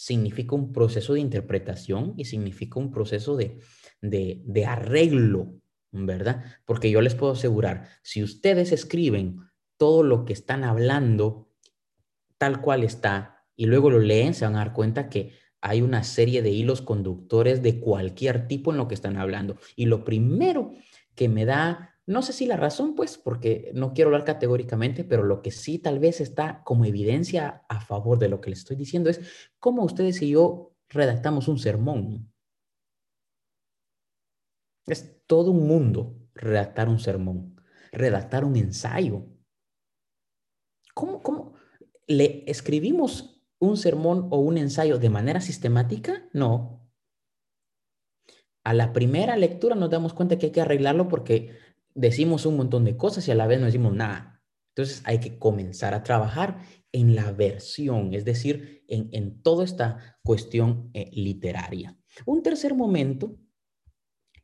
significa 0.00 0.54
un 0.54 0.72
proceso 0.72 1.12
de 1.12 1.20
interpretación 1.20 2.14
y 2.16 2.24
significa 2.24 2.80
un 2.80 2.90
proceso 2.90 3.36
de, 3.36 3.60
de, 4.00 4.64
arreglo, 4.64 5.60
¿verdad? 5.92 6.42
Porque 6.64 6.90
yo 6.90 7.02
les 7.02 7.14
puedo 7.14 7.34
asegurar, 7.34 7.86
si 8.02 8.22
ustedes 8.22 8.72
escriben 8.72 9.40
todo 9.76 10.02
lo 10.02 10.24
que 10.24 10.32
están 10.32 10.64
hablando 10.64 11.50
tal 12.38 12.62
cual 12.62 12.82
está 12.82 13.44
y 13.54 13.66
luego 13.66 13.90
lo 13.90 13.98
leen, 13.98 14.32
se 14.32 14.46
van 14.46 14.54
a 14.54 14.60
dar 14.60 14.72
cuenta 14.72 15.10
que 15.10 15.34
hay 15.60 15.82
una 15.82 16.02
serie 16.02 16.40
de 16.40 16.48
hilos 16.48 16.80
conductores 16.80 17.62
de 17.62 17.78
cualquier 17.78 18.48
tipo 18.48 18.70
en 18.70 18.78
lo 18.78 18.88
que 18.88 18.94
están 18.94 19.18
hablando. 19.18 19.58
Y 19.76 19.84
lo 19.84 20.02
primero 20.02 20.72
que 21.14 21.28
me 21.28 21.44
da 21.44 21.89
no 22.10 22.22
sé 22.22 22.32
si 22.32 22.44
la 22.46 22.56
razón, 22.56 22.96
pues, 22.96 23.18
porque 23.18 23.70
no 23.72 23.92
quiero 23.94 24.08
hablar 24.08 24.24
categóricamente, 24.24 25.04
pero 25.04 25.22
lo 25.22 25.42
que 25.42 25.52
sí 25.52 25.78
tal 25.78 26.00
vez 26.00 26.20
está 26.20 26.64
como 26.64 26.84
evidencia 26.84 27.64
a 27.68 27.80
favor 27.80 28.18
de 28.18 28.28
lo 28.28 28.40
que 28.40 28.50
les 28.50 28.58
estoy 28.58 28.74
diciendo 28.74 29.10
es 29.10 29.20
cómo 29.60 29.84
ustedes 29.84 30.20
y 30.20 30.30
yo 30.30 30.74
redactamos 30.88 31.46
un 31.46 31.60
sermón. 31.60 32.32
Es 34.86 35.24
todo 35.28 35.52
un 35.52 35.68
mundo 35.68 36.16
redactar 36.34 36.88
un 36.88 36.98
sermón, 36.98 37.60
redactar 37.92 38.44
un 38.44 38.56
ensayo. 38.56 39.28
¿Cómo, 40.94 41.22
cómo 41.22 41.54
le 42.08 42.42
escribimos 42.50 43.40
un 43.60 43.76
sermón 43.76 44.26
o 44.32 44.40
un 44.40 44.58
ensayo 44.58 44.98
de 44.98 45.10
manera 45.10 45.40
sistemática? 45.40 46.28
No. 46.32 46.90
A 48.64 48.74
la 48.74 48.92
primera 48.92 49.36
lectura 49.36 49.76
nos 49.76 49.90
damos 49.90 50.12
cuenta 50.12 50.38
que 50.38 50.46
hay 50.46 50.52
que 50.52 50.60
arreglarlo 50.60 51.06
porque 51.06 51.69
decimos 52.00 52.46
un 52.46 52.56
montón 52.56 52.84
de 52.84 52.96
cosas 52.96 53.28
y 53.28 53.30
a 53.30 53.34
la 53.34 53.46
vez 53.46 53.60
no 53.60 53.66
decimos 53.66 53.94
nada. 53.94 54.42
Entonces 54.74 55.02
hay 55.04 55.20
que 55.20 55.38
comenzar 55.38 55.94
a 55.94 56.02
trabajar 56.02 56.62
en 56.92 57.14
la 57.14 57.30
versión, 57.32 58.14
es 58.14 58.24
decir, 58.24 58.84
en, 58.88 59.42
toda 59.42 59.64
esta 59.64 60.18
cuestión 60.22 60.90
eh, 60.94 61.10
literaria. 61.12 61.96
Un 62.24 62.42
tercer 62.42 62.74
momento 62.74 63.38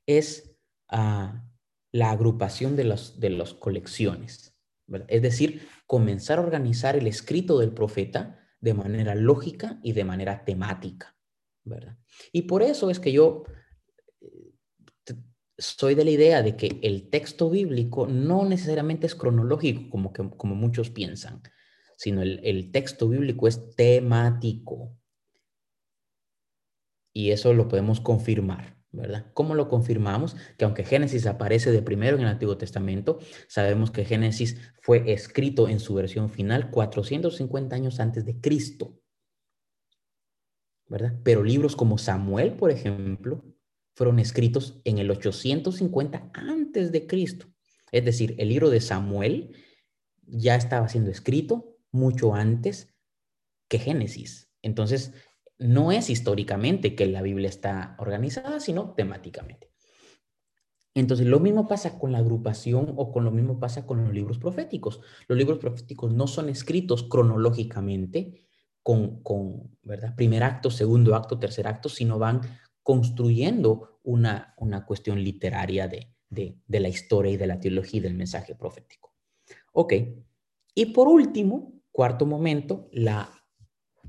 es 0.07 0.57
ah, 0.89 1.45
la 1.93 2.11
agrupación 2.11 2.77
de 2.77 2.85
las 2.85 3.19
de 3.19 3.31
los 3.31 3.55
colecciones, 3.55 4.55
es 5.09 5.23
decir, 5.23 5.67
comenzar 5.87 6.39
a 6.39 6.43
organizar 6.43 6.97
el 6.97 7.07
escrito 7.07 7.59
del 7.59 7.73
profeta 7.73 8.39
de 8.61 8.75
manera 8.75 9.15
lógica 9.15 9.81
y 9.83 9.93
de 9.93 10.05
manera 10.05 10.45
temática, 10.45 11.17
¿verdad? 11.65 11.99
Y 12.33 12.43
por 12.43 12.63
eso 12.63 12.91
es 12.91 13.01
que 13.01 13.13
yo 13.13 13.45
soy 15.59 15.95
de 15.95 16.05
la 16.05 16.11
idea 16.11 16.43
de 16.43 16.57
que 16.57 16.79
el 16.83 17.09
texto 17.09 17.49
bíblico 17.51 18.07
no 18.07 18.45
necesariamente 18.45 19.07
es 19.07 19.15
cronológico, 19.15 19.89
como, 19.91 20.13
que, 20.13 20.29
como 20.37 20.55
muchos 20.55 20.91
piensan, 20.91 21.43
sino 21.97 22.23
el, 22.23 22.41
el 22.45 22.71
texto 22.73 23.09
bíblico 23.09 23.49
es 23.49 23.75
temático. 23.75 24.97
Y 27.13 27.31
eso 27.31 27.55
lo 27.55 27.69
podemos 27.69 28.01
confirmar, 28.01 28.77
¿verdad? 28.93 29.33
¿Cómo 29.33 29.55
lo 29.55 29.69
confirmamos? 29.69 30.37
Que 30.59 30.67
aunque 30.67 30.85
Génesis 30.85 31.27
aparece 31.27 31.73
de 31.73 31.81
primero 31.81 32.17
en 32.19 32.25
el 32.25 32.29
Antiguo 32.29 32.59
Testamento, 32.59 33.19
sabemos 33.49 33.91
que 33.91 34.05
Génesis 34.05 34.61
fue 34.83 35.11
escrito 35.11 35.69
en 35.69 35.81
su 35.81 35.95
versión 35.95 36.29
final 36.29 36.71
450 36.71 37.75
años 37.75 38.01
antes 38.01 38.27
de 38.27 38.39
Cristo, 38.39 39.01
¿verdad? 40.89 41.19
Pero 41.25 41.43
libros 41.43 41.75
como 41.75 41.97
Samuel, 41.97 42.53
por 42.53 42.71
ejemplo, 42.71 43.43
fueron 43.97 44.19
escritos 44.19 44.79
en 44.85 44.99
el 44.99 45.11
850 45.11 46.31
antes 46.35 46.93
de 46.93 47.07
Cristo. 47.07 47.47
Es 47.91 48.05
decir, 48.05 48.35
el 48.37 48.51
libro 48.51 48.69
de 48.69 48.83
Samuel 48.83 49.57
ya 50.27 50.55
estaba 50.55 50.89
siendo 50.89 51.11
escrito 51.11 51.79
mucho 51.91 52.35
antes 52.35 52.95
que 53.69 53.79
Génesis. 53.79 54.51
Entonces, 54.61 55.15
no 55.59 55.93
es 55.93 56.11
históricamente 56.11 56.95
que 56.95 57.07
la 57.07 57.23
Biblia 57.23 57.49
está 57.49 57.97
organizada, 57.99 58.61
sino 58.61 58.93
temáticamente. 58.93 59.71
Entonces, 60.93 61.27
lo 61.27 61.41
mismo 61.41 61.67
pasa 61.67 61.99
con 61.99 62.13
la 62.13 62.19
agrupación 62.19 62.93
o 62.97 63.11
con 63.11 63.25
lo 63.25 63.31
mismo 63.31 63.59
pasa 63.59 63.87
con 63.87 64.05
los 64.05 64.13
libros 64.13 64.39
proféticos. 64.39 65.01
Los 65.27 65.39
libros 65.39 65.59
proféticos 65.59 66.13
no 66.13 66.27
son 66.27 66.51
escritos 66.51 67.05
cronológicamente 67.05 68.47
con, 68.83 69.79
¿verdad? 69.83 70.15
Primer 70.15 70.45
acto, 70.45 70.71
segundo 70.71 71.15
acto, 71.15 71.39
tercer 71.39 71.67
acto, 71.67 71.89
sino 71.89 72.19
van 72.19 72.43
construyendo 72.87 73.99
una, 74.05 74.55
una 74.59 74.87
cuestión 74.87 75.21
literaria 75.21 75.89
de, 75.89 76.15
de, 76.31 76.81
la 76.81 76.89
historia 76.89 77.33
y 77.33 77.37
de 77.37 77.49
la 77.49 77.59
teología 77.59 78.01
del 78.01 78.15
mensaje 78.15 78.55
profético. 78.55 79.13
Ok. 79.73 79.93
Y 80.73 80.87
por 80.87 81.09
último, 81.09 81.83
cuarto 81.91 82.27
momento, 82.27 82.89
la, 82.93 83.29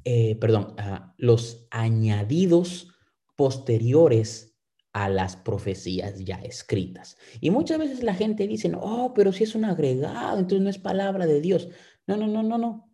eh, 0.03 0.35
perdón, 0.35 0.75
ah, 0.77 1.15
los 1.17 1.67
añadidos 1.71 2.93
posteriores 3.35 4.59
a 4.93 5.09
las 5.09 5.35
profecías 5.35 6.23
ya 6.23 6.35
escritas. 6.35 7.17
Y 7.41 7.49
muchas 7.49 7.79
veces 7.79 8.03
la 8.03 8.13
gente 8.13 8.45
dice, 8.45 8.71
oh, 8.79 9.11
pero 9.15 9.33
si 9.33 9.43
es 9.43 9.55
un 9.55 9.65
agregado, 9.65 10.37
entonces 10.37 10.61
no 10.61 10.69
es 10.69 10.77
palabra 10.77 11.25
de 11.25 11.41
Dios. 11.41 11.67
No, 12.05 12.15
no, 12.15 12.27
no, 12.27 12.43
no, 12.43 12.59
no. 12.59 12.93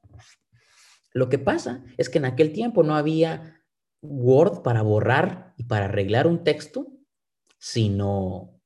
Lo 1.12 1.28
que 1.28 1.40
pasa 1.40 1.84
es 1.98 2.10
que 2.10 2.20
en 2.20 2.26
aquel 2.26 2.54
tiempo 2.54 2.84
no 2.84 2.96
había 2.96 3.60
Word 4.04 4.64
para 4.64 4.82
borrar 4.82 5.53
y 5.53 5.53
para 5.74 5.86
arreglar 5.86 6.28
un 6.28 6.44
texto, 6.44 6.86
sino 7.58 8.62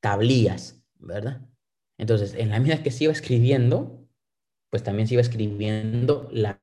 tablillas, 0.00 0.82
¿verdad? 0.94 1.46
Entonces, 1.98 2.32
en 2.32 2.48
la 2.48 2.60
medida 2.60 2.82
que 2.82 2.90
se 2.90 3.04
iba 3.04 3.12
escribiendo, 3.12 4.08
pues 4.70 4.82
también 4.82 5.06
se 5.06 5.12
iba 5.12 5.20
escribiendo 5.20 6.26
la 6.32 6.58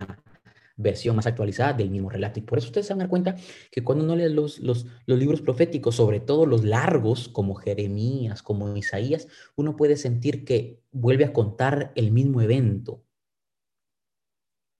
versión 0.77 1.15
más 1.15 1.27
actualizada 1.27 1.73
del 1.73 1.91
mismo 1.91 2.09
relato. 2.09 2.39
Y 2.39 2.41
por 2.41 2.57
eso 2.57 2.69
ustedes 2.69 2.87
se 2.87 2.93
van 2.93 3.01
a 3.01 3.03
dar 3.03 3.11
cuenta 3.11 3.35
que 3.69 3.83
cuando 3.83 4.03
uno 4.03 4.15
lee 4.15 4.33
los, 4.33 4.57
los, 4.61 4.87
los 5.05 5.19
libros 5.19 5.41
proféticos, 5.41 5.93
sobre 5.93 6.19
todo 6.19 6.47
los 6.47 6.63
largos, 6.63 7.27
como 7.27 7.53
Jeremías, 7.53 8.41
como 8.41 8.75
Isaías, 8.75 9.27
uno 9.55 9.75
puede 9.75 9.95
sentir 9.95 10.43
que 10.43 10.81
vuelve 10.91 11.25
a 11.25 11.33
contar 11.33 11.91
el 11.93 12.11
mismo 12.11 12.41
evento, 12.41 13.03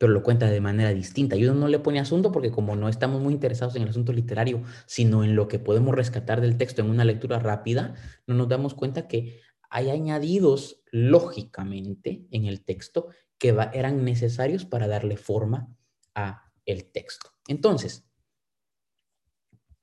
pero 0.01 0.13
lo 0.13 0.23
cuenta 0.23 0.49
de 0.49 0.61
manera 0.61 0.91
distinta. 0.95 1.35
Y 1.35 1.43
uno 1.43 1.53
no 1.53 1.67
le 1.67 1.77
pone 1.77 1.99
asunto 1.99 2.31
porque 2.31 2.49
como 2.49 2.75
no 2.75 2.89
estamos 2.89 3.21
muy 3.21 3.33
interesados 3.33 3.75
en 3.75 3.83
el 3.83 3.89
asunto 3.89 4.11
literario, 4.11 4.63
sino 4.87 5.23
en 5.23 5.35
lo 5.35 5.47
que 5.47 5.59
podemos 5.59 5.93
rescatar 5.93 6.41
del 6.41 6.57
texto 6.57 6.81
en 6.81 6.89
una 6.89 7.05
lectura 7.05 7.37
rápida, 7.37 7.93
no 8.25 8.33
nos 8.33 8.49
damos 8.49 8.73
cuenta 8.73 9.07
que 9.07 9.39
hay 9.69 9.91
añadidos 9.91 10.81
lógicamente 10.91 12.25
en 12.31 12.45
el 12.45 12.65
texto 12.65 13.09
que 13.37 13.55
eran 13.73 14.03
necesarios 14.03 14.65
para 14.65 14.87
darle 14.87 15.17
forma 15.17 15.67
a 16.15 16.51
el 16.65 16.91
texto. 16.91 17.29
Entonces, 17.47 18.09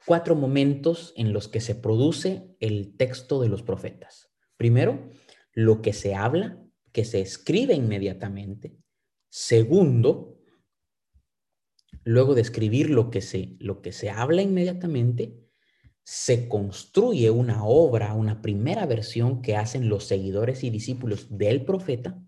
cuatro 0.05 0.35
momentos 0.35 1.13
en 1.15 1.33
los 1.33 1.47
que 1.47 1.61
se 1.61 1.77
produce 1.77 2.57
el 2.59 2.97
texto 2.97 3.41
de 3.41 3.51
los 3.51 3.63
profetas. 3.63 4.33
Primero, 4.57 5.11
lo 5.53 5.81
que 5.81 5.93
se 5.93 6.17
habla, 6.17 6.61
que 6.91 7.05
se 7.05 7.21
escribe 7.21 7.75
inmediatamente. 7.75 8.77
Segundo, 9.29 10.41
luego 12.05 12.35
de 12.35 12.41
escribir 12.41 12.91
lo 12.91 13.11
que 13.11 13.21
se, 13.21 13.57
lo 13.61 13.83
que 13.83 13.93
se 13.93 14.11
habla 14.11 14.43
inmediatamente, 14.43 15.49
se 16.03 16.49
construye 16.49 17.31
una 17.31 17.65
obra, 17.65 18.15
una 18.15 18.41
primera 18.41 18.87
versión 18.87 19.43
que 19.43 19.57
hacen 19.57 19.91
los 19.91 20.05
seguidores 20.05 20.65
y 20.65 20.71
discípulos 20.71 21.37
del 21.37 21.67
profeta. 21.67 22.19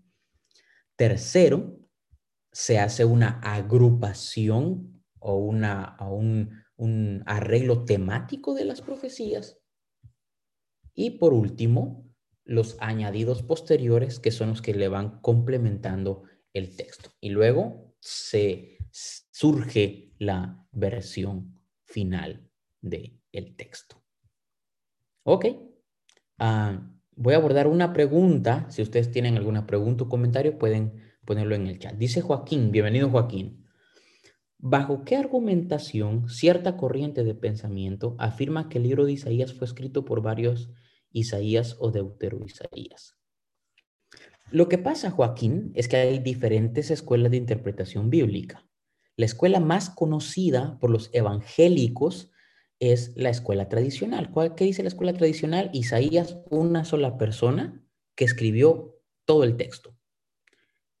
Tercero, 0.95 1.79
se 2.51 2.77
hace 2.77 3.05
una 3.05 3.39
agrupación 3.39 5.03
o, 5.17 5.35
una, 5.37 5.97
un, 5.99 6.51
un 6.75 7.23
arreglo 7.25 7.85
temático 7.85 8.53
de 8.53 8.65
las 8.65 8.81
profecías. 8.81 9.57
Y 10.93 11.11
por 11.11 11.33
último, 11.33 12.07
los 12.43 12.77
añadidos 12.79 13.41
posteriores 13.41 14.19
que 14.19 14.31
son 14.31 14.49
los 14.49 14.61
que 14.61 14.75
le 14.75 14.89
van 14.89 15.21
complementando 15.21 16.23
el 16.53 16.75
texto. 16.75 17.11
Y 17.19 17.29
luego 17.29 17.95
se 17.99 18.77
surge 18.91 20.13
la 20.17 20.67
versión 20.71 21.59
final 21.83 22.49
del 22.81 23.19
el 23.31 23.55
texto. 23.55 24.01
Ok. 25.23 25.45
Ah, 26.37 26.91
voy 27.15 27.33
a 27.33 27.37
abordar 27.37 27.67
una 27.67 27.93
pregunta. 27.93 28.69
Si 28.69 28.81
ustedes 28.81 29.11
tienen 29.11 29.37
alguna 29.37 29.67
pregunta 29.67 30.03
o 30.03 30.09
comentario, 30.09 30.57
pueden 30.57 31.01
ponerlo 31.25 31.55
en 31.55 31.67
el 31.67 31.79
chat. 31.79 31.95
Dice 31.95 32.21
Joaquín, 32.21 32.71
bienvenido 32.71 33.09
Joaquín. 33.09 33.65
¿Bajo 34.57 35.03
qué 35.05 35.15
argumentación 35.15 36.29
cierta 36.29 36.77
corriente 36.77 37.23
de 37.23 37.33
pensamiento 37.33 38.15
afirma 38.19 38.69
que 38.69 38.77
el 38.77 38.83
libro 38.83 39.05
de 39.05 39.13
Isaías 39.13 39.53
fue 39.53 39.65
escrito 39.65 40.05
por 40.05 40.21
varios 40.21 40.69
Isaías 41.11 41.77
o 41.79 41.89
Deutero 41.91 42.39
Isaías? 42.45 43.20
Lo 44.51 44.67
que 44.67 44.77
pasa, 44.77 45.11
Joaquín, 45.11 45.71
es 45.75 45.87
que 45.87 45.95
hay 45.95 46.19
diferentes 46.19 46.91
escuelas 46.91 47.31
de 47.31 47.37
interpretación 47.37 48.09
bíblica. 48.09 48.67
La 49.15 49.25
escuela 49.25 49.61
más 49.61 49.89
conocida 49.89 50.77
por 50.79 50.89
los 50.89 51.09
evangélicos 51.13 52.31
es 52.79 53.13
la 53.15 53.29
escuela 53.29 53.69
tradicional. 53.69 54.33
¿Qué 54.57 54.65
dice 54.65 54.83
la 54.83 54.89
escuela 54.89 55.13
tradicional? 55.13 55.69
Isaías, 55.73 56.37
una 56.49 56.83
sola 56.83 57.17
persona 57.17 57.81
que 58.15 58.25
escribió 58.25 58.99
todo 59.23 59.45
el 59.45 59.55
texto. 59.55 59.95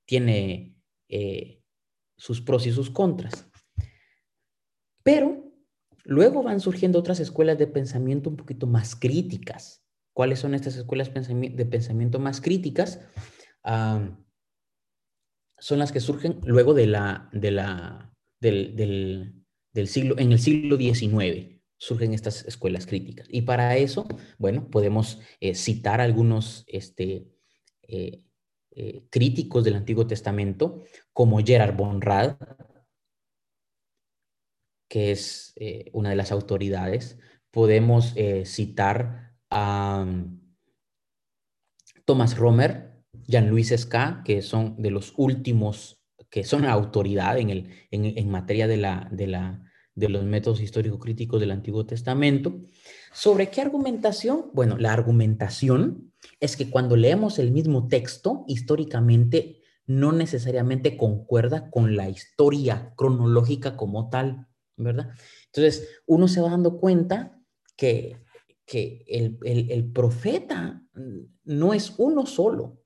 Tiene 0.05 0.77
eh, 1.09 1.61
sus 2.15 2.39
pros 2.39 2.65
y 2.67 2.71
sus 2.71 2.89
contras. 2.89 3.47
Pero 5.03 5.51
luego 6.05 6.41
van 6.41 6.61
surgiendo 6.61 6.99
otras 6.99 7.19
escuelas 7.19 7.57
de 7.57 7.67
pensamiento 7.67 8.29
un 8.29 8.37
poquito 8.37 8.65
más 8.65 8.95
críticas. 8.95 9.83
¿Cuáles 10.13 10.39
son 10.39 10.53
estas 10.53 10.75
escuelas 10.75 11.11
de 11.13 11.65
pensamiento 11.65 12.19
más 12.19 12.39
críticas? 12.39 12.99
Son 13.63 14.17
las 15.79 15.91
que 15.91 15.99
surgen 15.99 16.41
luego 16.43 16.73
de 16.73 16.87
la, 16.87 17.29
de 17.31 17.51
la, 17.51 18.13
del, 18.39 19.43
siglo, 19.87 20.17
en 20.17 20.31
el 20.31 20.39
siglo 20.39 20.77
XIX 20.77 21.61
surgen 21.81 22.13
estas 22.13 22.45
escuelas 22.45 22.85
críticas. 22.85 23.27
Y 23.31 23.41
para 23.41 23.75
eso, 23.75 24.07
bueno, 24.37 24.69
podemos 24.69 25.19
eh, 25.39 25.55
citar 25.55 25.99
algunos 25.99 26.63
este, 26.67 27.27
eh, 27.81 28.23
eh, 28.69 29.03
críticos 29.09 29.63
del 29.63 29.75
Antiguo 29.75 30.05
Testamento, 30.05 30.83
como 31.11 31.39
Gerard 31.39 31.75
Bonrad, 31.75 32.37
que 34.87 35.11
es 35.11 35.55
una 35.93 36.11
de 36.11 36.15
las 36.17 36.31
autoridades. 36.31 37.17
Podemos 37.49 38.13
citar 38.45 39.33
a 39.49 40.05
mm, 40.05 40.55
Thomas 42.05 42.37
Romer, 42.37 42.90
Jean-Louis 43.27 43.73
Ska, 43.77 44.21
que 44.25 44.41
son 44.41 44.81
de 44.81 44.91
los 44.91 45.13
últimos 45.17 46.01
que 46.29 46.43
son 46.45 46.65
autoridad 46.65 47.37
en, 47.37 47.49
el, 47.49 47.69
en, 47.91 48.29
materia 48.29 48.65
de, 48.65 48.77
la, 48.77 49.09
de, 49.11 49.27
la, 49.27 49.69
de 49.95 50.07
los 50.07 50.23
métodos 50.23 50.61
histórico-críticos 50.61 51.41
del 51.41 51.51
Antiguo 51.51 51.85
Testamento. 51.85 52.61
¿Sobre 53.11 53.49
qué 53.49 53.59
argumentación? 53.59 54.45
Bueno, 54.53 54.77
la 54.77 54.93
argumentación 54.93 56.13
es 56.39 56.55
que 56.55 56.69
cuando 56.69 56.95
leemos 56.95 57.37
el 57.37 57.51
mismo 57.51 57.89
texto, 57.89 58.45
históricamente 58.47 59.61
no 59.85 60.13
necesariamente 60.13 60.95
concuerda 60.95 61.69
con 61.69 61.97
la 61.97 62.07
historia 62.09 62.93
cronológica 62.95 63.75
como 63.75 64.09
tal. 64.09 64.47
¿verdad? 64.77 65.09
Entonces, 65.47 65.87
uno 66.05 66.27
se 66.27 66.41
va 66.41 66.49
dando 66.49 66.79
cuenta 66.79 67.39
que, 67.75 68.17
el, 68.73 69.91
profeta 69.93 70.81
no 71.43 71.73
es 71.73 71.93
uno 71.97 72.25
solo, 72.25 72.80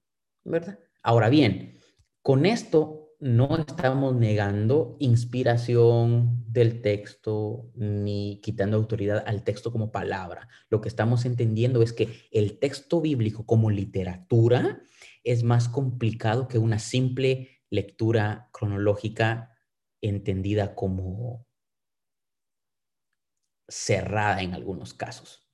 ¿verdad? 0.46 0.80
Ahora 1.04 1.30
bien, 1.30 1.78
con 2.22 2.46
esto 2.46 3.10
no 3.20 3.58
estamos 3.58 4.16
negando 4.16 4.98
inspiración 5.00 6.46
del 6.48 6.82
texto 6.82 7.72
ni 7.76 8.40
quitando 8.42 8.78
autoridad 8.78 9.24
al 9.28 9.44
texto 9.44 9.72
como 9.72 9.92
palabra. 9.92 10.48
Lo 10.70 10.82
que 10.82 10.90
estamos 10.90 11.26
entendiendo 11.26 11.82
es 11.82 11.94
que 11.94 12.10
el 12.32 12.60
texto 12.60 13.02
bíblico 13.02 13.46
como 13.46 13.70
literatura 13.70 14.82
es 15.24 15.44
más 15.44 15.68
complicado 15.68 16.48
que 16.48 16.58
una 16.58 16.80
simple 16.80 17.62
lectura 17.70 18.50
cronológica 18.54 19.52
entendida 20.02 20.76
como, 20.76 21.46
cerrada 23.68 24.42
en 24.42 24.54
algunos 24.54 24.94
casos. 24.94 25.48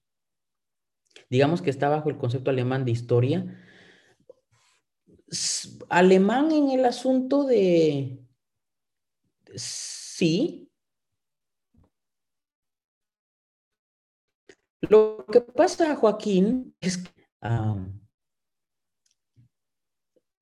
Digamos 1.29 1.61
que 1.61 1.69
está 1.69 1.89
bajo 1.89 2.09
el 2.09 2.17
concepto 2.17 2.49
alemán 2.49 2.85
de 2.85 2.91
historia. 2.91 3.57
Alemán 5.89 6.51
en 6.51 6.69
el 6.71 6.85
asunto 6.85 7.45
de... 7.45 8.19
Sí. 9.55 10.69
Lo 14.81 15.25
que 15.31 15.41
pasa, 15.41 15.95
Joaquín, 15.95 16.75
es 16.81 16.97
que 16.97 17.11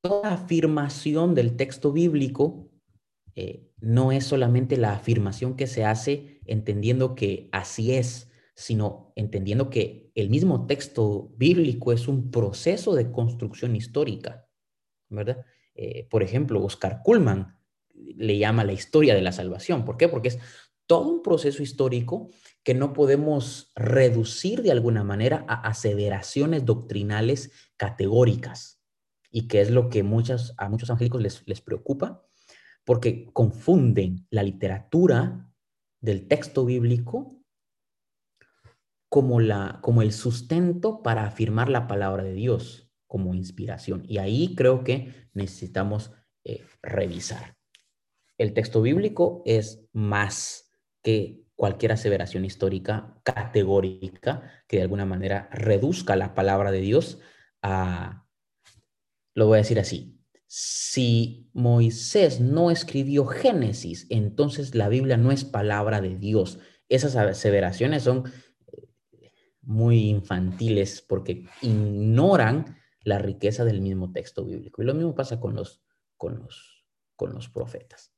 toda 0.01 0.33
afirmación 0.33 1.35
del 1.35 1.55
texto 1.55 1.91
bíblico 1.91 2.71
eh, 3.35 3.69
no 3.79 4.11
es 4.11 4.25
solamente 4.25 4.77
la 4.77 4.93
afirmación 4.93 5.55
que 5.55 5.67
se 5.67 5.85
hace 5.85 6.39
entendiendo 6.45 7.15
que 7.15 7.49
así 7.51 7.93
es, 7.93 8.31
sino 8.55 9.13
entendiendo 9.15 9.69
que 9.69 10.11
el 10.15 10.29
mismo 10.29 10.67
texto 10.67 11.31
bíblico 11.37 11.91
es 11.91 12.07
un 12.07 12.31
proceso 12.31 12.95
de 12.95 13.11
construcción 13.11 13.75
histórica, 13.75 14.48
¿verdad? 15.09 15.45
Eh, 15.75 16.07
por 16.09 16.23
ejemplo, 16.23 16.63
Oscar 16.63 17.01
Kuhlman 17.03 17.57
le 17.93 18.37
llama 18.37 18.63
la 18.63 18.73
historia 18.73 19.15
de 19.15 19.21
la 19.21 19.31
salvación. 19.31 19.85
¿Por 19.85 19.97
qué? 19.97 20.07
Porque 20.07 20.29
es 20.29 20.39
todo 20.85 21.07
un 21.07 21.21
proceso 21.21 21.61
histórico 21.61 22.29
que 22.63 22.73
no 22.73 22.93
podemos 22.93 23.71
reducir 23.75 24.61
de 24.61 24.71
alguna 24.71 25.03
manera 25.03 25.45
a 25.47 25.67
aseveraciones 25.67 26.65
doctrinales 26.65 27.51
categóricas 27.77 28.81
y 29.31 29.47
que 29.47 29.61
es 29.61 29.69
lo 29.69 29.89
que 29.89 30.03
muchas, 30.03 30.53
a 30.57 30.67
muchos 30.69 30.89
evangélicos 30.89 31.21
les, 31.21 31.47
les 31.47 31.61
preocupa 31.61 32.25
porque 32.83 33.29
confunden 33.33 34.25
la 34.31 34.41
literatura 34.41 35.53
del 36.01 36.27
texto 36.27 36.65
bíblico 36.65 37.39
como, 39.09 39.39
la, 39.39 39.79
como 39.81 40.01
el 40.01 40.11
sustento 40.11 41.03
para 41.03 41.25
afirmar 41.25 41.69
la 41.69 41.87
palabra 41.87 42.23
de 42.23 42.33
Dios 42.33 42.88
como 43.09 43.33
inspiración. 43.33 44.05
Y 44.07 44.19
ahí 44.19 44.55
creo 44.55 44.85
que 44.85 45.27
necesitamos 45.33 46.11
eh, 46.45 46.63
revisar. 46.81 47.57
El 48.37 48.53
texto 48.53 48.81
bíblico 48.81 49.41
es 49.45 49.83
más 49.91 50.71
que 51.01 51.43
cualquier 51.55 51.91
aseveración 51.91 52.45
histórica 52.45 53.19
categórica 53.23 54.63
que 54.67 54.77
de 54.77 54.83
alguna 54.83 55.05
manera 55.05 55.49
reduzca 55.51 56.15
la 56.15 56.33
palabra 56.33 56.71
de 56.71 56.79
Dios 56.79 57.19
a, 57.61 58.25
lo 59.35 59.47
voy 59.47 59.55
a 59.55 59.63
decir 59.63 59.79
así, 59.79 60.21
si 60.47 61.49
Moisés 61.53 62.39
no 62.39 62.71
escribió 62.71 63.25
Génesis, 63.25 64.07
entonces 64.09 64.73
la 64.75 64.87
Biblia 64.87 65.17
no 65.17 65.31
es 65.31 65.43
palabra 65.43 65.99
de 65.99 66.15
Dios. 66.15 66.59
Esas 66.87 67.15
aseveraciones 67.15 68.03
son 68.03 68.31
eh, 68.71 69.31
muy 69.61 70.09
infantiles 70.09 71.01
porque 71.01 71.45
ignoran 71.61 72.78
la 73.01 73.19
riqueza 73.19 73.65
del 73.65 73.81
mismo 73.81 74.11
texto 74.11 74.45
bíblico. 74.45 74.81
Y 74.81 74.85
lo 74.85 74.93
mismo 74.93 75.15
pasa 75.15 75.39
con 75.39 75.55
los, 75.55 75.81
con 76.17 76.39
los, 76.39 76.85
con 77.15 77.33
los 77.33 77.49
profetas. 77.49 78.13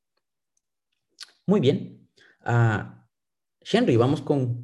Muy 1.45 1.59
bien. 1.59 2.09
Uh, 2.45 3.97
vamos 3.97 4.21
con, 4.21 4.63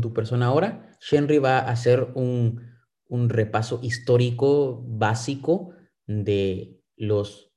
tu 0.00 0.12
persona 0.12 0.46
ahora. 0.46 0.96
Shenry 1.00 1.38
va 1.38 1.58
a 1.58 1.70
hacer 1.70 2.12
un, 2.14 2.62
un 3.06 3.28
repaso 3.28 3.80
histórico 3.82 4.82
básico 4.86 5.72
de 6.06 6.82
los 6.96 7.52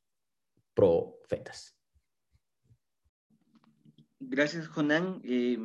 profetas. 0.73 1.77
Gracias, 4.19 4.67
Jonán. 4.67 5.21
Eh, 5.23 5.57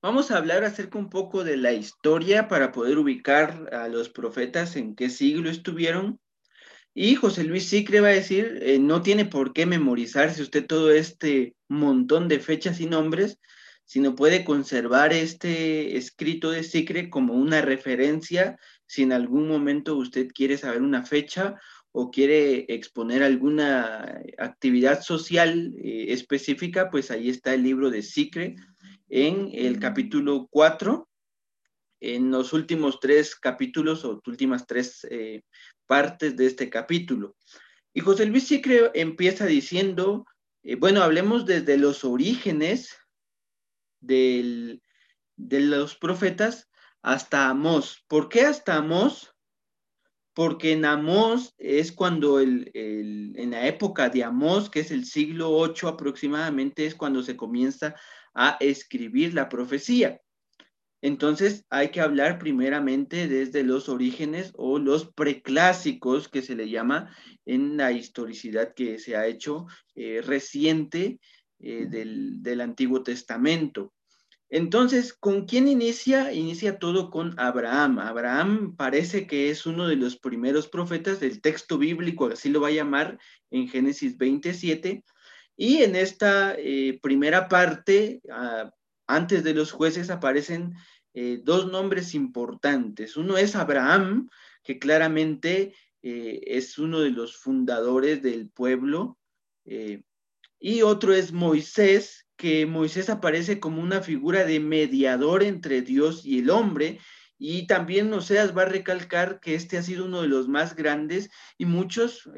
vamos 0.00 0.30
a 0.30 0.36
hablar 0.36 0.64
acerca 0.64 0.98
un 0.98 1.10
poco 1.10 1.44
de 1.44 1.56
la 1.56 1.72
historia 1.72 2.48
para 2.48 2.72
poder 2.72 2.98
ubicar 2.98 3.70
a 3.72 3.88
los 3.88 4.08
profetas 4.08 4.76
en 4.76 4.94
qué 4.94 5.10
siglo 5.10 5.50
estuvieron. 5.50 6.20
Y 6.94 7.14
José 7.14 7.44
Luis 7.44 7.68
Sicre 7.68 8.00
va 8.00 8.08
a 8.08 8.12
decir, 8.12 8.58
eh, 8.62 8.78
no 8.78 9.02
tiene 9.02 9.24
por 9.24 9.52
qué 9.52 9.66
memorizarse 9.66 10.42
usted 10.42 10.66
todo 10.66 10.90
este 10.90 11.54
montón 11.68 12.28
de 12.28 12.40
fechas 12.40 12.80
y 12.80 12.86
nombres, 12.86 13.38
sino 13.84 14.14
puede 14.14 14.44
conservar 14.44 15.12
este 15.12 15.96
escrito 15.96 16.50
de 16.50 16.62
Sicre 16.62 17.08
como 17.08 17.34
una 17.34 17.62
referencia 17.62 18.58
si 18.86 19.02
en 19.02 19.12
algún 19.12 19.48
momento 19.48 19.96
usted 19.96 20.28
quiere 20.28 20.58
saber 20.58 20.82
una 20.82 21.04
fecha 21.04 21.56
o 21.92 22.10
quiere 22.10 22.66
exponer 22.68 23.22
alguna 23.22 24.20
actividad 24.38 25.02
social 25.02 25.74
eh, 25.78 26.06
específica, 26.08 26.90
pues 26.90 27.10
ahí 27.10 27.28
está 27.30 27.54
el 27.54 27.62
libro 27.62 27.90
de 27.90 28.02
Sicre 28.02 28.56
en 29.08 29.50
el 29.52 29.78
capítulo 29.78 30.48
4, 30.50 31.08
en 32.00 32.30
los 32.30 32.52
últimos 32.52 33.00
tres 33.00 33.34
capítulos 33.34 34.04
o 34.04 34.20
últimas 34.26 34.66
tres 34.66 35.06
eh, 35.10 35.42
partes 35.86 36.36
de 36.36 36.46
este 36.46 36.70
capítulo. 36.70 37.36
Y 37.92 38.00
José 38.00 38.26
Luis 38.26 38.46
Sicre 38.46 38.90
empieza 38.94 39.46
diciendo, 39.46 40.24
eh, 40.62 40.76
bueno, 40.76 41.02
hablemos 41.02 41.46
desde 41.46 41.76
los 41.76 42.04
orígenes 42.04 42.96
de 44.00 44.80
los 45.36 45.96
profetas 45.96 46.68
hasta 47.02 47.48
Amós. 47.48 48.04
¿Por 48.06 48.28
qué 48.28 48.42
hasta 48.42 48.76
Amós? 48.76 49.34
porque 50.38 50.70
en 50.70 50.84
Amós 50.84 51.52
es 51.58 51.90
cuando 51.90 52.38
el, 52.38 52.70
en 52.72 53.50
la 53.50 53.66
época 53.66 54.08
de 54.08 54.22
Amós, 54.22 54.70
que 54.70 54.78
es 54.78 54.92
el 54.92 55.04
siglo 55.04 55.50
8 55.50 55.88
aproximadamente, 55.88 56.86
es 56.86 56.94
cuando 56.94 57.24
se 57.24 57.36
comienza 57.36 57.96
escribir 58.60 59.34
la 59.34 59.48
profecía. 59.48 60.20
Entonces 61.00 61.64
hay 61.70 61.90
que 61.90 62.00
hablar 62.00 62.38
primeramente 62.38 63.28
desde 63.28 63.62
los 63.62 63.88
orígenes 63.88 64.52
o 64.56 64.78
los 64.78 65.12
preclásicos 65.12 66.28
que 66.28 66.42
se 66.42 66.56
le 66.56 66.68
llama 66.68 67.14
en 67.46 67.76
la 67.76 67.92
historicidad 67.92 68.74
que 68.74 68.98
se 68.98 69.16
ha 69.16 69.26
hecho 69.26 69.66
eh, 69.94 70.22
reciente 70.24 71.20
eh, 71.60 71.86
del, 71.88 72.42
del 72.42 72.60
Antiguo 72.60 73.02
Testamento. 73.02 73.92
Entonces, 74.50 75.12
¿con 75.12 75.44
quién 75.44 75.68
inicia? 75.68 76.32
Inicia 76.32 76.78
todo 76.78 77.10
con 77.10 77.38
Abraham. 77.38 77.98
Abraham 77.98 78.76
parece 78.76 79.26
que 79.26 79.50
es 79.50 79.66
uno 79.66 79.86
de 79.86 79.96
los 79.96 80.18
primeros 80.18 80.68
profetas 80.68 81.20
del 81.20 81.42
texto 81.42 81.76
bíblico, 81.76 82.26
así 82.26 82.48
lo 82.48 82.62
va 82.62 82.68
a 82.68 82.72
llamar 82.72 83.18
en 83.50 83.68
Génesis 83.68 84.16
27. 84.16 85.04
Y 85.60 85.82
en 85.82 85.96
esta 85.96 86.54
eh, 86.56 87.00
primera 87.02 87.48
parte, 87.48 88.22
ah, 88.30 88.70
antes 89.08 89.42
de 89.42 89.54
los 89.54 89.72
jueces, 89.72 90.08
aparecen 90.08 90.74
eh, 91.14 91.40
dos 91.42 91.66
nombres 91.66 92.14
importantes. 92.14 93.16
Uno 93.16 93.36
es 93.36 93.56
Abraham, 93.56 94.30
que 94.62 94.78
claramente 94.78 95.74
eh, 96.00 96.40
es 96.46 96.78
uno 96.78 97.00
de 97.00 97.10
los 97.10 97.36
fundadores 97.36 98.22
del 98.22 98.48
pueblo. 98.48 99.18
y 100.60 100.82
otro 100.82 101.12
es 101.12 101.32
Moisés, 101.32 102.26
que 102.36 102.64
Moisés 102.64 103.10
aparece 103.10 103.58
como 103.58 103.82
una 103.82 104.00
figura 104.00 104.44
de 104.44 104.60
mediador 104.60 105.42
entre 105.42 105.82
Dios 105.82 106.24
y 106.24 106.38
el 106.38 106.50
hombre. 106.50 107.00
Y 107.36 107.66
también 107.66 108.12
Oseas 108.12 108.56
va 108.56 108.62
a 108.62 108.66
recalcar 108.76 109.40
que 109.40 109.56
este 109.56 109.76
ha 109.76 109.82
sido 109.82 110.04
uno 110.04 110.22
de 110.22 110.28
los 110.28 110.46
más 110.46 110.76
grandes 110.76 111.30
y 111.58 111.66
muchos 111.66 112.28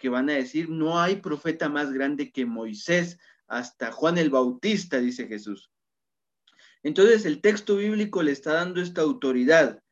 que 0.00 0.08
van 0.08 0.28
a 0.30 0.34
decir, 0.34 0.68
no 0.68 0.98
hay 0.98 1.16
profeta 1.16 1.68
más 1.68 1.92
grande 1.92 2.32
que 2.32 2.46
Moisés, 2.46 3.18
hasta 3.46 3.92
Juan 3.92 4.18
el 4.18 4.30
Bautista, 4.30 4.98
dice 4.98 5.28
Jesús. 5.28 5.70
Entonces 6.82 7.26
el 7.26 7.40
texto 7.40 7.76
bíblico 7.76 8.22
le 8.22 8.32
está 8.32 8.54
dando 8.54 8.80
esta 8.80 9.02
autoridad. 9.02 9.82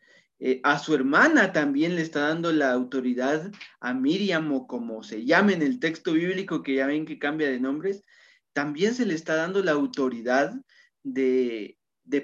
Eh, 0.40 0.60
a 0.62 0.78
su 0.78 0.94
hermana 0.94 1.52
también 1.52 1.96
le 1.96 2.02
está 2.02 2.28
dando 2.28 2.52
la 2.52 2.72
autoridad, 2.72 3.50
a 3.80 3.92
Miriam 3.92 4.52
o 4.52 4.66
como 4.66 5.02
se 5.02 5.24
llame 5.24 5.54
en 5.54 5.62
el 5.62 5.80
texto 5.80 6.12
bíblico, 6.12 6.62
que 6.62 6.76
ya 6.76 6.86
ven 6.86 7.06
que 7.06 7.18
cambia 7.18 7.50
de 7.50 7.60
nombres, 7.60 8.04
también 8.52 8.94
se 8.94 9.04
le 9.04 9.14
está 9.14 9.34
dando 9.34 9.62
la 9.62 9.72
autoridad 9.72 10.54
de, 11.02 11.76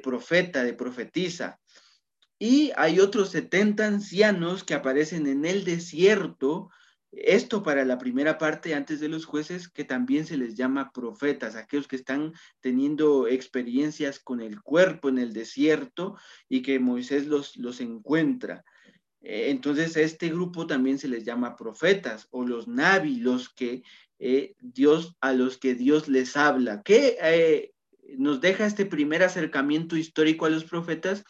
profeta, 0.02 0.64
de 0.64 0.74
profetisa. 0.74 1.60
Y 2.38 2.72
hay 2.76 3.00
otros 3.00 3.30
70 3.30 3.86
ancianos 3.86 4.64
que 4.64 4.74
aparecen 4.74 5.26
en 5.26 5.44
el 5.44 5.64
desierto, 5.64 6.70
esto 7.16 7.62
para 7.62 7.84
la 7.84 7.98
primera 7.98 8.38
parte 8.38 8.74
antes 8.74 9.00
de 9.00 9.08
los 9.08 9.24
jueces, 9.24 9.68
que 9.68 9.84
también 9.84 10.26
se 10.26 10.36
les 10.36 10.54
llama 10.54 10.90
profetas, 10.92 11.56
aquellos 11.56 11.88
que 11.88 11.96
están 11.96 12.32
teniendo 12.60 13.28
experiencias 13.28 14.18
con 14.18 14.40
el 14.40 14.60
cuerpo 14.62 15.08
en 15.08 15.18
el 15.18 15.32
desierto 15.32 16.16
y 16.48 16.62
que 16.62 16.78
Moisés 16.78 17.26
los, 17.26 17.56
los 17.56 17.80
encuentra. 17.80 18.64
Eh, 19.24 19.50
entonces, 19.50 19.96
a 19.96 20.02
este 20.02 20.28
grupo 20.28 20.66
también 20.66 20.98
se 20.98 21.08
les 21.08 21.24
llama 21.24 21.56
profetas 21.56 22.28
o 22.30 22.44
los 22.44 22.68
navi, 22.68 23.16
los 23.16 23.48
que 23.48 23.82
eh, 24.18 24.54
Dios, 24.60 25.16
a 25.20 25.32
los 25.32 25.56
que 25.56 25.74
Dios 25.74 26.08
les 26.08 26.36
habla. 26.36 26.82
¿Qué 26.82 27.16
eh, 27.22 27.72
nos 28.18 28.40
deja 28.40 28.66
este 28.66 28.84
primer 28.86 29.22
acercamiento 29.22 29.96
histórico 29.96 30.46
a 30.46 30.50
los 30.50 30.64
profetas? 30.64 31.24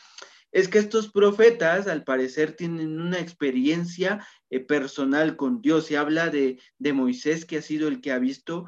Es 0.51 0.69
que 0.69 0.79
estos 0.79 1.11
profetas, 1.11 1.87
al 1.87 2.05
parecer, 2.05 2.55
tienen 2.55 3.01
una 3.01 3.19
experiencia 3.21 4.25
eh, 4.55 4.61
personal 4.61 5.37
con 5.37 5.61
Dios. 5.61 5.87
Se 5.87 5.97
habla 5.97 6.31
de, 6.31 6.61
de, 6.79 6.93
Moisés, 6.93 7.45
que 7.45 7.59
ha 7.59 7.63
sido 7.63 7.89
el 7.89 8.01
que 8.01 8.13
ha 8.13 8.19
visto 8.19 8.67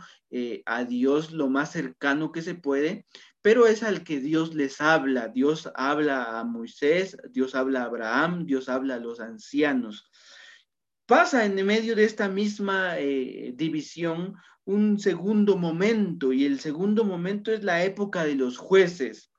a 0.67 0.85
Dios 0.85 1.33
lo 1.33 1.49
más 1.49 1.73
cercano 1.73 2.31
que 2.31 2.43
se 2.43 2.55
puede, 2.55 3.07
pero 3.41 3.67
es 3.67 3.83
al 3.83 4.05
que 4.05 4.21
Dios 4.21 4.55
les 4.55 4.83
habla. 4.83 5.29
Dios 5.29 5.71
habla 5.75 6.39
a 6.39 6.45
Moisés, 6.45 7.17
Dios 7.31 7.55
habla 7.55 7.83
a 7.83 7.85
Abraham, 7.85 8.45
Dios 8.45 8.69
habla 8.69 8.97
a 8.97 9.01
los 9.01 9.21
ancianos 9.21 10.11
pasa 11.07 11.45
en 11.45 11.65
medio 11.65 11.95
de 11.95 12.05
esta 12.05 12.29
misma 12.29 12.99
eh, 12.99 13.53
división 13.55 14.35
un 14.65 14.99
segundo 14.99 15.57
momento 15.57 16.33
y 16.33 16.45
el 16.45 16.59
segundo 16.59 17.05
momento 17.05 17.53
es 17.53 17.63
la 17.63 17.85
época 17.85 18.25
de 18.25 18.35
los 18.35 18.59
jueces. 18.59 19.31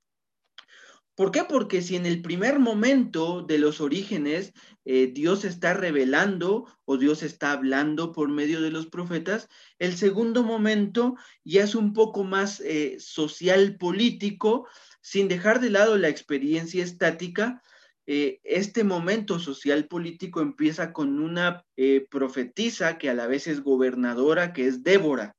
¿Por 1.18 1.32
qué? 1.32 1.44
Porque 1.46 1.82
si 1.82 1.96
en 1.96 2.06
el 2.06 2.22
primer 2.22 2.60
momento 2.60 3.42
de 3.42 3.58
los 3.58 3.82
orígenes 3.82 4.54
eh, 4.86 5.08
Dios 5.08 5.46
está 5.46 5.74
revelando 5.74 6.68
o 6.86 6.98
Dios 6.98 7.24
está 7.24 7.54
hablando 7.54 8.12
por 8.12 8.30
medio 8.30 8.62
de 8.62 8.70
los 8.70 8.86
profetas, 8.86 9.50
el 9.80 9.98
segundo 9.98 10.44
momento 10.44 11.16
ya 11.44 11.64
es 11.64 11.74
un 11.74 11.94
poco 11.94 12.24
más 12.24 12.60
eh, 12.60 12.98
social 13.00 13.78
político, 13.78 14.68
sin 15.02 15.28
dejar 15.28 15.60
de 15.60 15.72
lado 15.72 15.98
la 15.98 16.08
experiencia 16.08 16.84
estática, 16.84 17.64
eh, 18.06 18.40
este 18.44 18.84
momento 18.84 19.40
social 19.40 19.88
político 19.88 20.42
empieza 20.42 20.94
con 20.94 21.20
una 21.20 21.66
profetisa 22.12 23.00
que 23.00 23.10
a 23.10 23.16
la 23.16 23.26
vez 23.26 23.48
es 23.48 23.62
gobernadora, 23.62 24.54
que 24.54 24.68
es 24.68 24.84
Débora. 24.84 25.36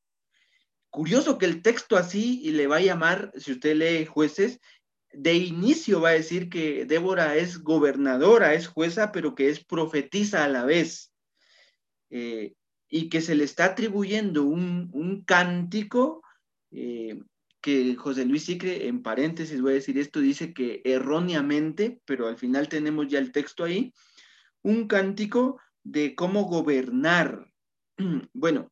Curioso 0.91 1.37
que 1.37 1.45
el 1.45 1.61
texto 1.61 1.97
así 1.97 2.41
y 2.43 2.53
le 2.53 2.67
va 2.67 2.77
a 2.77 2.81
llamar, 2.81 3.31
si 3.37 3.53
usted 3.53 3.77
lee 3.77 4.07
jueces, 4.07 4.59
de 5.13 5.35
inicio 5.35 6.01
va 6.01 6.11
a 6.11 6.13
decir 6.13 6.49
que 6.49 6.85
Débora 6.85 7.37
es 7.37 7.59
gobernadora, 7.59 8.55
es 8.55 8.69
jueza, 8.69 9.13
pero 9.13 9.35
que 9.35 9.49
es 9.49 9.65
profetisa 9.65 10.45
a 10.45 10.49
la 10.49 10.65
vez. 10.65 11.13
Eh, 12.11 12.55
y 12.91 13.11
que 13.11 13.21
se 13.21 13.35
le 13.35 13.45
está 13.45 13.67
atribuyendo 13.67 14.45
un, 14.45 14.89
un 14.95 15.23
cántico 15.25 16.23
que 17.61 17.97
José 17.97 18.25
Luis 18.25 18.45
Sicre, 18.45 18.87
en 18.87 19.03
paréntesis 19.03 19.61
voy 19.61 19.73
a 19.73 19.75
decir 19.75 19.99
esto, 19.99 20.21
dice 20.21 20.53
que 20.53 20.81
erróneamente, 20.85 22.01
pero 22.05 22.29
al 22.29 22.37
final 22.37 22.69
tenemos 22.69 23.09
ya 23.09 23.19
el 23.19 23.33
texto 23.33 23.65
ahí, 23.65 23.93
un 24.63 24.87
cántico 24.87 25.61
de 25.83 26.15
cómo 26.15 26.45
gobernar. 26.45 27.47
Bueno, 28.33 28.71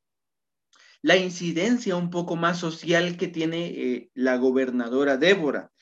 la 1.02 1.16
incidencia 1.16 1.96
un 1.96 2.10
poco 2.10 2.36
más 2.36 2.58
social 2.58 3.16
que 3.16 3.28
tiene 3.28 3.66
eh, 3.66 4.10
la 4.14 4.36
gobernadora 4.36 5.16
Débora. 5.16 5.72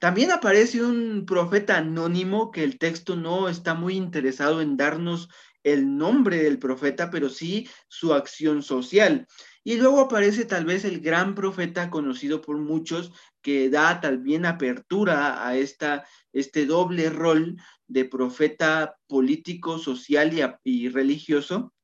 También 0.00 0.32
aparece 0.32 0.82
un 0.82 1.26
profeta 1.26 1.76
anónimo 1.76 2.50
que 2.50 2.64
el 2.64 2.78
texto 2.78 3.16
no 3.16 3.50
está 3.50 3.74
muy 3.74 3.96
interesado 3.96 4.62
en 4.62 4.78
darnos 4.78 5.28
el 5.62 5.98
nombre 5.98 6.42
del 6.42 6.58
profeta, 6.58 7.10
pero 7.10 7.28
sí 7.28 7.68
su 7.86 8.14
acción 8.14 8.62
social. 8.62 9.26
Y 9.62 9.76
luego 9.76 10.00
aparece 10.00 10.46
tal 10.46 10.64
vez 10.64 10.86
el 10.86 11.00
gran 11.00 11.34
profeta 11.34 11.90
conocido 11.90 12.40
por 12.40 12.56
muchos 12.56 13.12
que 13.42 13.68
da 13.68 14.00
tal 14.00 14.16
bien 14.16 14.46
apertura 14.46 15.46
a 15.46 15.54
esta, 15.54 16.06
este 16.32 16.64
doble 16.64 17.10
rol 17.10 17.60
de 17.86 18.06
profeta 18.06 18.96
político, 19.06 19.78
social 19.78 20.32
y, 20.32 20.40
y 20.64 20.88
religioso, 20.88 21.74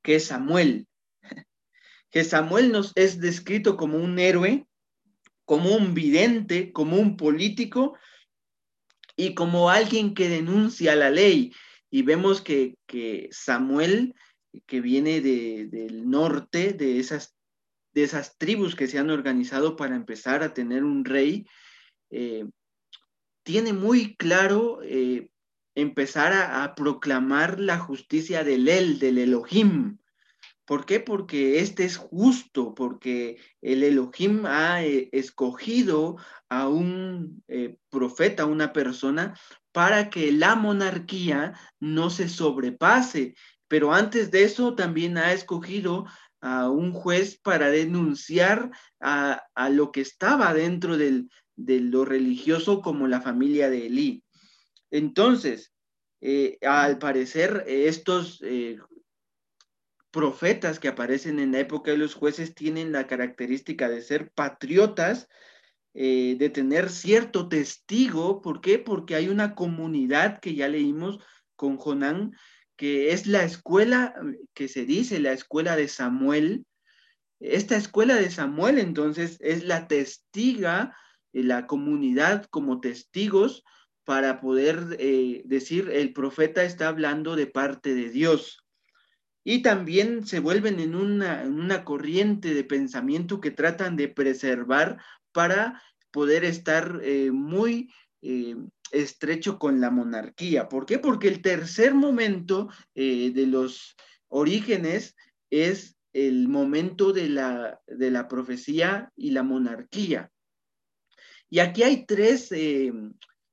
que 0.00 0.14
es 0.14 0.26
Samuel. 0.26 0.86
Que 2.12 2.24
Samuel 2.24 2.72
nos 2.72 2.92
es 2.96 3.20
descrito 3.20 3.76
como 3.76 3.96
un 3.96 4.18
héroe, 4.18 4.66
como 5.50 5.74
un 5.74 5.94
vidente, 5.94 6.70
como 6.70 6.96
un 6.98 7.16
político 7.16 7.98
y 9.16 9.34
como 9.34 9.68
alguien 9.68 10.14
que 10.14 10.28
denuncia 10.28 10.94
la 10.94 11.10
ley. 11.10 11.52
Y 11.90 12.02
vemos 12.02 12.40
que, 12.40 12.76
que 12.86 13.28
Samuel 13.32 14.14
que 14.66 14.80
viene 14.80 15.20
del 15.20 16.08
norte, 16.08 16.72
de 16.72 17.00
esas, 17.00 17.34
de 17.92 18.04
esas 18.04 18.38
tribus 18.38 18.76
que 18.76 18.86
se 18.86 19.00
han 19.00 19.10
organizado 19.10 19.74
para 19.74 19.96
empezar 19.96 20.44
a 20.44 20.54
tener 20.54 20.84
un 20.84 21.04
rey, 21.04 21.48
eh, 22.10 22.44
tiene 23.42 23.72
muy 23.72 24.14
claro 24.14 24.78
eh, 24.84 25.32
empezar 25.74 26.32
a, 26.32 26.76
proclamar 26.76 27.58
la 27.58 27.76
justicia 27.80 28.44
del 28.44 28.68
El, 28.68 29.00
del 29.00 29.18
Elohim. 29.18 29.98
¿Por 30.70 30.86
qué? 30.86 31.00
Porque 31.00 31.58
este 31.58 31.84
es 31.84 31.96
justo, 31.96 32.76
porque 32.76 33.38
el 33.60 33.82
Elohim 33.82 34.46
ha 34.46 34.84
eh, 34.84 35.08
escogido 35.10 36.16
a 36.48 36.68
un 36.68 37.42
profeta, 37.88 38.46
una 38.46 38.72
persona, 38.72 39.36
para 39.72 40.10
que 40.10 40.30
la 40.30 40.54
monarquía 40.54 41.54
no 41.80 42.10
se 42.10 42.28
sobrepase 42.28 43.34
pero 43.70 43.94
antes 43.94 44.32
de 44.32 44.42
eso 44.42 44.74
también 44.74 45.16
ha 45.16 45.32
escogido 45.32 46.04
a 46.40 46.68
un 46.68 46.92
juez 46.92 47.38
para 47.38 47.70
denunciar 47.70 48.72
a, 48.98 49.40
lo 49.70 49.92
que 49.92 50.00
estaba 50.00 50.52
dentro 50.52 50.96
de 50.98 51.28
lo 51.56 52.04
religioso 52.04 52.80
como 52.80 53.06
la 53.06 53.20
familia 53.20 53.70
de 53.70 53.86
Elí. 53.86 54.24
Entonces, 54.90 55.72
eh, 56.20 56.58
al 56.62 56.98
parecer, 56.98 57.62
estos 57.68 58.42
eh, 58.42 58.76
profetas 60.10 60.78
que 60.78 60.88
aparecen 60.88 61.38
en 61.38 61.52
la 61.52 61.60
época 61.60 61.90
de 61.90 61.98
los 61.98 62.14
jueces 62.14 62.54
tienen 62.54 62.92
la 62.92 63.06
característica 63.06 63.88
de 63.88 64.02
ser 64.02 64.30
patriotas, 64.30 65.28
eh, 65.94 66.36
de 66.38 66.50
tener 66.50 66.90
cierto 66.90 67.48
testigo. 67.48 68.40
¿Por 68.42 68.60
qué? 68.60 68.78
Porque 68.78 69.14
hay 69.14 69.28
una 69.28 69.54
comunidad 69.54 70.40
que 70.40 70.54
ya 70.54 70.68
leímos 70.68 71.18
con 71.56 71.76
Jonán, 71.76 72.32
que 72.76 73.12
es 73.12 73.26
la 73.26 73.44
escuela 73.44 74.14
que 74.54 74.68
se 74.68 74.86
dice, 74.86 75.20
la 75.20 75.32
escuela 75.32 75.76
de 75.76 75.88
Samuel. 75.88 76.64
Esta 77.38 77.76
escuela 77.76 78.16
de 78.16 78.30
Samuel 78.30 78.78
entonces 78.78 79.36
es 79.40 79.64
la 79.64 79.86
testiga, 79.86 80.96
la 81.32 81.66
comunidad 81.66 82.46
como 82.46 82.80
testigos 82.80 83.64
para 84.04 84.40
poder 84.40 84.96
eh, 84.98 85.42
decir 85.44 85.90
el 85.92 86.12
profeta 86.12 86.64
está 86.64 86.88
hablando 86.88 87.36
de 87.36 87.46
parte 87.46 87.94
de 87.94 88.10
Dios. 88.10 88.59
Y 89.42 89.62
también 89.62 90.26
se 90.26 90.40
vuelven 90.40 90.80
en 90.80 90.94
una, 90.94 91.84
corriente 91.84 92.52
de 92.52 92.64
pensamiento 92.64 93.40
que 93.40 93.50
tratan 93.50 93.96
de 93.96 94.08
preservar 94.08 95.02
para 95.32 95.82
poder 96.10 96.44
estar 96.44 97.00
eh, 97.02 97.30
muy 97.30 97.90
eh, 98.22 98.56
estrecho 98.90 99.58
con 99.58 99.80
la 99.80 99.90
monarquía. 99.90 100.68
¿Por 100.68 100.84
qué? 100.84 100.98
Porque 100.98 101.28
el 101.28 101.40
tercer 101.40 101.94
momento 101.94 102.68
eh, 102.94 103.30
de 103.30 103.46
los 103.46 103.96
orígenes 104.28 105.16
es 105.48 105.96
el 106.12 106.48
momento 106.48 107.12
de 107.12 107.28
la, 107.28 107.80
de 107.86 108.10
la 108.10 108.28
profecía 108.28 109.10
y 109.16 109.30
la 109.30 109.42
monarquía. 109.42 110.30
Y 111.48 111.60
aquí 111.60 111.82
hay 111.82 112.04
tres 112.04 112.52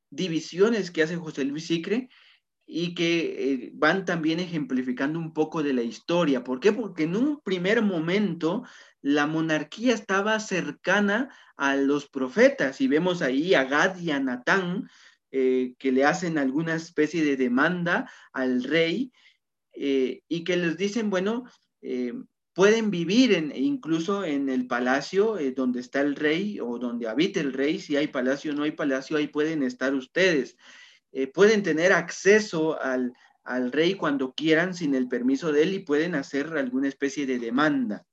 divisiones 0.09 0.91
que 0.91 1.03
hace 1.03 1.15
José 1.15 1.45
Luis 1.45 1.65
Sicre 1.67 2.09
y 2.69 2.93
que 2.93 3.53
eh, 3.53 3.71
van 3.73 4.03
también 4.03 4.41
ejemplificando 4.41 5.17
un 5.17 5.33
poco 5.33 5.63
de 5.63 5.71
la 5.71 5.83
historia. 5.83 6.43
¿Por 6.43 6.59
qué? 6.59 6.73
Porque 6.73 7.03
en 7.03 7.15
un 7.15 7.39
primer 7.39 7.81
momento 7.81 8.63
la 9.01 9.25
monarquía 9.25 9.93
estaba 9.93 10.37
cercana 10.41 11.33
a 11.55 11.77
los 11.77 12.09
profetas 12.09 12.81
y 12.81 12.89
vemos 12.89 13.21
ahí 13.21 13.53
a 13.53 13.63
Gad 13.63 13.97
y 13.99 14.11
a 14.11 14.19
Natán 14.19 14.89
eh, 15.31 15.75
que 15.79 15.93
le 15.93 16.03
hacen 16.03 16.37
alguna 16.37 16.75
especie 16.75 17.23
de 17.23 17.37
demanda 17.37 18.11
al 18.33 18.63
rey 18.65 19.13
eh, 19.71 20.21
y 20.27 20.43
que 20.43 20.57
les 20.57 20.75
dicen, 20.75 21.09
bueno, 21.09 21.45
pueden 22.53 22.91
vivir 22.91 23.33
en, 23.33 23.55
incluso 23.55 24.25
en 24.25 24.49
el 24.49 24.67
palacio 24.67 25.37
donde 25.55 25.79
está 25.79 26.01
el 26.01 26.17
rey 26.17 26.59
o 26.59 26.79
donde 26.79 27.07
habita 27.07 27.39
el 27.39 27.53
rey, 27.53 27.79
si 27.79 27.95
hay 27.95 28.07
palacio 28.07 28.51
o 28.51 28.55
no 28.55 28.63
hay 28.63 28.71
palacio, 28.71 29.15
ahí 29.15 29.27
pueden 29.27 29.63
estar 29.63 29.93
ustedes. 29.93 30.57
Pueden 31.33 31.63
tener 31.63 31.93
acceso 31.93 32.81
al, 32.81 33.13
al 33.43 33.71
rey 33.71 33.95
cuando 33.95 34.33
quieran 34.33 34.73
sin 34.73 34.93
el 34.93 35.07
permiso 35.07 35.51
de 35.51 35.63
él 35.63 35.73
y 35.73 35.79
pueden 35.79 36.15
hacer 36.15 36.57
alguna 36.57 36.89
especie 36.89 37.25
de 37.25 37.39
demanda. 37.39 38.05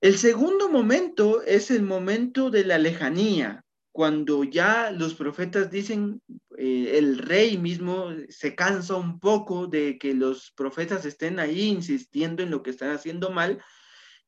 El 0.00 0.18
segundo 0.18 0.68
momento 0.68 1.42
es 1.42 1.70
el 1.70 1.82
momento 1.82 2.50
de 2.50 2.64
la 2.64 2.78
lejanía, 2.78 3.64
cuando 3.94 4.42
ya 4.42 4.90
los 4.90 5.14
profetas 5.14 5.70
dicen, 5.70 6.20
eh, 6.58 6.98
el 6.98 7.18
rey 7.18 7.58
mismo 7.58 8.08
se 8.28 8.54
cansa 8.54 8.96
un 8.96 9.20
poco 9.20 9.68
de 9.68 9.98
que 9.98 10.14
los 10.14 10.50
profetas 10.50 11.04
estén 11.04 11.38
ahí 11.38 11.68
insistiendo 11.68 12.42
en 12.42 12.50
lo 12.50 12.62
que 12.62 12.70
están 12.70 12.90
haciendo 12.90 13.30
mal 13.30 13.62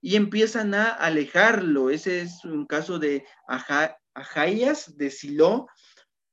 y 0.01 0.15
empiezan 0.15 0.73
a 0.73 0.91
alejarlo. 0.91 1.91
Ese 1.91 2.21
es 2.21 2.45
un 2.45 2.65
caso 2.67 3.01
de 3.01 3.25
Ajaías, 4.15 4.97
de 4.97 5.11
Silo, 5.11 5.67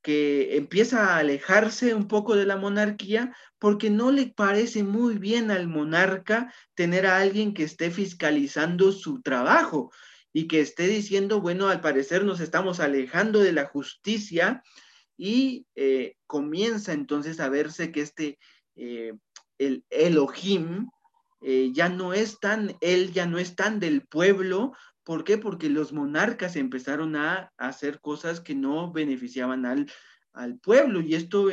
que 0.04 0.58
empieza 0.58 1.06
a 1.06 1.16
alejarse 1.16 1.94
un 1.94 2.08
poco 2.08 2.36
de 2.36 2.44
la 2.44 2.58
monarquía 2.58 3.34
porque 3.58 3.88
no 3.88 4.12
le 4.12 4.26
parece 4.26 4.84
muy 4.84 5.16
bien 5.16 5.50
al 5.50 5.66
monarca 5.66 6.52
tener 6.74 7.06
a 7.06 7.16
alguien 7.16 7.54
que 7.54 7.64
esté 7.64 7.90
fiscalizando 7.90 8.92
su 8.92 9.22
trabajo 9.22 9.90
y 10.30 10.46
que 10.46 10.60
esté 10.60 10.88
diciendo, 10.88 11.40
bueno, 11.40 11.68
al 11.68 11.80
parecer 11.80 12.22
nos 12.22 12.40
estamos 12.40 12.80
alejando 12.80 13.40
de 13.40 13.52
la 13.52 13.64
justicia 13.64 14.62
y 15.16 15.66
eh, 15.74 16.16
comienza 16.26 16.92
entonces 16.92 17.40
a 17.40 17.48
verse 17.48 17.90
que 17.90 18.02
este, 18.02 18.38
eh, 18.76 19.14
el 19.56 19.86
Elohim, 19.88 20.90
eh, 21.40 21.70
ya 21.72 21.88
no 21.88 22.12
es 22.12 22.40
tan, 22.40 22.76
él 22.82 23.10
ya 23.14 23.24
no 23.24 23.38
es 23.38 23.56
tan 23.56 23.80
del 23.80 24.06
pueblo. 24.06 24.74
¿Por 25.04 25.24
qué? 25.24 25.38
Porque 25.38 25.68
los 25.68 25.92
monarcas 25.92 26.56
empezaron 26.56 27.14
a, 27.16 27.52
hacer 27.58 28.00
cosas 28.00 28.40
que 28.40 28.54
no 28.54 28.92
beneficiaban 28.92 29.66
al, 29.66 29.86
pueblo 30.60 31.00
y 31.00 31.14
esto 31.14 31.48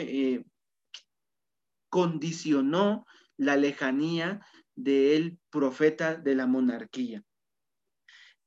condicionó 1.89 3.05
la 3.37 3.57
lejanía 3.57 4.43
del 4.75 5.37
profeta 5.51 6.15
de 6.15 6.33
la 6.33 6.47
monarquía. 6.47 7.23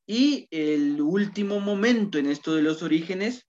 Y 0.07 0.49
el 0.51 1.01
último 1.01 1.61
momento 1.61 2.19
en 2.19 2.27
esto 2.27 2.55
de 2.55 2.63
los 2.63 2.83
orígenes 2.83 3.47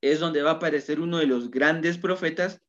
es 0.00 0.20
donde 0.20 0.42
va 0.42 0.50
a 0.52 0.54
aparecer 0.54 1.00
uno 1.00 1.18
de 1.18 1.26
los 1.26 1.50
grandes 1.50 1.98
profetas, 1.98 2.60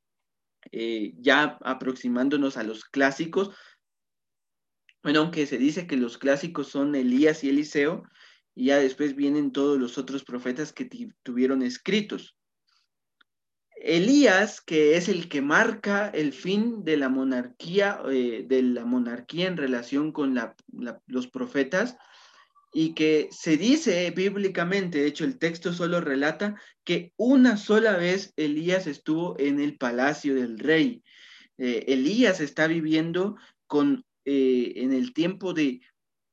eh, 0.72 1.14
ya 1.18 1.58
aproximándonos 1.62 2.58
a 2.58 2.64
los 2.64 2.86
clásicos. 2.86 3.56
Bueno, 5.02 5.20
aunque 5.22 5.46
se 5.46 5.58
dice 5.58 5.88
que 5.88 5.96
los 5.96 6.18
clásicos 6.18 6.68
son 6.68 6.96
Elías 6.96 7.44
y 7.44 7.50
Eliseo, 7.50 8.04
y 8.54 8.66
ya 8.66 8.78
después 8.80 9.16
vienen 9.16 9.52
todos 9.52 9.80
los 9.80 9.98
otros 9.98 10.24
profetas 10.24 10.74
que 10.74 10.90
tuvieron 11.24 11.62
escritos. 11.62 12.36
Elías, 13.82 14.60
que 14.60 14.98
es 14.98 15.08
el 15.08 15.30
que 15.30 15.42
marca 15.42 16.10
el 16.10 16.34
fin 16.34 16.84
de 16.84 16.98
la 16.98 17.08
monarquía, 17.08 18.02
eh, 18.12 18.44
de 18.46 18.62
la 18.62 18.84
monarquía 18.84 19.48
en 19.48 19.56
relación 19.56 20.12
con 20.12 20.38
los 21.08 21.28
profetas, 21.28 21.96
y 22.74 22.94
que 22.94 23.30
se 23.32 23.58
dice 23.58 24.12
bíblicamente, 24.12 25.00
de 25.00 25.08
hecho 25.08 25.24
el 25.24 25.40
texto 25.40 25.74
solo 25.74 26.02
relata 26.02 26.56
que 26.84 27.14
una 27.18 27.58
sola 27.58 27.98
vez 27.98 28.34
Elías 28.36 28.86
estuvo 28.86 29.40
en 29.40 29.60
el 29.60 29.78
palacio 29.78 30.36
del 30.36 30.60
rey. 30.60 31.02
Eh, 31.58 31.86
Elías 31.88 32.42
está 32.42 32.68
viviendo 32.68 33.38
con, 33.66 34.06
eh, 34.32 34.74
en 34.84 34.94
el 34.94 35.12
tiempo 35.12 35.56
de 35.56 35.82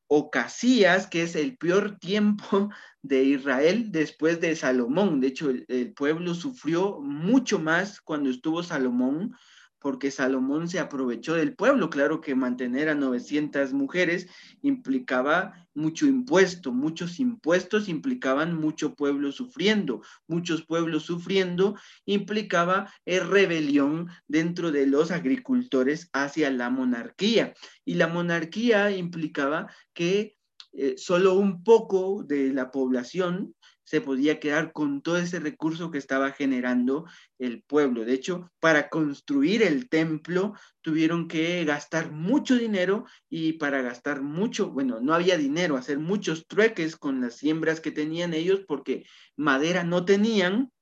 Ocasías, 0.07 1.07
que 1.07 1.23
es 1.23 1.35
el 1.35 1.57
peor 1.57 1.99
tiempo 1.99 2.69
de 3.03 3.25
Israel 3.25 3.91
después 3.91 4.39
de 4.39 4.55
Salomón. 4.55 5.21
De 5.21 5.29
hecho, 5.29 5.49
el 5.51 5.95
pueblo 5.95 6.35
sufrió 6.35 7.01
mucho 7.01 7.59
más 7.59 8.03
cuando 8.03 8.29
estuvo 8.29 8.63
Salomón 8.63 9.35
porque 9.79 10.11
Salomón 10.11 10.69
se 10.69 10.79
aprovechó 10.79 11.35
del 11.35 11.55
pueblo. 11.55 11.91
Claro 11.91 12.21
que 12.21 12.35
mantener 12.35 12.89
a 12.89 12.95
900 12.95 13.73
mujeres 13.73 14.27
implicaba 14.63 15.67
mucho 15.75 16.07
impuesto, 16.07 16.73
muchos 16.73 17.21
impuestos 17.21 17.89
implicaban 17.89 18.57
mucho 18.57 18.95
pueblo 18.95 19.31
sufriendo, 19.33 20.03
muchos 20.27 20.65
pueblos 20.65 21.05
sufriendo 21.05 21.77
implicaba 22.07 22.93
rebelión 23.05 24.09
dentro 24.27 24.73
de 24.73 24.87
los 24.87 25.11
agricultores 25.11 26.09
hacia 26.13 26.51
la 26.51 26.71
monarquía. 26.71 27.55
Y 27.85 27.95
la 27.95 28.09
monarquía 28.09 28.91
implicaba 28.91 29.71
que 29.93 30.37
eh, 30.79 30.95
solo 30.99 31.35
un 31.35 31.65
poco 31.65 32.23
de 32.23 32.53
la 32.53 32.71
población 32.71 33.55
se 33.87 34.01
podía 34.01 34.41
quedar 34.41 34.73
con 34.73 35.01
todo 35.01 35.17
ese 35.17 35.39
recurso 35.39 35.91
que 35.91 35.99
estaba 35.99 36.33
generando 36.33 37.07
el 37.39 37.63
pueblo. 37.63 38.05
De 38.05 38.15
hecho, 38.15 38.51
para 38.59 38.89
construir 38.89 39.63
el 39.63 39.89
templo 39.89 40.55
tuvieron 40.83 41.29
que 41.29 41.65
gastar 41.65 42.11
mucho 42.11 42.57
dinero 42.57 43.07
y 43.31 43.55
para 43.55 43.83
gastar 43.83 44.23
mucho, 44.23 44.71
bueno, 44.71 45.01
no 45.01 45.15
había 45.15 45.39
dinero, 45.39 45.77
hacer 45.77 46.01
muchos 46.01 46.49
trueques 46.49 46.97
con 46.97 47.21
las 47.21 47.37
siembras 47.37 47.81
que 47.81 47.93
tenían 47.93 48.35
ellos 48.35 48.61
porque 48.67 49.07
madera 49.37 49.85
no 49.85 50.05
tenían 50.05 50.73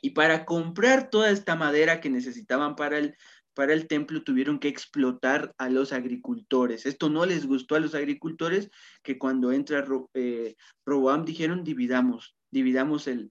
y 0.00 0.10
para 0.10 0.44
comprar 0.44 1.10
toda 1.10 1.30
esta 1.30 1.56
madera 1.56 2.00
que 2.00 2.10
necesitaban 2.10 2.76
para 2.76 2.98
el 2.98 3.16
para 3.56 3.72
el 3.72 3.88
templo 3.88 4.22
tuvieron 4.22 4.58
que 4.58 4.68
explotar 4.68 5.54
a 5.56 5.70
los 5.70 5.94
agricultores. 5.94 6.84
Esto 6.84 7.08
no 7.08 7.24
les 7.24 7.46
gustó 7.46 7.74
a 7.74 7.80
los 7.80 7.94
agricultores, 7.94 8.68
que 9.02 9.16
cuando 9.16 9.50
entra 9.50 9.82
eh, 10.12 10.56
Roboam 10.84 11.24
dijeron 11.24 11.64
dividamos, 11.64 12.36
dividamos 12.50 13.08
el, 13.08 13.30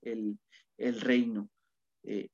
reino. 0.78 1.48
Eh, 2.04 2.30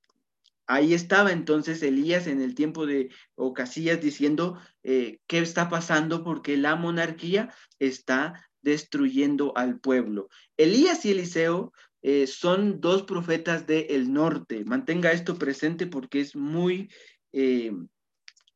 ahí 0.68 0.94
estaba 0.94 1.34
entonces 1.34 1.84
Elías 1.84 2.28
en 2.28 2.42
el 2.42 2.56
tiempo 2.56 2.86
de 2.86 3.10
Ocasías 3.36 4.00
diciendo 4.00 4.58
eh, 4.84 5.20
qué 5.28 5.40
está 5.40 5.68
pasando 5.68 6.24
porque 6.24 6.56
la 6.56 6.78
monarquía 6.78 7.54
está 7.78 8.50
destruyendo 8.62 9.52
al 9.58 9.82
pueblo. 9.82 10.30
Elías 10.56 11.04
y 11.04 11.12
Eliseo 11.12 11.74
son 12.26 12.80
dos 12.80 13.04
profetas 13.04 13.68
del 13.68 14.12
norte. 14.12 14.64
Mantenga 14.66 15.12
esto 15.12 15.38
presente 15.38 15.86
porque 15.86 16.22
es 16.22 16.36
muy 16.36 16.90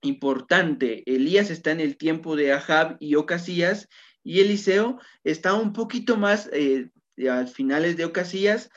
importante. 0.02 1.04
Elías 1.06 1.50
está 1.50 1.72
en 1.72 1.80
el 1.80 1.98
tiempo 1.98 2.36
de 2.36 2.54
Ahab 2.54 2.98
y 3.00 3.16
Ocasías 3.16 3.88
y 4.24 4.40
Eliseo 4.40 5.00
está 5.24 5.54
un 5.54 5.74
poquito 5.74 6.18
más 6.18 6.50
a 7.30 7.48
finales 7.48 7.98
de 7.98 8.06
Ocasías, 8.06 8.70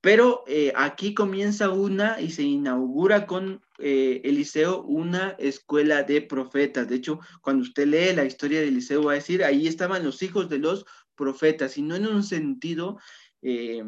pero 0.00 0.44
eh, 0.46 0.72
aquí 0.76 1.12
comienza 1.12 1.70
una 1.70 2.20
y 2.20 2.30
se 2.30 2.42
inaugura 2.42 3.26
con 3.26 3.60
eh, 3.78 4.22
Eliseo 4.24 4.82
una 4.82 5.30
escuela 5.38 6.02
de 6.02 6.22
profetas. 6.22 6.88
De 6.88 6.96
hecho, 6.96 7.20
cuando 7.42 7.62
usted 7.62 7.86
lee 7.86 8.14
la 8.14 8.24
historia 8.24 8.60
de 8.60 8.68
Eliseo 8.68 9.04
va 9.04 9.12
a 9.12 9.16
decir, 9.16 9.44
ahí 9.44 9.66
estaban 9.66 10.04
los 10.04 10.22
hijos 10.22 10.48
de 10.48 10.58
los 10.58 10.86
profetas, 11.14 11.76
y 11.76 11.82
no 11.82 11.96
en 11.96 12.06
un 12.06 12.22
sentido 12.22 12.98
eh, 13.42 13.84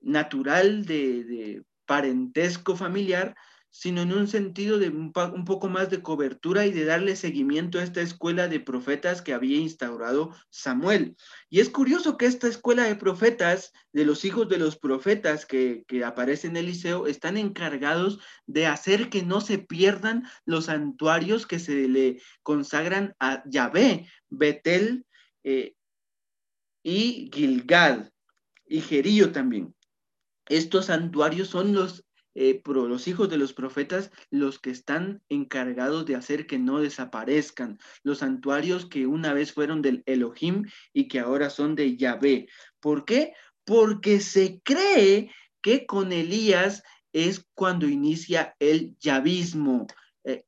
natural 0.00 0.86
de, 0.86 1.62
parentesco 1.84 2.76
familiar, 2.76 3.34
sino 3.70 4.02
en 4.02 4.12
un 4.12 4.26
sentido 4.26 4.78
de 4.78 4.88
un, 4.88 5.12
poco 5.12 5.68
más 5.68 5.90
de 5.90 6.02
cobertura 6.02 6.66
y 6.66 6.72
de 6.72 6.84
darle 6.84 7.14
seguimiento 7.16 7.78
a 7.78 7.84
esta 7.84 8.00
escuela 8.00 8.48
de 8.48 8.60
profetas 8.60 9.22
que 9.22 9.32
había 9.32 9.58
instaurado 9.58 10.34
Samuel. 10.50 11.16
Y 11.48 11.60
es 11.60 11.70
curioso 11.70 12.16
que 12.16 12.26
esta 12.26 12.48
escuela 12.48 12.84
de 12.84 12.96
profetas, 12.96 13.72
de 13.92 14.04
los 14.04 14.24
hijos 14.24 14.48
de 14.48 14.58
los 14.58 14.76
profetas 14.76 15.46
que, 15.46 15.84
que 15.86 16.04
aparecen 16.04 16.52
en 16.52 16.64
Eliseo, 16.64 17.06
están 17.06 17.36
encargados 17.36 18.18
de 18.46 18.66
hacer 18.66 19.08
que 19.08 19.22
no 19.22 19.40
se 19.40 19.58
pierdan 19.58 20.24
los 20.44 20.66
santuarios 20.66 21.46
que 21.46 21.58
se 21.58 21.88
le 21.88 22.20
consagran 22.42 23.14
a 23.20 23.42
Yahvé, 23.46 24.08
Betel 24.28 25.06
eh, 25.44 25.74
y 26.82 27.30
Gilgad 27.32 28.10
y 28.66 28.80
Jerío 28.80 29.32
también. 29.32 29.74
Estos 30.46 30.86
santuarios 30.86 31.48
son 31.48 31.72
los, 31.72 32.04
eh, 32.34 32.62
los 32.64 33.08
hijos 33.08 33.28
de 33.28 33.38
los 33.38 33.52
profetas 33.52 34.10
los 34.30 34.58
que 34.58 34.70
están 34.70 35.22
encargados 35.28 36.06
de 36.06 36.14
hacer 36.14 36.46
que 36.46 36.58
no 36.58 36.80
desaparezcan. 36.80 37.78
Los 38.02 38.18
santuarios 38.18 38.86
que 38.86 39.06
una 39.06 39.32
vez 39.32 39.52
fueron 39.52 39.82
del 39.82 40.02
Elohim 40.06 40.66
y 40.92 41.08
que 41.08 41.20
ahora 41.20 41.50
son 41.50 41.74
de 41.74 41.96
Yahvé. 41.96 42.48
¿Por 42.80 43.04
qué? 43.04 43.32
Porque 43.64 44.20
se 44.20 44.60
cree 44.62 45.30
que 45.60 45.86
con 45.86 46.12
Elías 46.12 46.82
es 47.12 47.46
cuando 47.54 47.88
inicia 47.88 48.54
el 48.58 48.96
yavismo. 49.00 49.86
Eh, 50.24 50.44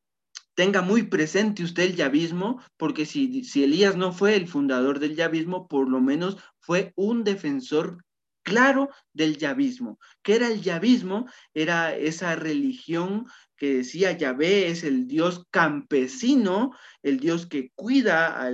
tenga 0.55 0.83
muy 0.83 1.05
presente 1.05 1.65
usted 1.65 1.85
el 1.85 1.97
yavismo, 1.97 2.63
porque 2.77 3.07
si, 3.07 3.45
si 3.45 3.65
Elías 3.65 3.97
no 3.97 4.13
fue 4.13 4.37
el 4.37 4.47
fundador 4.47 4.99
del 4.99 5.17
yavismo, 5.17 5.67
por 5.67 5.89
lo 5.89 6.01
menos 6.01 6.37
fue 6.61 6.93
un 6.95 7.25
defensor 7.25 8.05
claro 8.43 8.91
del 9.13 9.37
yavismo. 9.39 9.99
¿Qué 10.23 10.37
era 10.37 10.49
el 10.49 10.63
yavismo? 10.63 11.27
Era 11.55 11.95
esa 11.97 12.37
religión 12.37 13.27
que 13.57 13.75
decía 13.75 14.13
Yahvé 14.13 14.69
es 14.69 14.83
el 14.83 15.07
Dios 15.07 15.47
campesino, 15.51 16.73
el 17.03 17.21
Dios 17.21 17.47
que 17.47 17.71
cuida 17.77 18.45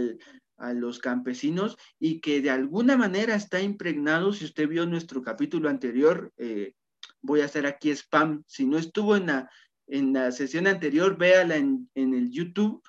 a 0.58 0.72
los 0.74 0.98
campesinos 0.98 1.78
y 1.98 2.20
que 2.20 2.42
de 2.42 2.50
alguna 2.50 2.96
manera 2.96 3.34
está 3.34 3.62
impregnado, 3.62 4.32
si 4.32 4.44
usted 4.44 4.68
vio 4.68 4.84
nuestro 4.84 5.22
capítulo 5.22 5.70
anterior, 5.70 6.32
eh, 6.36 6.74
voy 7.22 7.40
a 7.40 7.46
hacer 7.46 7.66
aquí 7.66 7.90
spam, 7.90 8.44
si 8.46 8.66
no 8.66 8.76
estuvo 8.76 9.16
en 9.16 9.26
la, 9.26 9.50
en 9.86 10.12
la 10.12 10.30
sesión 10.30 10.66
anterior, 10.66 11.16
véala 11.16 11.56
en, 11.56 11.88
en 11.94 12.12
el 12.12 12.30
YouTube, 12.30 12.82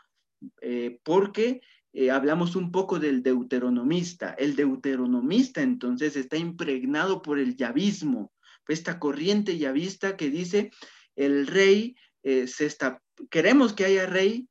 eh, 0.62 1.00
porque 1.04 1.62
eh, 1.94 2.12
hablamos 2.12 2.56
un 2.56 2.72
poco 2.72 3.00
del 3.00 3.24
deuteronomista. 3.24 4.34
El 4.38 4.56
deuteronomista 4.56 5.62
entonces 5.62 6.16
está 6.16 6.38
impregnado 6.38 7.22
por 7.22 7.40
el 7.40 7.56
yavismo, 7.56 8.32
esta 8.68 9.00
corriente 9.00 9.58
yavista 9.58 10.16
que 10.16 10.30
dice, 10.30 10.72
el 11.16 11.48
rey 11.48 11.96
eh, 12.24 12.48
se 12.48 12.66
está, 12.66 13.02
queremos 13.30 13.74
que 13.74 13.86
haya 13.86 14.06
rey, 14.06 14.48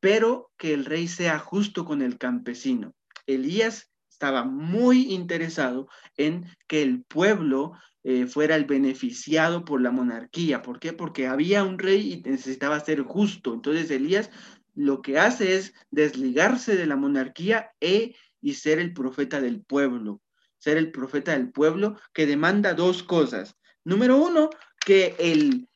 pero 0.00 0.50
que 0.56 0.74
el 0.74 0.84
rey 0.84 1.08
sea 1.08 1.38
justo 1.38 1.84
con 1.84 2.02
el 2.02 2.18
campesino. 2.18 2.94
Elías 3.26 3.90
estaba 4.10 4.44
muy 4.44 5.12
interesado 5.12 5.88
en 6.16 6.46
que 6.66 6.82
el 6.82 7.04
pueblo 7.04 7.72
eh, 8.02 8.26
fuera 8.26 8.54
el 8.56 8.64
beneficiado 8.64 9.64
por 9.64 9.80
la 9.80 9.90
monarquía. 9.90 10.62
¿Por 10.62 10.78
qué? 10.78 10.92
Porque 10.92 11.26
había 11.26 11.64
un 11.64 11.78
rey 11.78 12.12
y 12.12 12.28
necesitaba 12.28 12.78
ser 12.80 13.02
justo. 13.02 13.54
Entonces 13.54 13.90
Elías 13.90 14.30
lo 14.74 15.02
que 15.02 15.18
hace 15.18 15.54
es 15.54 15.74
desligarse 15.90 16.76
de 16.76 16.86
la 16.86 16.96
monarquía 16.96 17.70
e, 17.80 18.14
y 18.40 18.54
ser 18.54 18.78
el 18.78 18.92
profeta 18.92 19.40
del 19.40 19.62
pueblo, 19.62 20.20
ser 20.58 20.76
el 20.76 20.90
profeta 20.90 21.32
del 21.32 21.50
pueblo 21.50 21.98
que 22.12 22.26
demanda 22.26 22.74
dos 22.74 23.02
cosas. 23.02 23.56
Número 23.84 24.16
uno, 24.16 24.50
que 24.84 25.14
el, 25.18 25.68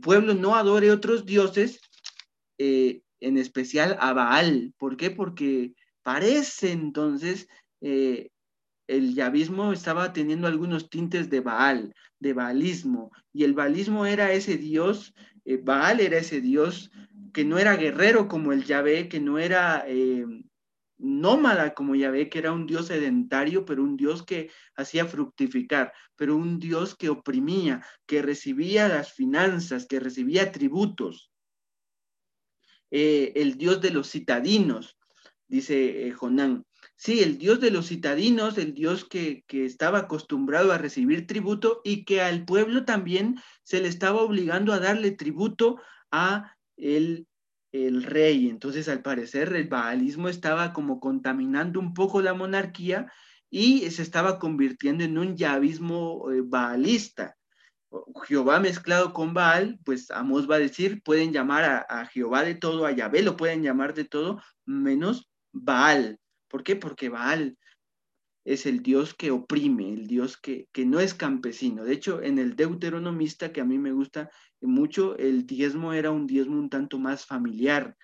pueblo 0.00 0.34
no 0.34 0.54
adore 0.54 0.90
otros 0.90 1.24
dioses, 1.26 1.80
eh, 2.58 3.02
en 3.20 3.38
especial 3.38 3.96
a 4.00 4.12
Baal. 4.12 4.72
¿Por 4.78 4.96
qué? 4.96 5.10
Porque 5.10 5.74
parece 6.02 6.72
entonces 6.72 7.48
eh, 7.80 8.30
el 8.86 9.14
yavismo 9.14 9.72
estaba 9.72 10.12
teniendo 10.12 10.46
algunos 10.46 10.90
tintes 10.90 11.30
de 11.30 11.40
Baal, 11.40 11.94
de 12.18 12.32
Baalismo, 12.32 13.10
y 13.32 13.44
el 13.44 13.54
Baalismo 13.54 14.06
era 14.06 14.32
ese 14.32 14.56
dios, 14.56 15.14
eh, 15.44 15.56
Baal 15.56 16.00
era 16.00 16.18
ese 16.18 16.40
dios 16.40 16.90
que 17.32 17.44
no 17.44 17.58
era 17.58 17.76
guerrero 17.76 18.28
como 18.28 18.52
el 18.52 18.64
Yahvé, 18.64 19.08
que 19.08 19.20
no 19.20 19.38
era 19.38 19.84
eh, 19.86 20.24
nómada 20.98 21.74
como 21.74 21.94
Yahvé, 21.94 22.28
que 22.28 22.38
era 22.38 22.52
un 22.52 22.66
dios 22.66 22.86
sedentario, 22.86 23.64
pero 23.64 23.82
un 23.82 23.96
dios 23.96 24.22
que 24.22 24.50
hacía 24.76 25.06
fructificar, 25.06 25.92
pero 26.16 26.36
un 26.36 26.58
dios 26.58 26.94
que 26.94 27.08
oprimía, 27.08 27.84
que 28.06 28.22
recibía 28.22 28.88
las 28.88 29.12
finanzas, 29.12 29.86
que 29.86 30.00
recibía 30.00 30.52
tributos. 30.52 31.30
Eh, 32.90 33.32
el 33.36 33.56
dios 33.56 33.80
de 33.80 33.90
los 33.90 34.10
citadinos, 34.10 34.98
dice 35.48 36.06
eh, 36.06 36.12
Jonán. 36.12 36.64
Sí, 36.96 37.20
el 37.20 37.38
dios 37.38 37.58
de 37.60 37.70
los 37.70 37.88
citadinos, 37.88 38.58
el 38.58 38.74
dios 38.74 39.04
que, 39.04 39.44
que, 39.48 39.64
estaba 39.64 40.00
acostumbrado 40.00 40.72
a 40.72 40.78
recibir 40.78 41.26
tributo 41.26 41.80
y 41.84 42.04
que 42.04 42.20
al 42.20 42.44
pueblo 42.44 42.84
también 42.84 43.40
se 43.64 43.80
le 43.80 43.88
estaba 43.88 44.20
obligando 44.20 44.72
a 44.72 44.78
darle 44.78 45.10
tributo 45.10 45.80
a 46.12 46.54
el, 46.82 47.26
rey. 48.04 48.48
Entonces, 48.48 48.88
al 48.88 49.02
parecer, 49.02 49.54
el 49.54 49.68
baalismo 49.68 50.28
estaba 50.28 50.72
como 50.72 51.00
contaminando 51.00 51.80
un 51.80 51.94
poco 51.94 52.20
la 52.20 52.34
monarquía 52.34 53.10
y 53.50 53.90
se 53.90 54.02
estaba 54.02 54.38
convirtiendo 54.38 55.04
en 55.04 55.16
un 55.16 55.36
yavismo 55.36 56.30
eh, 56.30 56.42
baalista. 56.44 57.36
Jehová 58.26 58.58
mezclado 58.58 59.12
con 59.12 59.34
Baal, 59.34 59.78
pues 59.84 60.10
Amos 60.10 60.50
va 60.50 60.56
a 60.56 60.58
decir, 60.58 61.02
pueden 61.02 61.32
llamar 61.32 61.86
a, 61.88 62.06
Jehová 62.06 62.42
de 62.42 62.54
todo, 62.54 62.86
a 62.86 62.92
Yahvé 62.92 63.22
lo 63.22 63.36
pueden 63.36 63.62
llamar 63.62 63.92
de 63.92 64.04
todo, 64.04 64.40
menos 64.64 65.30
Baal. 65.52 66.18
¿Por 66.48 66.62
qué? 66.62 66.76
Porque 66.76 67.10
Baal 67.10 67.58
es 68.44 68.64
el 68.64 68.82
Dios 68.82 69.12
que 69.12 69.30
oprime, 69.30 69.92
el 69.92 70.06
Dios 70.06 70.38
que, 70.38 70.68
que 70.72 70.86
no 70.86 71.00
es 71.00 71.12
campesino. 71.12 71.84
De 71.84 71.92
hecho, 71.92 72.22
en 72.22 72.38
el 72.38 72.56
deuteronomista, 72.56 73.52
que 73.52 73.60
a 73.60 73.66
mí 73.66 73.78
me 73.78 73.92
gusta 73.92 74.30
mucho, 74.62 75.16
el 75.18 75.46
diezmo 75.46 75.92
era 75.92 76.10
un 76.10 76.26
diezmo 76.26 76.58
un 76.58 76.70
tanto 76.70 76.98
más 76.98 77.26
familiar. 77.26 77.96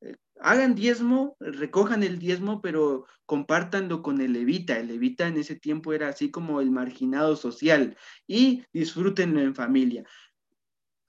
Eh, 0.00 0.16
hagan 0.40 0.74
diezmo, 0.74 1.36
recojan 1.40 2.02
el 2.02 2.18
diezmo, 2.18 2.60
pero 2.60 3.06
compártanlo 3.26 4.02
con 4.02 4.20
el 4.20 4.32
levita. 4.32 4.78
El 4.78 4.88
levita 4.88 5.26
en 5.26 5.38
ese 5.38 5.56
tiempo 5.56 5.92
era 5.92 6.08
así 6.08 6.30
como 6.30 6.60
el 6.60 6.70
marginado 6.70 7.36
social 7.36 7.96
y 8.26 8.64
disfrútenlo 8.72 9.40
en 9.40 9.54
familia. 9.54 10.04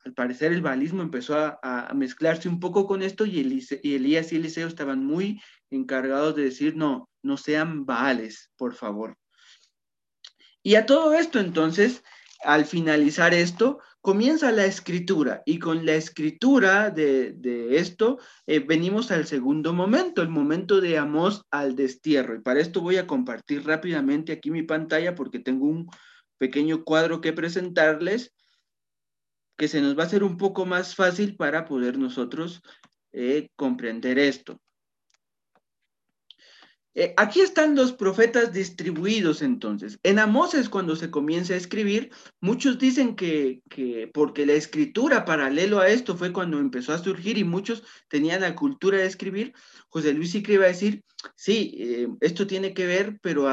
Al 0.05 0.13
parecer 0.13 0.51
el 0.51 0.61
balismo 0.61 1.01
empezó 1.01 1.35
a, 1.37 1.91
mezclarse 1.95 2.49
un 2.49 2.59
poco 2.59 2.85
con 2.87 3.01
esto 3.01 3.25
y, 3.25 3.39
y 3.83 3.95
Elías 3.95 4.33
y 4.33 4.35
Eliseo 4.35 4.67
estaban 4.67 5.05
muy 5.05 5.41
encargados 5.69 6.35
de 6.35 6.43
decir, 6.43 6.75
no, 6.75 7.09
no 7.21 7.37
sean 7.37 7.85
baales, 7.85 8.51
por 8.57 8.73
favor. 8.73 9.17
Y 10.61 10.75
a 10.75 10.85
todo 10.85 11.13
esto 11.13 11.39
entonces, 11.39 12.03
al 12.43 12.65
finalizar 12.65 13.33
esto, 13.33 13.79
comienza 14.03 14.51
la 14.51 14.65
escritura 14.65 15.43
y 15.45 15.59
con 15.59 15.85
la 15.85 15.93
escritura 15.93 16.89
de, 16.89 17.37
esto 17.77 18.19
eh, 18.45 18.59
venimos 18.59 19.11
al 19.11 19.25
segundo 19.25 19.71
momento, 19.71 20.21
el 20.21 20.27
momento 20.27 20.81
de 20.81 20.97
Amós 20.97 21.45
al 21.51 21.77
destierro. 21.77 22.35
Y 22.35 22.41
para 22.41 22.59
esto 22.59 22.81
voy 22.81 22.97
a 22.97 23.07
compartir 23.07 23.65
rápidamente 23.65 24.33
aquí 24.33 24.51
mi 24.51 24.61
pantalla 24.61 25.15
porque 25.15 25.39
tengo 25.39 25.67
un 25.67 25.87
pequeño 26.37 26.83
cuadro 26.83 27.21
que 27.21 27.31
presentarles 27.31 28.33
que 29.57 29.69
se 29.69 29.79
nos 29.79 29.97
va 29.97 30.03
a 30.03 30.07
hacer 30.07 30.25
un 30.25 30.35
poco 30.35 30.65
más 30.65 30.95
fácil 30.95 31.37
para 31.37 31.63
poder 31.63 31.97
nosotros 31.97 32.61
eh, 33.13 33.47
comprender 33.55 34.19
esto. 34.19 34.59
Eh, 36.95 37.13
aquí 37.17 37.41
están 37.41 37.75
los 37.75 37.91
profetas 37.91 38.53
distribuidos 38.53 39.41
entonces. 39.41 39.99
En 40.03 40.19
Amós 40.19 40.53
es 40.53 40.69
cuando 40.69 40.95
se 40.95 41.09
comienza 41.09 41.53
a 41.53 41.57
escribir. 41.57 42.11
Muchos 42.39 42.77
dicen 42.77 43.15
que, 43.15 43.61
porque 44.13 44.45
la 44.45 44.53
escritura 44.53 45.25
paralelo 45.25 45.79
a 45.79 45.87
esto 45.87 46.15
fue 46.15 46.31
cuando 46.31 46.59
empezó 46.59 46.93
a 46.93 46.99
surgir 46.99 47.37
y 47.37 47.43
muchos 47.43 47.83
tenían 48.09 48.41
la 48.41 48.55
cultura 48.55 48.99
de 48.99 49.07
escribir. 49.07 49.53
José 49.89 50.13
Luis 50.13 50.31
Sicre 50.31 50.55
iba 50.55 50.65
a 50.65 50.67
decir, 50.67 51.03
sí, 51.35 51.75
eh, 51.79 52.07
esto 52.21 52.45
tiene 52.45 52.73
que 52.73 52.85
ver, 52.85 53.19
pero 53.21 53.47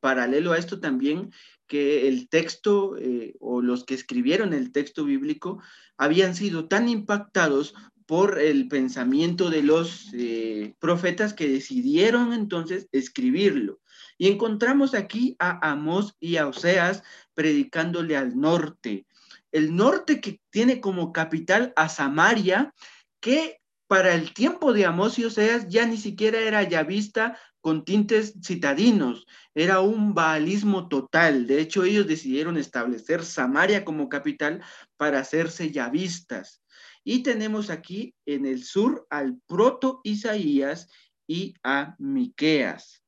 paralelo 0.00 0.52
a 0.52 0.58
esto 0.58 0.80
también 0.80 1.30
que 1.66 2.08
el 2.08 2.28
texto 2.30 2.96
eh, 2.96 3.34
o 3.38 3.60
los 3.60 3.84
que 3.84 3.94
escribieron 3.94 4.54
el 4.54 4.72
texto 4.72 5.04
bíblico 5.04 5.62
habían 5.98 6.34
sido 6.34 6.66
tan 6.66 6.88
impactados 6.88 7.74
por 8.08 8.38
el 8.38 8.68
pensamiento 8.68 9.50
de 9.50 9.62
los 9.62 10.08
eh, 10.14 10.74
profetas 10.78 11.34
que 11.34 11.46
decidieron 11.46 12.32
entonces 12.32 12.88
escribirlo. 12.90 13.80
Y 14.16 14.28
encontramos 14.28 14.94
aquí 14.94 15.36
a 15.38 15.70
Amós 15.72 16.16
y 16.18 16.38
a 16.38 16.46
Oseas 16.46 17.02
predicándole 17.34 18.16
al 18.16 18.40
norte. 18.40 19.06
El 19.52 19.76
norte 19.76 20.22
que 20.22 20.40
tiene 20.48 20.80
como 20.80 21.12
capital 21.12 21.74
a 21.76 21.90
Samaria, 21.90 22.72
que 23.20 23.60
para 23.86 24.14
el 24.14 24.32
tiempo 24.32 24.72
de 24.72 24.86
Amós 24.86 25.18
y 25.18 25.26
Oseas 25.26 25.68
ya 25.68 25.84
ni 25.84 25.98
siquiera 25.98 26.40
era 26.40 26.62
yavista 26.62 27.38
con 27.60 27.84
tintes 27.84 28.32
citadinos, 28.42 29.26
era 29.54 29.80
un 29.80 30.14
baalismo 30.14 30.88
total. 30.88 31.46
De 31.46 31.60
hecho, 31.60 31.84
ellos 31.84 32.06
decidieron 32.06 32.56
establecer 32.56 33.22
Samaria 33.22 33.84
como 33.84 34.08
capital 34.08 34.62
para 34.96 35.18
hacerse 35.18 35.70
yavistas. 35.70 36.62
Y 37.10 37.22
tenemos 37.22 37.70
aquí 37.70 38.14
en 38.26 38.44
el 38.44 38.62
sur 38.62 39.06
al 39.08 39.40
proto 39.46 40.02
Isaías 40.04 40.90
y 41.26 41.54
a 41.62 41.96
Miqueas. 41.98 43.02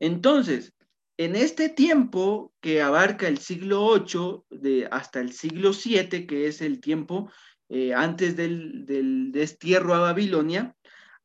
Entonces, 0.00 0.74
en 1.16 1.36
este 1.36 1.68
tiempo 1.68 2.52
que 2.60 2.82
abarca 2.82 3.28
el 3.28 3.38
siglo 3.38 3.84
8 3.84 4.46
de, 4.50 4.88
hasta 4.90 5.20
el 5.20 5.32
siglo 5.32 5.72
7, 5.72 6.26
que 6.26 6.48
es 6.48 6.60
el 6.60 6.80
tiempo 6.80 7.30
eh, 7.68 7.94
antes 7.94 8.34
del, 8.36 9.30
destierro 9.30 9.94
a 9.94 10.00
Babilonia, 10.00 10.74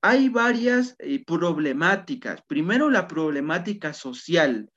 hay 0.03 0.29
varias 0.29 0.95
eh, 0.99 1.25
problemáticas. 1.25 2.43
Primero, 2.43 2.87
la 2.91 3.07
problemática 3.07 3.93
social. 3.93 4.69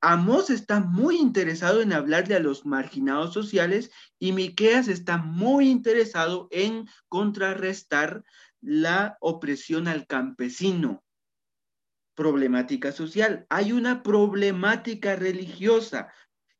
Amós 0.00 0.50
está 0.50 0.80
muy 0.80 1.16
interesado 1.16 1.82
en 1.82 1.92
hablarle 1.92 2.34
a 2.34 2.40
los 2.40 2.64
marginados 2.64 3.34
sociales 3.34 3.90
y 4.18 4.32
Miqueas 4.32 4.88
está 4.88 5.18
muy 5.18 5.68
interesado 5.68 6.48
en 6.50 6.88
contrarrestar 7.08 8.24
la 8.60 9.16
opresión 9.20 9.88
al 9.88 10.06
campesino. 10.06 11.04
Problemática 12.14 12.92
social. 12.92 13.46
Hay 13.50 13.72
una 13.72 14.02
problemática 14.02 15.16
religiosa. 15.16 16.12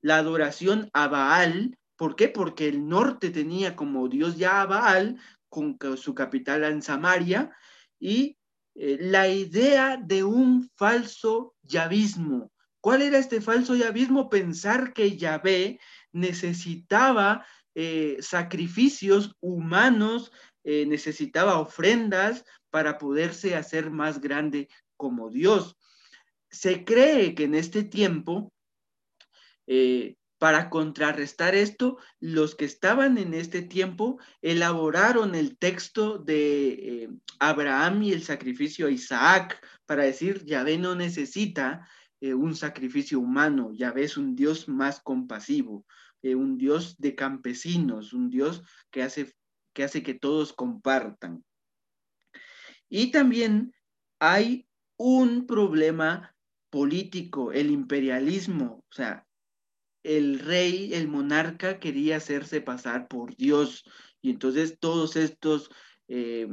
La 0.03 0.17
adoración 0.17 0.91
a 0.93 1.09
Baal 1.09 1.79
¿Por 2.01 2.17
qué? 2.17 2.29
Porque 2.29 2.67
el 2.67 2.89
norte 2.89 3.29
tenía 3.29 3.77
como 3.77 4.09
dios 4.09 4.39
ya 4.39 4.63
a 4.63 4.67
Baal, 4.67 5.21
con 5.51 5.77
su 5.99 6.15
capital 6.15 6.65
en 6.65 6.81
Samaria, 6.81 7.55
y 7.99 8.39
eh, 8.75 8.97
la 8.99 9.29
idea 9.29 9.99
de 9.99 10.25
un 10.25 10.71
falso 10.77 11.55
yavismo. 11.61 12.51
¿Cuál 12.81 13.03
era 13.03 13.19
este 13.19 13.41
falso 13.41 13.75
yavismo? 13.75 14.31
Pensar 14.31 14.93
que 14.93 15.17
Yahvé 15.17 15.81
necesitaba 16.13 17.47
eh, 17.75 18.17
sacrificios 18.21 19.37
humanos, 19.41 20.33
eh, 20.65 20.87
necesitaba 20.87 21.59
ofrendas 21.59 22.45
para 22.71 22.99
poderse 22.99 23.57
hacer 23.57 23.91
más 23.91 24.21
grande 24.21 24.69
como 24.97 25.31
Dios. 25.31 25.77
Se 26.51 26.85
cree 26.85 27.35
que 27.35 27.45
en 27.45 27.55
este 27.55 27.85
tiempo 27.85 28.53
para 30.41 30.71
contrarrestar 30.71 31.55
esto, 31.55 31.99
los 32.19 32.55
que 32.55 32.65
estaban 32.65 33.19
en 33.19 33.35
este 33.35 33.61
tiempo 33.61 34.19
elaboraron 34.41 35.35
el 35.35 35.59
texto 35.59 36.17
de 36.17 36.69
eh, 36.71 37.09
Abraham 37.39 38.05
y 38.05 38.13
el 38.15 38.23
sacrificio 38.23 38.87
a 38.87 38.91
Isaac 38.91 39.63
para 39.85 40.05
decir, 40.05 40.43
Yahvé 40.47 40.79
no 40.79 40.95
necesita 40.95 41.87
eh, 42.21 42.35
un 42.35 42.55
sacrificio 42.55 43.19
humano, 43.21 43.73
Yahvé 43.73 44.05
es 44.05 44.17
un 44.17 44.37
Dios 44.37 44.69
más 44.69 45.01
compasivo, 45.01 45.87
eh, 46.23 46.35
un 46.35 46.59
Dios 46.59 46.97
de 46.99 47.15
campesinos, 47.15 48.13
un 48.13 48.31
Dios 48.31 48.63
que 48.91 49.03
hace, 49.03 49.35
que 49.73 49.85
hace 49.85 50.03
que 50.03 50.15
todos 50.15 50.53
compartan. 50.53 51.45
Y 52.89 53.11
también 53.11 53.73
hay 54.19 54.67
un 54.97 55.47
problema 55.47 56.37
político, 56.71 57.53
el 57.53 57.71
imperialismo, 57.71 58.85
o 58.89 58.93
sea, 58.93 59.27
el 60.03 60.39
rey, 60.39 60.95
el 60.95 61.09
monarca 61.09 61.79
quería 61.79 62.17
hacerse 62.17 62.61
pasar 62.61 63.09
por 63.09 63.37
Dios. 63.37 63.85
Y 64.23 64.31
entonces 64.31 64.79
todos 64.79 65.17
estos 65.17 65.71
eh, 66.09 66.49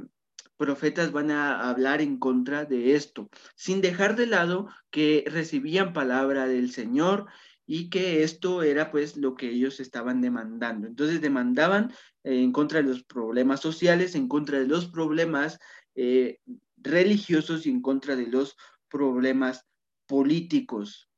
profetas 0.58 1.12
van 1.12 1.32
a 1.32 1.70
hablar 1.70 2.02
en 2.02 2.18
contra 2.18 2.66
de 2.66 2.96
esto, 2.96 3.30
sin 3.56 3.82
dejar 3.82 4.16
de 4.16 4.28
lado 4.28 4.68
que 4.90 5.24
recibían 5.28 5.94
palabra 5.94 6.48
del 6.48 6.72
Señor 6.72 7.28
y 7.66 7.90
que 7.90 8.24
esto 8.24 8.64
era 8.64 8.92
pues 8.92 9.18
lo 9.18 9.36
que 9.36 9.50
ellos 9.50 9.80
estaban 9.80 10.22
demandando. 10.22 10.88
Entonces 10.88 11.22
demandaban 11.22 11.94
en 12.24 12.52
contra 12.52 12.82
de 12.82 12.88
los 12.88 13.04
problemas 13.04 13.60
sociales, 13.60 14.16
en 14.16 14.28
contra 14.28 14.60
de 14.60 14.68
los 14.68 14.88
problemas 14.88 15.60
eh, 15.96 16.40
religiosos 16.78 17.66
y 17.66 17.70
en 17.70 17.82
contra 17.82 18.16
de 18.16 18.28
los 18.28 18.58
problemas 18.90 19.66
políticos. 20.08 21.10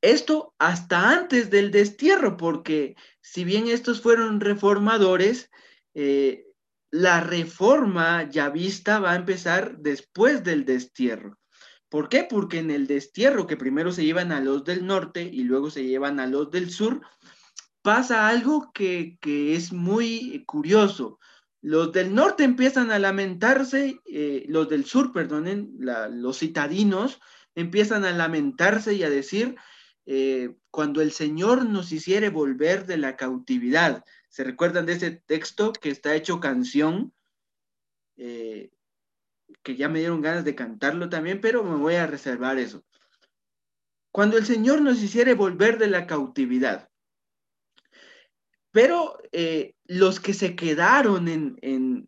Esto 0.00 0.54
hasta 0.58 1.10
antes 1.10 1.50
del 1.50 1.70
destierro, 1.70 2.36
porque 2.36 2.96
si 3.20 3.44
bien 3.44 3.66
estos 3.66 4.00
fueron 4.00 4.40
reformadores, 4.40 5.50
eh, 5.94 6.46
la 6.90 7.20
reforma 7.20 8.28
ya 8.28 8.50
vista 8.50 8.98
va 8.98 9.12
a 9.12 9.16
empezar 9.16 9.78
después 9.78 10.42
del 10.42 10.64
destierro. 10.64 11.38
¿Por 11.88 12.08
qué? 12.08 12.26
Porque 12.28 12.58
en 12.58 12.70
el 12.70 12.86
destierro, 12.86 13.46
que 13.46 13.56
primero 13.56 13.92
se 13.92 14.04
llevan 14.04 14.32
a 14.32 14.40
los 14.40 14.64
del 14.64 14.86
norte 14.86 15.22
y 15.22 15.42
luego 15.42 15.70
se 15.70 15.84
llevan 15.84 16.20
a 16.20 16.26
los 16.26 16.50
del 16.50 16.70
sur, 16.70 17.00
pasa 17.82 18.28
algo 18.28 18.70
que, 18.72 19.18
es 19.22 19.72
muy 19.72 20.44
curioso. 20.46 21.18
Los 21.62 21.92
del 21.92 22.14
norte 22.14 22.44
empiezan 22.44 22.90
a 22.90 22.98
lamentarse, 22.98 24.00
eh, 24.06 24.44
los 24.48 24.68
del 24.68 24.84
sur, 24.84 25.12
perdonen, 25.12 25.76
los 25.78 26.38
citadinos 26.38 27.20
empiezan 27.54 28.04
a 28.04 28.12
lamentarse 28.12 28.94
y 28.94 29.02
a 29.02 29.10
decir, 29.10 29.56
eh, 30.06 30.54
cuando 30.70 31.02
el 31.02 31.12
Señor 31.12 31.66
nos 31.66 31.92
hiciere 31.92 32.30
volver 32.30 32.86
de 32.86 32.96
la 32.96 33.16
cautividad. 33.16 34.04
¿Se 34.30 34.44
recuerdan 34.44 34.86
de 34.86 34.92
ese 34.92 35.10
texto 35.10 35.72
que 35.72 35.90
está 35.90 36.14
hecho 36.14 36.38
canción? 36.38 37.12
Eh, 38.16 38.70
que 39.62 39.74
ya 39.74 39.88
me 39.88 39.98
dieron 39.98 40.22
ganas 40.22 40.44
de 40.44 40.54
cantarlo 40.54 41.08
también, 41.08 41.40
pero 41.40 41.64
me 41.64 41.76
voy 41.76 41.96
a 41.96 42.06
reservar 42.06 42.58
eso. 42.58 42.84
Cuando 44.12 44.38
el 44.38 44.46
Señor 44.46 44.82
nos 44.82 45.02
hiciere 45.02 45.34
volver 45.34 45.78
de 45.78 45.88
la 45.88 46.06
cautividad. 46.06 46.88
Pero 48.70 49.18
eh, 49.32 49.74
los 49.84 50.20
que 50.20 50.32
se 50.32 50.54
quedaron 50.54 51.26
en, 51.26 51.58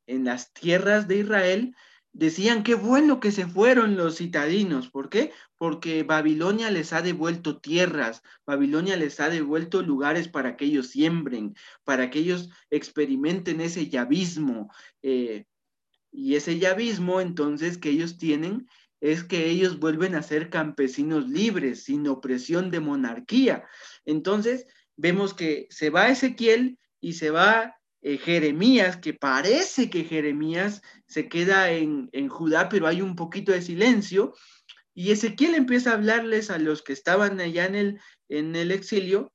en 0.06 0.24
las 0.24 0.52
tierras 0.52 1.08
de 1.08 1.18
Israel 1.18 1.74
decían 2.12 2.62
qué 2.62 2.74
bueno 2.74 3.20
que 3.20 3.32
se 3.32 3.46
fueron 3.46 3.96
los 3.96 4.18
citadinos. 4.18 4.90
¿Por 4.90 5.08
qué? 5.08 5.32
Porque 5.56 6.02
Babilonia 6.02 6.70
les 6.70 6.92
ha 6.92 7.02
devuelto 7.02 7.60
tierras, 7.60 8.22
Babilonia 8.46 8.96
les 8.96 9.20
ha 9.20 9.28
devuelto 9.28 9.82
lugares 9.82 10.28
para 10.28 10.56
que 10.56 10.66
ellos 10.66 10.88
siembren, 10.88 11.54
para 11.84 12.10
que 12.10 12.20
ellos 12.20 12.50
experimenten 12.70 13.60
ese 13.60 13.88
yavismo. 13.88 14.70
Eh, 15.02 15.46
y 16.10 16.34
ese 16.34 16.58
yavismo 16.58 17.20
entonces 17.20 17.78
que 17.78 17.90
ellos 17.90 18.18
tienen 18.18 18.68
es 19.00 19.24
que 19.24 19.48
ellos 19.48 19.80
vuelven 19.80 20.14
a 20.14 20.22
ser 20.22 20.50
campesinos 20.50 21.28
libres, 21.28 21.84
sin 21.84 22.06
opresión 22.06 22.70
de 22.70 22.80
monarquía. 22.80 23.64
Entonces, 24.04 24.66
vemos 24.96 25.34
que 25.34 25.66
se 25.70 25.90
va 25.90 26.08
Ezequiel 26.08 26.78
y 27.00 27.14
se 27.14 27.30
va 27.30 27.81
eh, 28.02 28.18
Jeremías, 28.18 28.96
que 28.96 29.14
parece 29.14 29.88
que 29.88 30.04
Jeremías 30.04 30.82
se 31.06 31.28
queda 31.28 31.70
en, 31.70 32.10
Judá, 32.28 32.68
pero 32.68 32.88
hay 32.88 33.00
un 33.00 33.14
poquito 33.14 33.52
de 33.52 33.62
silencio. 33.62 34.34
Y 34.92 35.12
Ezequiel 35.12 35.54
empieza 35.54 35.90
a 35.90 35.94
hablarles 35.94 36.50
a 36.50 36.58
los 36.58 36.82
que 36.82 36.92
estaban 36.92 37.40
allá 37.40 37.64
en 37.66 37.76
el, 37.76 38.00
en 38.28 38.56
el 38.56 38.72
exilio, 38.72 39.32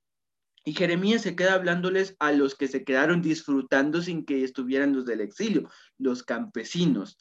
y 0.65 0.73
Jeremías 0.73 1.21
se 1.21 1.33
queda 1.33 1.53
hablándoles 1.53 2.17
a 2.19 2.33
los 2.33 2.55
que 2.55 2.67
se 2.67 2.83
quedaron 2.83 3.21
disfrutando 3.21 4.01
sin 4.01 4.25
que 4.25 4.43
estuvieran 4.43 4.93
los 4.93 5.05
del 5.05 5.21
exilio, 5.21 5.69
los 5.97 6.23
campesinos. 6.23 7.17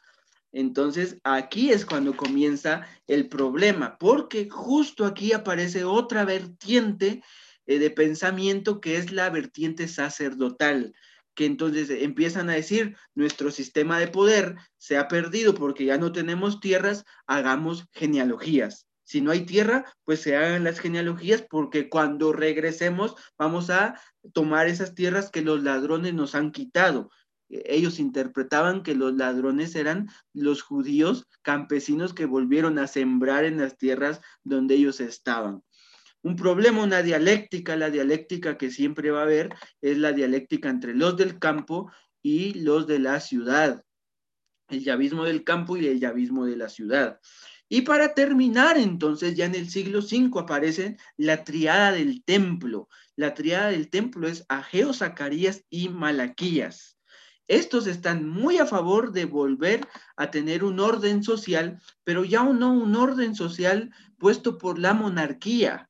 Entonces, 0.50 1.20
aquí 1.22 1.70
es 1.70 1.86
cuando 1.86 2.16
comienza 2.16 2.84
el 3.06 3.28
problema, 3.28 3.98
porque 3.98 4.48
justo 4.50 5.04
aquí 5.04 5.32
aparece 5.32 5.84
otra 5.84 6.24
vertiente 6.24 7.22
eh, 7.66 7.78
de 7.78 7.90
pensamiento 7.90 8.80
que 8.80 8.96
es 8.96 9.12
la 9.12 9.30
vertiente 9.30 9.86
sacerdotal 9.86 10.92
que 11.36 11.44
entonces 11.44 11.90
empiezan 11.90 12.50
a 12.50 12.54
decir, 12.54 12.96
nuestro 13.14 13.52
sistema 13.52 14.00
de 14.00 14.08
poder 14.08 14.56
se 14.78 14.96
ha 14.96 15.06
perdido 15.06 15.54
porque 15.54 15.84
ya 15.84 15.98
no 15.98 16.10
tenemos 16.10 16.58
tierras, 16.60 17.04
hagamos 17.26 17.86
genealogías. 17.92 18.88
Si 19.04 19.20
no 19.20 19.30
hay 19.30 19.44
tierra, 19.44 19.84
pues 20.04 20.22
se 20.22 20.34
hagan 20.34 20.64
las 20.64 20.80
genealogías 20.80 21.42
porque 21.42 21.88
cuando 21.88 22.32
regresemos 22.32 23.14
vamos 23.38 23.70
a 23.70 24.00
tomar 24.32 24.66
esas 24.66 24.94
tierras 24.94 25.30
que 25.30 25.42
los 25.42 25.62
ladrones 25.62 26.14
nos 26.14 26.34
han 26.34 26.50
quitado. 26.50 27.10
Ellos 27.48 28.00
interpretaban 28.00 28.82
que 28.82 28.96
los 28.96 29.14
ladrones 29.14 29.76
eran 29.76 30.08
los 30.32 30.62
judíos 30.62 31.28
campesinos 31.42 32.14
que 32.14 32.24
volvieron 32.24 32.78
a 32.78 32.88
sembrar 32.88 33.44
en 33.44 33.58
las 33.58 33.76
tierras 33.76 34.20
donde 34.42 34.74
ellos 34.74 35.00
estaban 35.00 35.62
un 36.26 36.34
problema, 36.34 36.82
una 36.82 37.02
dialéctica, 37.02 37.76
la 37.76 37.88
dialéctica 37.88 38.58
que 38.58 38.72
siempre 38.72 39.12
va 39.12 39.20
a 39.20 39.22
haber 39.22 39.54
es 39.80 39.96
la 39.96 40.10
dialéctica 40.10 40.68
entre 40.68 40.92
los 40.92 41.16
del 41.16 41.38
campo 41.38 41.92
y 42.20 42.54
los 42.54 42.88
de 42.88 42.98
la 42.98 43.20
ciudad, 43.20 43.84
el 44.68 44.82
yavismo 44.82 45.22
del 45.22 45.44
campo 45.44 45.76
y 45.76 45.86
el 45.86 46.00
yavismo 46.00 46.44
de 46.44 46.56
la 46.56 46.68
ciudad. 46.68 47.20
Y 47.68 47.82
para 47.82 48.12
terminar, 48.12 48.76
entonces, 48.76 49.36
ya 49.36 49.44
en 49.44 49.54
el 49.54 49.70
siglo 49.70 50.00
V 50.00 50.40
aparece 50.40 50.96
la 51.16 51.44
triada 51.44 51.92
del 51.92 52.24
templo. 52.24 52.88
La 53.14 53.32
triada 53.32 53.68
del 53.68 53.88
templo 53.88 54.26
es 54.26 54.44
Ageo, 54.48 54.92
Zacarías 54.92 55.62
y 55.70 55.90
Malaquías. 55.90 56.98
estos 57.46 57.86
están 57.86 58.28
muy 58.28 58.58
a 58.58 58.66
favor 58.66 59.12
de 59.12 59.26
volver 59.26 59.86
a 60.16 60.32
tener 60.32 60.64
un 60.64 60.80
orden 60.80 61.22
social, 61.22 61.80
pero 62.02 62.24
ya 62.24 62.42
no 62.42 62.72
un 62.72 62.96
orden 62.96 63.36
social 63.36 63.92
puesto 64.18 64.58
por 64.58 64.80
la 64.80 64.92
monarquía, 64.92 65.88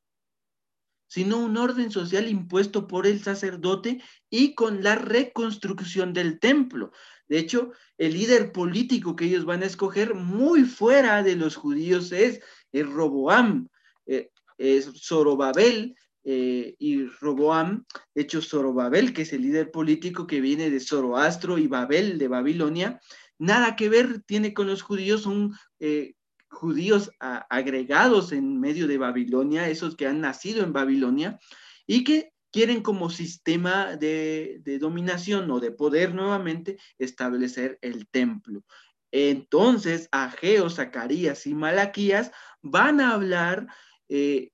sino 1.07 1.37
un 1.37 1.57
orden 1.57 1.91
social 1.91 2.27
impuesto 2.27 2.87
por 2.87 3.07
el 3.07 3.23
sacerdote 3.23 4.01
y 4.29 4.55
con 4.55 4.83
la 4.83 4.95
reconstrucción 4.95 6.13
del 6.13 6.39
templo. 6.39 6.91
De 7.27 7.39
hecho, 7.39 7.71
el 7.97 8.13
líder 8.13 8.51
político 8.51 9.15
que 9.15 9.25
ellos 9.25 9.45
van 9.45 9.63
a 9.63 9.67
escoger 9.67 10.15
muy 10.15 10.63
fuera 10.63 11.23
de 11.23 11.35
los 11.35 11.55
judíos 11.55 12.11
es, 12.11 12.41
Roboam, 12.73 13.67
eh, 14.05 14.29
es 14.57 14.91
Zorobabel, 15.03 15.95
eh, 16.29 16.75
y 16.77 17.05
Roboam, 17.05 17.85
de 18.13 18.23
hecho 18.23 18.41
Zorobabel, 18.41 19.13
que 19.13 19.21
es 19.21 19.31
el 19.31 19.43
líder 19.43 19.71
político 19.71 20.27
que 20.27 20.41
viene 20.41 20.69
de 20.69 20.81
Zoroastro 20.81 21.57
y 21.57 21.67
Babel 21.67 22.17
de 22.17 22.27
Babilonia, 22.27 22.99
nada 23.39 23.77
que 23.77 23.87
ver 23.87 24.23
tiene 24.23 24.53
con 24.53 24.67
los 24.67 24.81
judíos, 24.81 25.21
son 25.21 25.53
eh, 25.79 26.15
judíos 26.49 27.11
agregados 27.19 28.31
en 28.31 28.59
medio 28.59 28.87
de 28.87 28.97
Babilonia, 28.97 29.69
esos 29.69 29.95
que 29.95 30.07
han 30.07 30.21
nacido 30.21 30.63
en 30.63 30.73
Babilonia 30.73 31.39
y 31.85 32.03
que 32.03 32.33
quieren 32.51 32.81
como 32.81 33.09
sistema 33.09 33.95
de, 33.97 34.59
de 34.63 34.79
dominación 34.79 35.51
o 35.51 35.59
de 35.59 35.71
poder 35.71 36.15
nuevamente 36.15 36.77
establecer 36.97 37.77
el 37.81 38.07
templo. 38.07 38.63
Entonces, 39.11 40.09
Ageo, 40.11 40.69
Zacarías 40.69 41.45
y 41.47 41.53
Malaquías 41.53 42.31
van 42.61 42.99
a 42.99 43.11
hablar 43.11 43.67
eh, 44.09 44.51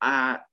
a 0.00 0.47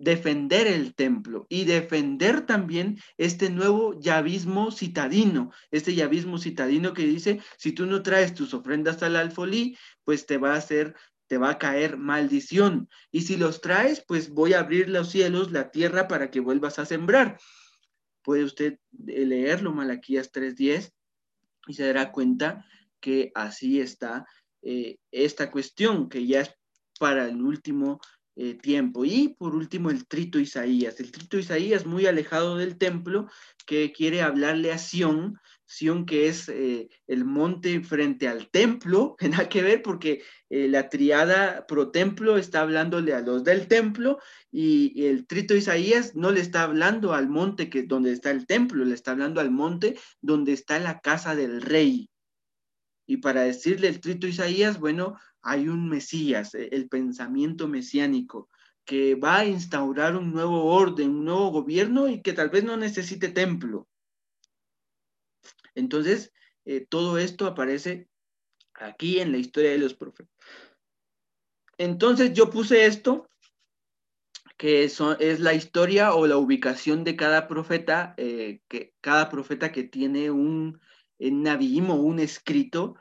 defender 0.00 0.66
el 0.66 0.94
templo 0.94 1.46
y 1.50 1.64
defender 1.64 2.46
también 2.46 2.98
este 3.18 3.50
nuevo 3.50 4.00
yavismo 4.00 4.72
citadino, 4.72 5.52
este 5.70 5.94
yavismo 5.94 6.38
citadino 6.38 6.94
que 6.94 7.04
dice, 7.04 7.40
si 7.58 7.72
tú 7.72 7.84
no 7.84 8.02
traes 8.02 8.34
tus 8.34 8.54
ofrendas 8.54 9.02
al 9.02 9.16
alfolí, 9.16 9.76
pues 10.04 10.24
te 10.24 10.38
va 10.38 10.54
a 10.54 10.58
hacer, 10.58 10.94
te 11.26 11.36
va 11.36 11.50
a 11.50 11.58
caer 11.58 11.98
maldición. 11.98 12.88
Y 13.12 13.22
si 13.22 13.36
los 13.36 13.60
traes, 13.60 14.02
pues 14.06 14.30
voy 14.30 14.54
a 14.54 14.60
abrir 14.60 14.88
los 14.88 15.10
cielos, 15.10 15.52
la 15.52 15.70
tierra, 15.70 16.08
para 16.08 16.30
que 16.30 16.40
vuelvas 16.40 16.78
a 16.78 16.86
sembrar. 16.86 17.38
Puede 18.22 18.44
usted 18.44 18.78
leerlo, 18.90 19.72
Malaquías 19.72 20.32
3.10, 20.32 20.92
y 21.66 21.74
se 21.74 21.84
dará 21.84 22.10
cuenta 22.10 22.64
que 23.00 23.32
así 23.34 23.80
está 23.80 24.26
eh, 24.62 24.96
esta 25.10 25.50
cuestión, 25.50 26.08
que 26.08 26.26
ya 26.26 26.40
es 26.40 26.54
para 26.98 27.28
el 27.28 27.42
último 27.42 28.00
eh, 28.36 28.54
tiempo. 28.54 29.04
Y 29.04 29.34
por 29.38 29.54
último, 29.54 29.90
el 29.90 30.06
trito 30.06 30.38
Isaías. 30.38 31.00
El 31.00 31.10
trito 31.10 31.38
Isaías, 31.38 31.86
muy 31.86 32.06
alejado 32.06 32.56
del 32.56 32.78
templo, 32.78 33.28
que 33.66 33.92
quiere 33.92 34.22
hablarle 34.22 34.72
a 34.72 34.78
Sión, 34.78 35.38
Sión 35.64 36.04
que 36.04 36.26
es 36.26 36.48
eh, 36.48 36.88
el 37.06 37.24
monte 37.24 37.80
frente 37.82 38.26
al 38.26 38.50
templo, 38.50 39.14
nada 39.30 39.48
que 39.48 39.62
ver 39.62 39.82
porque 39.82 40.22
eh, 40.48 40.66
la 40.66 40.88
triada 40.88 41.64
pro 41.68 41.92
templo 41.92 42.36
está 42.36 42.62
hablándole 42.62 43.14
a 43.14 43.20
los 43.20 43.44
del 43.44 43.68
templo 43.68 44.18
y, 44.50 45.04
el 45.06 45.28
trito 45.28 45.54
Isaías 45.54 46.16
no 46.16 46.32
le 46.32 46.40
está 46.40 46.64
hablando 46.64 47.14
al 47.14 47.28
monte 47.28 47.70
que 47.70 47.84
donde 47.84 48.10
está 48.10 48.32
el 48.32 48.46
templo, 48.46 48.84
le 48.84 48.94
está 48.94 49.12
hablando 49.12 49.40
al 49.40 49.52
monte 49.52 49.96
donde 50.20 50.52
está 50.52 50.80
la 50.80 50.98
casa 50.98 51.36
del 51.36 51.62
rey. 51.62 52.10
Y 53.06 53.18
para 53.18 53.42
decirle 53.42 53.86
el 53.86 54.00
trito 54.00 54.26
Isaías, 54.26 54.80
bueno, 54.80 55.16
hay 55.42 55.68
un 55.68 55.88
Mesías, 55.88 56.54
e, 56.54 56.68
el 56.72 56.88
pensamiento 56.88 57.68
mesiánico, 57.68 58.48
que 58.84 59.14
va 59.14 59.38
a 59.38 59.44
instaurar 59.44 60.16
un 60.16 60.32
nuevo 60.32 60.64
orden, 60.64 61.10
un 61.10 61.24
nuevo 61.24 61.50
gobierno 61.50 62.08
y 62.08 62.22
que 62.22 62.32
tal 62.32 62.50
vez 62.50 62.64
no 62.64 62.76
necesite 62.76 63.28
templo. 63.28 63.88
Entonces, 65.74 66.32
eh, 66.64 66.86
todo 66.88 67.18
esto 67.18 67.46
aparece 67.46 68.08
aquí 68.74 69.20
en 69.20 69.32
la 69.32 69.38
historia 69.38 69.70
de 69.70 69.78
los 69.78 69.94
profetas. 69.94 70.34
Entonces 71.78 72.32
yo 72.34 72.50
puse 72.50 72.84
esto, 72.84 73.30
que 74.58 74.84
es 74.84 75.40
la 75.40 75.54
historia 75.54 76.14
o 76.14 76.26
la 76.26 76.36
ubicación 76.36 77.02
de 77.04 77.16
cada 77.16 77.48
profeta, 77.48 78.12
eh, 78.18 78.60
que 78.68 78.92
cada 79.00 79.30
profeta 79.30 79.72
que 79.72 79.84
tiene 79.84 80.30
un, 80.30 80.78
un 81.18 81.90
un 81.90 82.18
escrito, 82.18 82.96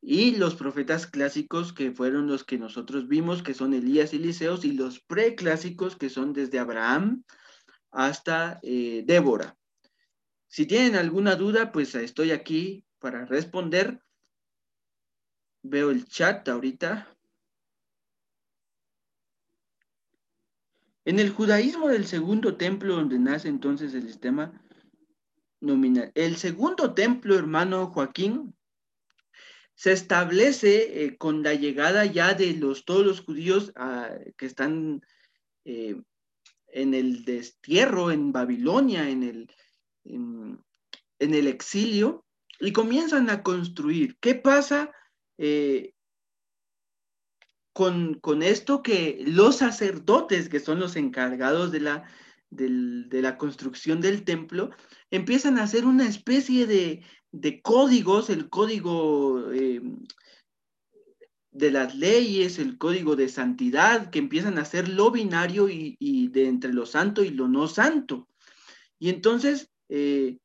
y 0.00 0.36
los 0.36 0.54
profetas 0.54 1.06
clásicos 1.06 1.72
que 1.72 1.92
fueron 1.92 2.28
los 2.28 2.44
que 2.44 2.58
nosotros 2.58 3.08
vimos, 3.08 3.42
que 3.42 3.54
son 3.54 3.74
Elías 3.74 4.12
y 4.12 4.16
Eliseos, 4.16 4.64
y 4.64 4.72
los 4.72 5.00
preclásicos 5.00 5.96
que 5.96 6.08
son 6.08 6.32
desde 6.32 6.58
Abraham 6.58 7.24
hasta 7.90 8.60
eh, 8.62 9.02
Débora. 9.06 9.56
Si 10.46 10.66
tienen 10.66 10.96
alguna 10.96 11.36
duda, 11.36 11.72
pues 11.72 11.94
estoy 11.94 12.30
aquí 12.30 12.84
para 12.98 13.24
responder. 13.26 14.02
Veo 15.62 15.90
el 15.90 16.06
chat 16.06 16.48
ahorita. 16.48 17.14
En 21.04 21.18
el 21.18 21.30
judaísmo 21.30 21.88
del 21.88 22.06
segundo 22.06 22.56
templo, 22.56 22.96
donde 22.96 23.18
nace 23.18 23.48
entonces 23.48 23.94
el 23.94 24.06
sistema 24.06 24.62
nominal. 25.60 26.12
El 26.14 26.36
segundo 26.36 26.94
templo, 26.94 27.36
hermano 27.36 27.88
Joaquín, 27.88 28.54
se 29.78 29.92
establece 29.92 31.04
eh, 31.04 31.16
con 31.16 31.44
la 31.44 31.54
llegada 31.54 32.04
ya 32.04 32.34
de 32.34 32.52
los, 32.54 32.84
todos 32.84 33.06
los 33.06 33.20
judíos 33.20 33.72
ah, 33.76 34.10
que 34.36 34.46
están 34.46 35.02
eh, 35.64 36.02
en 36.66 36.94
el 36.94 37.24
destierro, 37.24 38.10
en 38.10 38.32
Babilonia, 38.32 39.08
en 39.08 39.22
el, 39.22 39.52
en, 40.02 40.64
el 41.20 41.46
exilio, 41.46 42.26
y 42.58 42.72
comienzan 42.72 43.30
a 43.30 43.44
construir. 43.44 44.18
¿Qué 44.18 44.34
pasa 44.34 44.90
eh, 45.38 45.94
con, 47.72 48.42
esto 48.42 48.82
que 48.82 49.22
los 49.28 49.58
sacerdotes, 49.58 50.48
que 50.48 50.58
son 50.58 50.80
los 50.80 50.96
encargados 50.96 51.70
de 51.70 51.78
la, 51.78 52.04
de 52.50 53.22
la 53.22 53.36
construcción 53.36 54.00
del 54.00 54.24
templo, 54.24 54.70
empiezan 55.10 55.58
a 55.58 55.64
hacer 55.64 55.84
una 55.84 56.06
especie 56.06 56.66
de, 56.66 57.02
códigos, 57.62 58.30
el 58.30 58.48
código 58.48 59.52
eh, 59.52 59.82
de 61.50 61.70
las 61.70 61.94
leyes, 61.94 62.58
el 62.58 62.78
código 62.78 63.16
de 63.16 63.28
santidad, 63.28 64.10
que 64.10 64.18
empiezan 64.18 64.58
a 64.58 64.64
ser 64.64 64.88
lo 64.88 65.10
binario 65.10 65.68
y, 65.68 66.28
de 66.28 66.46
entre 66.46 66.72
lo 66.72 66.86
santo 66.86 67.22
y 67.22 67.30
lo 67.30 67.48
no 67.48 67.68
santo. 67.68 68.28
Y 68.98 69.10
entonces, 69.10 69.70
eh, 69.88 70.38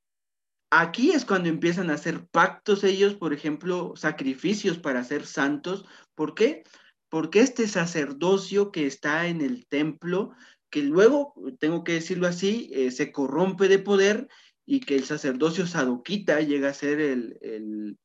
aquí 0.70 1.12
es 1.12 1.26
cuando 1.26 1.50
empiezan 1.50 1.90
a 1.90 1.96
hacer 1.96 2.28
pactos 2.28 2.84
ellos, 2.84 3.16
por 3.16 3.34
ejemplo, 3.34 3.94
sacrificios 3.96 4.80
para 4.80 5.04
ser 5.04 5.26
santos. 5.26 5.86
¿Por 6.16 6.34
qué? 6.34 6.64
Porque 7.10 7.42
este 7.42 7.68
sacerdocio 7.68 8.72
que 8.72 8.88
está 8.88 9.28
en 9.28 9.42
el 9.42 9.68
templo, 9.68 10.34
que 10.74 10.82
luego, 10.82 11.36
tengo 11.60 11.84
que 11.84 11.94
decirlo 11.94 12.26
así, 12.26 12.72
eh, 12.74 12.90
se 12.90 13.12
corrompe 13.12 13.68
de 13.68 13.78
poder 13.78 14.28
y 14.66 14.80
que 14.80 14.96
el 14.96 15.04
sacerdocio 15.04 15.68
sadoquita 15.68 16.42
llega 16.42 16.70
a 16.70 16.74
ser 16.74 17.00
el, 17.00 18.00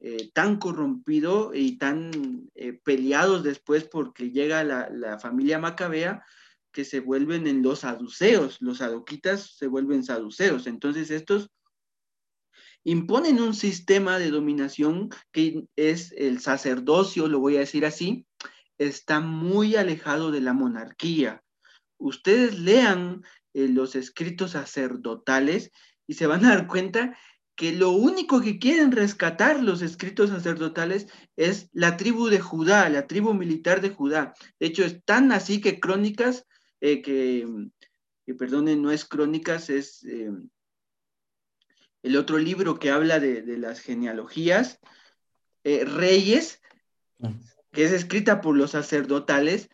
eh, 0.00 0.28
tan 0.34 0.58
corrompido 0.58 1.52
y 1.54 1.78
tan 1.78 2.50
eh, 2.56 2.72
peleados 2.72 3.44
después 3.44 3.84
porque 3.84 4.32
llega 4.32 4.64
la, 4.64 5.20
familia 5.20 5.60
macabea 5.60 6.24
que 6.72 6.84
se 6.84 6.98
vuelven 6.98 7.46
en 7.46 7.62
los 7.62 7.80
saduceos, 7.80 8.60
los 8.60 8.78
sadoquitas 8.78 9.56
se 9.56 9.68
vuelven 9.68 10.02
saduceos. 10.02 10.66
Entonces 10.66 11.12
estos 11.12 11.52
imponen 12.82 13.40
un 13.40 13.54
sistema 13.54 14.18
de 14.18 14.32
dominación 14.32 15.10
que 15.30 15.68
es 15.76 16.12
el 16.16 16.40
sacerdocio, 16.40 17.28
lo 17.28 17.38
voy 17.38 17.58
a 17.58 17.60
decir 17.60 17.86
así, 17.86 18.26
está 18.76 19.20
muy 19.20 19.76
alejado 19.76 20.32
de 20.32 20.40
la 20.40 20.52
monarquía. 20.52 21.44
Ustedes 21.98 22.58
lean 22.58 23.22
eh, 23.54 23.68
los 23.68 23.94
escritos 23.94 24.52
sacerdotales 24.52 25.70
y 26.06 26.14
se 26.14 26.26
van 26.26 26.44
a 26.44 26.50
dar 26.50 26.66
cuenta 26.66 27.16
que 27.58 27.72
lo 27.72 27.90
único 27.90 28.40
que 28.40 28.60
quieren 28.60 28.92
rescatar 28.92 29.64
los 29.64 29.82
escritos 29.82 30.30
sacerdotales 30.30 31.08
es 31.34 31.68
la 31.72 31.96
tribu 31.96 32.28
de 32.28 32.38
Judá, 32.38 32.88
la 32.88 33.08
tribu 33.08 33.34
militar 33.34 33.80
de 33.80 33.90
Judá. 33.90 34.32
De 34.60 34.68
hecho, 34.68 34.84
es 34.84 35.04
tan 35.04 35.32
así 35.32 35.60
que 35.60 35.80
Crónicas, 35.80 36.46
eh, 36.80 37.02
que, 37.02 37.44
perdonen, 38.38 38.80
no 38.80 38.92
es 38.92 39.04
Crónicas, 39.04 39.70
es 39.70 40.04
eh, 40.04 40.30
el 42.04 42.16
otro 42.16 42.38
libro 42.38 42.78
que 42.78 42.90
habla 42.90 43.18
de, 43.18 43.42
las 43.58 43.80
genealogías, 43.80 44.78
eh, 45.64 45.84
Reyes, 45.84 46.62
que 47.72 47.84
es 47.84 47.90
escrita 47.90 48.40
por 48.40 48.56
los 48.56 48.70
sacerdotales, 48.70 49.68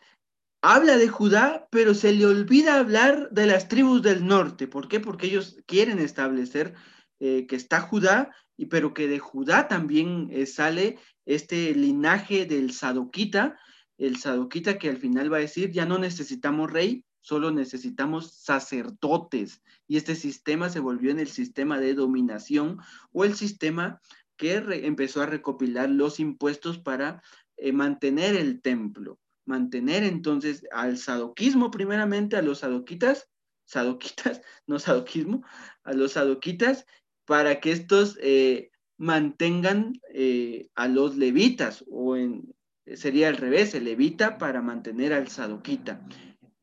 habla 0.73 0.97
de 0.97 1.07
Judá, 1.07 1.67
pero 1.69 1.93
se 1.93 2.11
le 2.11 2.25
olvida 2.25 2.79
hablar 2.79 3.29
de 3.29 3.45
las 3.45 3.67
tribus 3.67 4.01
del 4.01 4.25
norte. 4.25 4.67
¿Por 4.67 4.87
qué? 4.87 4.99
Porque 4.99 5.27
ellos 5.27 5.57
quieren 5.67 5.99
establecer 5.99 6.73
eh, 7.19 7.45
que 7.45 7.55
está 7.55 7.81
Judá, 7.81 8.35
y, 8.57 8.65
pero 8.65 8.91
que 8.91 9.07
de 9.07 9.19
Judá 9.19 9.67
también 9.67 10.27
eh, 10.31 10.47
sale 10.47 10.97
este 11.25 11.75
linaje 11.75 12.45
del 12.45 12.71
Sadoquita, 12.71 13.59
el 13.99 14.17
Sadoquita 14.17 14.79
que 14.79 14.89
al 14.89 14.97
final 14.97 15.31
va 15.31 15.37
a 15.37 15.41
decir, 15.41 15.69
ya 15.69 15.85
no 15.85 15.99
necesitamos 15.99 16.71
rey, 16.71 17.05
solo 17.21 17.51
necesitamos 17.51 18.33
sacerdotes. 18.33 19.61
Y 19.87 19.97
este 19.97 20.15
sistema 20.15 20.69
se 20.69 20.79
volvió 20.79 21.11
en 21.11 21.19
el 21.19 21.27
sistema 21.27 21.79
de 21.79 21.93
dominación 21.93 22.79
o 23.11 23.23
el 23.23 23.35
sistema 23.35 24.01
que 24.35 24.55
empezó 24.83 25.21
a 25.21 25.27
recopilar 25.27 25.89
los 25.89 26.19
impuestos 26.19 26.79
para 26.79 27.21
eh, 27.55 27.71
mantener 27.71 28.35
el 28.35 28.61
templo, 28.61 29.19
mantener 29.45 30.03
entonces 30.03 30.65
al 30.71 30.97
sadoquismo 30.97 31.71
primeramente, 31.71 32.35
a 32.35 32.41
los 32.41 32.59
sadoquitas, 32.59 33.29
sadoquitas, 33.65 34.41
no 34.67 34.79
sadoquismo, 34.79 35.43
a 35.83 35.93
los 35.93 36.13
sadoquitas, 36.13 36.85
para 37.25 37.59
que 37.59 37.71
estos 37.71 38.17
eh, 38.21 38.71
mantengan 38.97 39.99
eh, 40.13 40.69
a 40.75 40.87
los 40.87 41.15
levitas, 41.17 41.83
o 41.89 42.15
en, 42.15 42.53
sería 42.93 43.29
al 43.29 43.37
revés, 43.37 43.73
el 43.73 43.85
levita 43.85 44.37
para 44.37 44.61
mantener 44.61 45.13
al 45.13 45.27
sadoquita, 45.27 46.05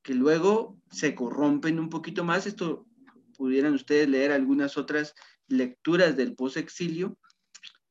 que 0.02 0.14
luego 0.14 0.78
se 0.90 1.14
corrompen 1.14 1.78
un 1.78 1.88
poquito 1.88 2.24
más. 2.24 2.46
Esto 2.46 2.86
pudieran 3.36 3.74
ustedes 3.74 4.08
leer 4.08 4.32
algunas 4.32 4.76
otras 4.76 5.14
lecturas 5.48 6.16
del 6.16 6.34
post-exilio, 6.34 7.18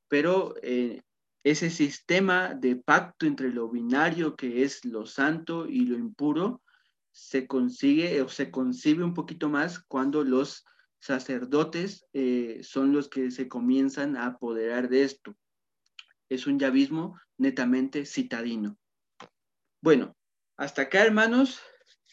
pero 0.07 0.55
eh, 0.61 1.01
ese 1.43 1.69
sistema 1.69 2.53
de 2.53 2.75
pacto 2.75 3.25
entre 3.25 3.49
lo 3.49 3.69
binario, 3.69 4.35
que 4.35 4.63
es 4.63 4.85
lo 4.85 5.05
santo 5.05 5.67
y 5.67 5.85
lo 5.85 5.97
impuro, 5.97 6.61
se 7.11 7.47
consigue 7.47 8.21
o 8.21 8.29
se 8.29 8.51
concibe 8.51 9.03
un 9.03 9.13
poquito 9.13 9.49
más 9.49 9.79
cuando 9.79 10.23
los 10.23 10.65
sacerdotes 10.99 12.05
eh, 12.13 12.61
son 12.63 12.93
los 12.93 13.09
que 13.09 13.31
se 13.31 13.47
comienzan 13.47 14.15
a 14.15 14.27
apoderar 14.27 14.87
de 14.87 15.03
esto. 15.03 15.35
Es 16.29 16.47
un 16.47 16.59
yavismo 16.59 17.19
netamente 17.37 18.05
citadino. 18.05 18.77
Bueno, 19.81 20.15
hasta 20.57 20.83
acá, 20.83 21.03
hermanos. 21.03 21.59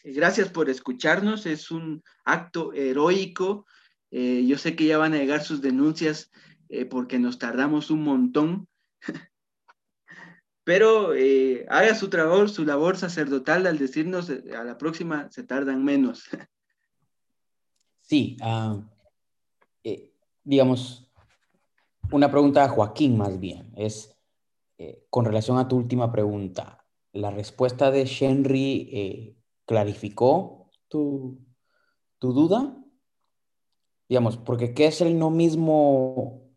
Gracias 0.03 0.49
por 0.49 0.69
escucharnos. 0.69 1.45
Es 1.45 1.71
un 1.71 2.03
acto 2.25 2.73
heroico. 2.73 3.65
Eh, 4.11 4.43
yo 4.47 4.57
sé 4.57 4.75
que 4.75 4.87
ya 4.87 4.97
van 4.97 5.13
a 5.13 5.17
llegar 5.17 5.43
sus 5.43 5.61
denuncias 5.61 6.31
eh, 6.67 6.85
porque 6.85 7.19
nos 7.19 7.37
tardamos 7.37 7.91
un 7.91 8.03
montón. 8.03 8.67
Pero 10.63 11.15
eh, 11.15 11.65
haga 11.69 11.95
su 11.95 12.09
trabajo, 12.09 12.47
su 12.47 12.65
labor 12.65 12.97
sacerdotal 12.97 13.65
al 13.65 13.77
decirnos 13.77 14.29
a 14.29 14.63
la 14.63 14.77
próxima 14.77 15.29
se 15.31 15.43
tardan 15.43 15.83
menos. 15.83 16.23
Sí, 18.01 18.37
ah, 18.41 18.75
digamos, 20.43 21.11
una 22.11 22.31
pregunta 22.31 22.63
a 22.63 22.69
Joaquín 22.69 23.15
más 23.15 23.39
bien, 23.39 23.71
es 23.75 24.17
con 25.11 25.25
relación 25.25 25.59
a 25.59 25.67
tu 25.67 25.75
última 25.75 26.11
pregunta, 26.11 26.83
¿la 27.11 27.29
respuesta 27.29 27.91
de 27.91 28.09
Henry 28.19 29.37
clarificó 29.65 30.71
tu, 30.87 31.45
tu 32.17 32.33
duda? 32.33 32.75
Digamos, 34.09 34.37
porque 34.37 34.73
¿qué 34.73 34.87
es 34.87 35.01
el 35.01 35.19
no 35.19 35.29
mismo, 35.29 36.48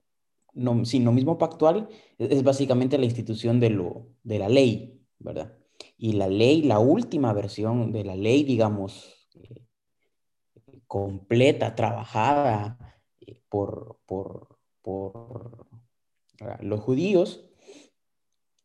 no, 0.55 0.75
mismo 0.75 1.39
pactual? 1.39 1.89
Es, 2.19 2.43
básicamente 2.43 2.99
la 2.99 3.05
institución 3.05 3.61
de, 3.61 3.71
lo, 3.71 4.07
de 4.23 4.39
la 4.39 4.49
ley, 4.49 5.01
¿verdad? 5.19 5.57
Y 5.97 6.13
la 6.13 6.29
ley, 6.29 6.63
la 6.63 6.79
última 6.79 7.33
versión 7.33 7.93
de 7.93 8.05
la 8.05 8.17
ley, 8.17 8.45
digamos, 8.45 9.29
eh, 9.35 9.67
completa, 10.87 11.75
trabajada 11.75 12.79
eh, 13.21 13.41
por, 13.49 13.99
por, 14.07 14.59
por 14.83 15.67
los 16.61 16.81
judíos, 16.81 17.45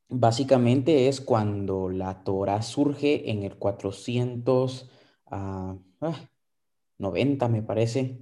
básicamente 0.10 1.08
es 1.08 1.22
cuando 1.22 1.90
la 1.90 2.24
Torah 2.24 2.62
surge 2.62 3.30
en 3.32 3.44
el 3.44 3.58
490, 3.58 4.92
ah, 5.28 5.78
ah, 6.02 7.48
me 7.50 7.62
parece, 7.62 8.20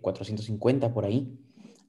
450 0.00 0.86
eh, 0.86 0.90
por 0.90 1.04
ahí, 1.04 1.38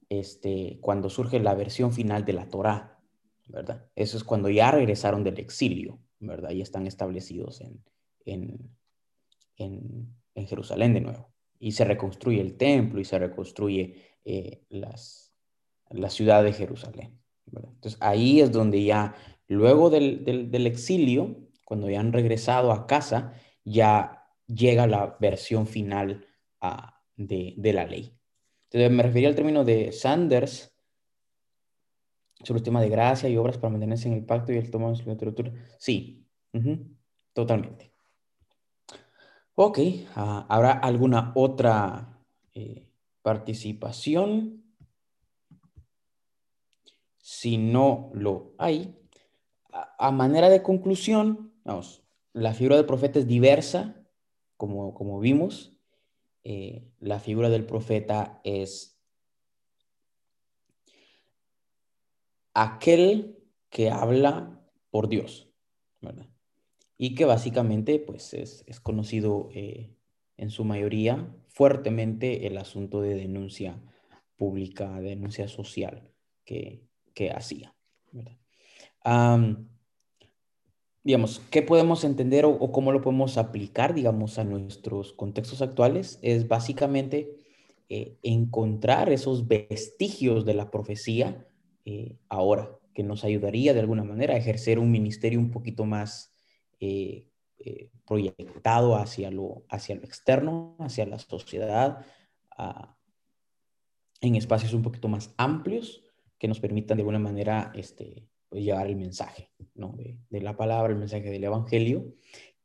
este, 0.09 0.79
cuando 0.81 1.09
surge 1.09 1.39
la 1.39 1.55
versión 1.55 1.93
final 1.93 2.25
de 2.25 2.33
la 2.33 2.49
Torah, 2.49 2.99
¿verdad? 3.47 3.87
Eso 3.95 4.17
es 4.17 4.23
cuando 4.23 4.49
ya 4.49 4.71
regresaron 4.71 5.23
del 5.23 5.39
exilio, 5.39 5.99
¿verdad? 6.19 6.51
Y 6.51 6.61
están 6.61 6.87
establecidos 6.87 7.61
en, 7.61 7.83
en, 9.59 10.47
Jerusalén 10.47 10.93
de 10.93 11.01
nuevo. 11.01 11.33
Y 11.59 11.73
se 11.73 11.83
reconstruye 11.83 12.39
el 12.39 12.55
templo 12.55 13.01
y 13.01 13.05
se 13.05 13.19
reconstruye 13.19 13.97
eh, 14.23 14.63
las, 14.69 15.33
la 15.89 16.09
ciudad 16.09 16.43
de 16.43 16.53
Jerusalén. 16.53 17.19
Entonces 17.45 17.97
ahí 17.99 18.41
es 18.41 18.51
donde 18.51 18.83
ya, 18.83 19.15
luego 19.47 19.89
del, 19.89 20.65
exilio, 20.65 21.37
cuando 21.65 21.89
ya 21.89 21.99
han 21.99 22.13
regresado 22.13 22.71
a 22.71 22.87
casa, 22.87 23.33
ya 23.63 24.27
llega 24.47 24.87
la 24.87 25.17
versión 25.19 25.67
final 25.67 26.25
ah, 26.61 27.01
de, 27.15 27.55
la 27.73 27.85
ley. 27.85 28.13
Me 28.71 29.03
refería 29.03 29.29
al 29.29 29.35
término 29.35 29.63
de 29.63 29.91
Sanders 29.91 30.71
sobre 32.43 32.59
el 32.59 32.63
tema 32.63 32.81
de 32.81 32.89
gracia 32.89 33.29
y 33.29 33.37
obras 33.37 33.57
para 33.57 33.71
mantenerse 33.71 34.07
en 34.07 34.13
el 34.13 34.25
pacto 34.25 34.53
y 34.53 34.57
el 34.57 34.71
toma 34.71 34.91
de 34.91 34.97
la 34.97 35.13
literatura. 35.13 35.51
Sí, 35.77 36.25
totalmente. 37.33 37.91
Ok, 39.55 39.79
ah, 40.15 40.45
¿habrá 40.47 40.71
alguna 40.71 41.33
otra 41.35 42.17
eh, 42.53 42.87
participación? 43.21 44.63
Si 47.17 47.57
no 47.57 48.09
lo 48.13 48.53
hay, 48.57 48.95
a, 49.71 50.11
manera 50.11 50.49
de 50.49 50.63
conclusión, 50.63 51.53
vamos, 51.65 52.03
la 52.31 52.53
figura 52.53 52.77
del 52.77 52.85
profeta 52.85 53.19
es 53.19 53.27
diversa, 53.27 54.01
como, 54.55 54.93
como 54.93 55.19
vimos. 55.19 55.77
Eh, 56.51 56.81
la 56.99 57.19
figura 57.19 57.47
del 57.49 57.63
profeta 57.63 58.41
es 58.43 58.99
aquel 62.55 63.37
que 63.69 63.91
habla 63.91 64.59
por 64.89 65.09
Dios, 65.09 65.53
¿verdad? 66.01 66.27
Y 66.97 67.13
que 67.13 67.25
básicamente 67.25 67.99
pues 67.99 68.33
es, 68.33 68.65
conocido 68.81 69.49
eh, 69.53 69.93
en 70.37 70.49
su 70.49 70.63
mayoría 70.63 71.31
fuertemente 71.49 72.47
el 72.47 72.57
asunto 72.57 72.99
de 72.99 73.13
denuncia 73.13 73.79
pública, 74.35 74.99
denuncia 75.01 75.47
social, 75.47 76.09
que, 76.45 76.81
que 77.13 77.29
hacía. 77.29 77.75
Digamos, 81.09 81.41
¿qué 81.49 81.63
podemos 81.63 82.03
entender 82.03 82.45
o, 82.45 82.71
cómo 82.71 82.91
lo 82.91 83.01
podemos 83.01 83.39
aplicar, 83.39 83.95
digamos, 83.95 84.37
a 84.37 84.43
nuestros 84.43 85.11
contextos 85.11 85.63
actuales? 85.63 86.19
Es 86.21 86.47
básicamente 86.47 87.35
eh, 87.89 88.19
encontrar 88.21 89.09
esos 89.09 89.47
vestigios 89.47 90.45
de 90.45 90.53
la 90.53 90.69
profecía 90.69 91.47
eh, 91.83 92.15
ahora, 92.29 92.77
que 92.93 93.01
nos 93.01 93.23
ayudaría 93.23 93.73
de 93.73 93.79
alguna 93.79 94.03
manera 94.03 94.35
a 94.35 94.37
ejercer 94.37 94.77
un 94.77 94.91
ministerio 94.91 95.39
un 95.39 95.49
poquito 95.49 95.83
más 95.83 96.31
eh, 96.79 97.25
proyectado 98.07 98.95
hacia 98.95 99.31
lo, 99.31 99.63
hacia 99.67 99.95
lo 99.95 100.03
externo, 100.03 100.75
hacia 100.77 101.07
la 101.07 101.17
sociedad, 101.17 102.05
en 104.21 104.35
espacios 104.35 104.75
un 104.75 104.83
poquito 104.83 105.07
más 105.07 105.33
amplios 105.37 106.03
que 106.37 106.47
nos 106.47 106.59
permitan 106.59 106.97
de 106.97 107.01
alguna 107.01 107.17
manera 107.17 107.71
este, 107.73 108.27
pues, 108.49 108.63
llevar 108.63 108.87
el 108.87 108.95
mensaje 108.95 109.51
¿no? 109.75 109.95
de, 109.95 110.41
la 110.41 110.57
palabra, 110.57 110.91
el 110.91 110.99
mensaje 110.99 111.29
del 111.29 111.43
Evangelio, 111.43 112.13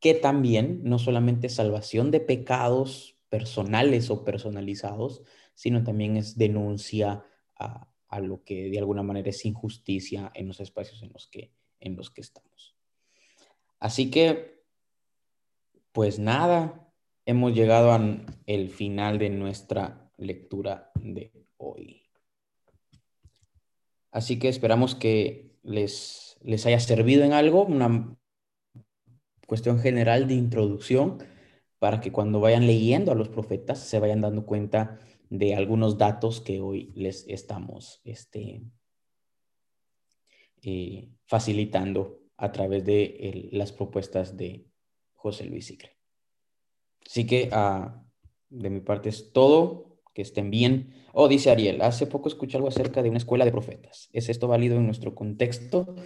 que 0.00 0.14
también 0.14 0.80
no 0.82 0.98
solamente 0.98 1.46
es 1.46 1.54
salvación 1.54 2.10
de 2.10 2.20
pecados 2.20 3.16
personales 3.28 4.10
o 4.10 4.24
personalizados, 4.24 5.22
sino 5.54 5.84
también 5.84 6.16
es 6.16 6.36
denuncia 6.36 7.24
a, 7.56 7.88
a, 8.08 8.20
lo 8.20 8.44
que 8.44 8.70
de 8.70 8.78
alguna 8.78 9.02
manera 9.02 9.30
es 9.30 9.44
injusticia 9.44 10.30
en 10.34 10.48
los 10.48 10.60
espacios 10.60 11.02
en 11.02 11.12
los 11.12 11.26
que, 11.28 11.52
en 11.80 11.96
los 11.96 12.10
que 12.10 12.20
estamos. 12.20 12.76
Así 13.78 14.10
que, 14.10 14.64
pues 15.92 16.18
nada, 16.18 16.92
hemos 17.26 17.54
llegado 17.54 17.92
al 17.92 18.68
final 18.70 19.18
de 19.18 19.30
nuestra 19.30 20.12
lectura 20.16 20.90
de 20.94 21.32
hoy. 21.56 22.02
Así 24.10 24.38
que 24.38 24.48
esperamos 24.48 24.94
que 24.94 25.53
les, 25.64 26.36
les 26.42 26.66
haya 26.66 26.78
servido 26.78 27.24
en 27.24 27.32
algo, 27.32 27.64
una 27.64 28.16
cuestión 29.46 29.78
general 29.80 30.28
de 30.28 30.34
introducción, 30.34 31.18
para 31.78 32.00
que 32.00 32.12
cuando 32.12 32.40
vayan 32.40 32.66
leyendo 32.66 33.12
a 33.12 33.14
los 33.14 33.28
profetas 33.28 33.78
se 33.80 33.98
vayan 33.98 34.20
dando 34.20 34.46
cuenta 34.46 35.00
de 35.28 35.54
algunos 35.54 35.98
datos 35.98 36.40
que 36.40 36.60
hoy 36.60 36.92
les 36.94 37.26
estamos 37.28 38.00
este, 38.04 38.62
eh, 40.62 41.08
facilitando 41.26 42.20
a 42.36 42.52
través 42.52 42.84
de 42.84 43.48
las 43.52 43.72
propuestas 43.72 44.36
de 44.36 44.66
José 45.12 45.44
Luis 45.44 45.66
Sicre. 45.66 45.96
Así 47.06 47.26
que 47.26 47.48
ah, 47.52 48.02
de 48.48 48.70
mi 48.70 48.80
parte 48.80 49.08
es 49.08 49.32
todo 49.32 49.93
que 50.14 50.22
estén 50.22 50.50
bien. 50.50 50.94
Oh, 51.12 51.28
dice 51.28 51.50
Ariel, 51.50 51.82
hace 51.82 52.06
poco 52.06 52.28
escuché 52.28 52.56
algo 52.56 52.68
acerca 52.68 53.02
de 53.02 53.10
una 53.10 53.18
escuela 53.18 53.44
de 53.44 53.52
profetas. 53.52 54.08
¿Es 54.12 54.28
esto 54.28 54.48
válido 54.48 54.76
en 54.76 54.86
nuestro 54.86 55.14
contexto? 55.14 55.96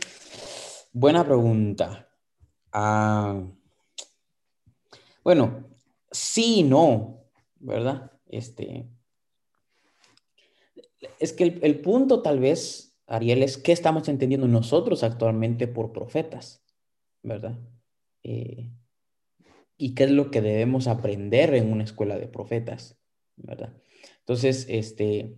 Buena 0.93 1.24
pregunta. 1.24 2.09
Ah, 2.72 3.43
Bueno, 5.22 5.68
sí 6.10 6.60
y 6.60 6.62
no, 6.62 7.24
¿verdad? 7.56 8.12
Este, 8.26 8.89
es 11.18 11.32
que 11.32 11.44
el, 11.44 11.80
punto 11.80 12.22
tal 12.22 12.40
vez, 12.40 12.98
Ariel, 13.06 13.43
es 13.43 13.59
qué 13.59 13.72
estamos 13.72 14.09
entendiendo 14.09 14.48
nosotros 14.48 15.02
actualmente 15.02 15.68
por 15.68 15.93
profetas, 15.93 16.64
¿verdad? 17.22 17.59
Eh, 18.22 18.70
y 19.76 19.94
qué 19.94 20.05
es 20.05 20.10
lo 20.10 20.30
que 20.30 20.40
debemos 20.40 20.89
aprender 20.89 21.55
en 21.55 21.70
una 21.70 21.85
escuela 21.85 22.18
de 22.18 22.26
profetas, 22.26 22.98
¿verdad? 23.36 23.74
Entonces, 24.28 24.66
este, 24.68 25.34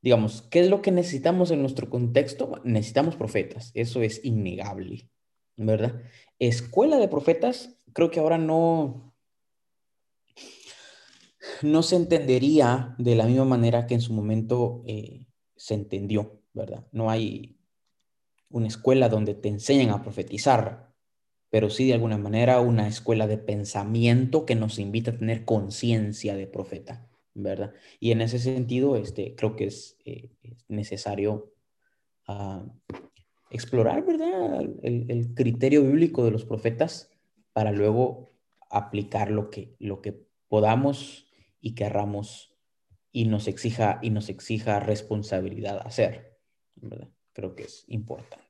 digamos, 0.00 0.40
¿qué 0.50 0.60
es 0.60 0.70
lo 0.70 0.80
que 0.80 0.92
necesitamos 0.92 1.50
en 1.50 1.60
nuestro 1.60 1.90
contexto? 1.90 2.58
Necesitamos 2.64 3.14
profetas, 3.14 3.70
eso 3.74 4.00
es 4.00 4.24
innegable, 4.24 5.10
¿verdad? 5.58 6.00
Escuela 6.38 6.96
de 6.96 7.08
profetas, 7.08 7.76
creo 7.92 8.10
que 8.10 8.18
ahora 8.18 8.38
no, 8.38 9.14
no 11.60 11.82
se 11.82 11.96
entendería 11.96 12.94
de 12.96 13.14
la 13.14 13.26
misma 13.26 13.44
manera 13.44 13.86
que 13.86 13.92
en 13.92 14.00
su 14.00 14.14
momento 14.14 14.82
eh, 14.86 15.26
se 15.54 15.74
entendió, 15.74 16.40
¿verdad? 16.54 16.86
No 16.92 17.10
hay 17.10 17.58
una 18.48 18.68
escuela 18.68 19.10
donde 19.10 19.34
te 19.34 19.48
enseñan 19.48 19.90
a 19.90 20.02
profetizar, 20.02 20.94
pero 21.50 21.68
sí 21.68 21.88
de 21.88 21.92
alguna 21.92 22.16
manera 22.16 22.62
una 22.62 22.88
escuela 22.88 23.26
de 23.26 23.36
pensamiento 23.36 24.46
que 24.46 24.54
nos 24.54 24.78
invita 24.78 25.10
a 25.10 25.18
tener 25.18 25.44
conciencia 25.44 26.36
de 26.36 26.46
profeta, 26.46 27.09
¿verdad? 27.42 27.72
Y 27.98 28.12
en 28.12 28.20
ese 28.20 28.38
sentido, 28.38 28.96
este, 28.96 29.34
creo 29.34 29.56
que 29.56 29.66
es, 29.66 29.98
eh, 30.04 30.30
necesario 30.68 31.52
ah, 32.26 32.64
explorar, 33.50 34.04
¿verdad? 34.04 34.60
El, 34.82 35.06
el, 35.08 35.34
criterio 35.34 35.82
bíblico 35.82 36.24
de 36.24 36.30
los 36.30 36.44
profetas 36.44 37.10
para 37.52 37.72
luego 37.72 38.30
aplicar 38.70 39.30
lo 39.30 39.50
que, 39.50 39.74
lo 39.78 40.00
que 40.00 40.24
podamos 40.48 41.26
y 41.60 41.74
querramos 41.74 42.54
y 43.12 43.26
nos 43.26 43.48
exija, 43.48 43.98
y 44.02 44.10
nos 44.10 44.28
exija 44.28 44.80
responsabilidad 44.80 45.80
hacer, 45.84 46.38
¿verdad? 46.76 47.08
Creo 47.32 47.54
que 47.54 47.64
es 47.64 47.84
importante. 47.88 48.49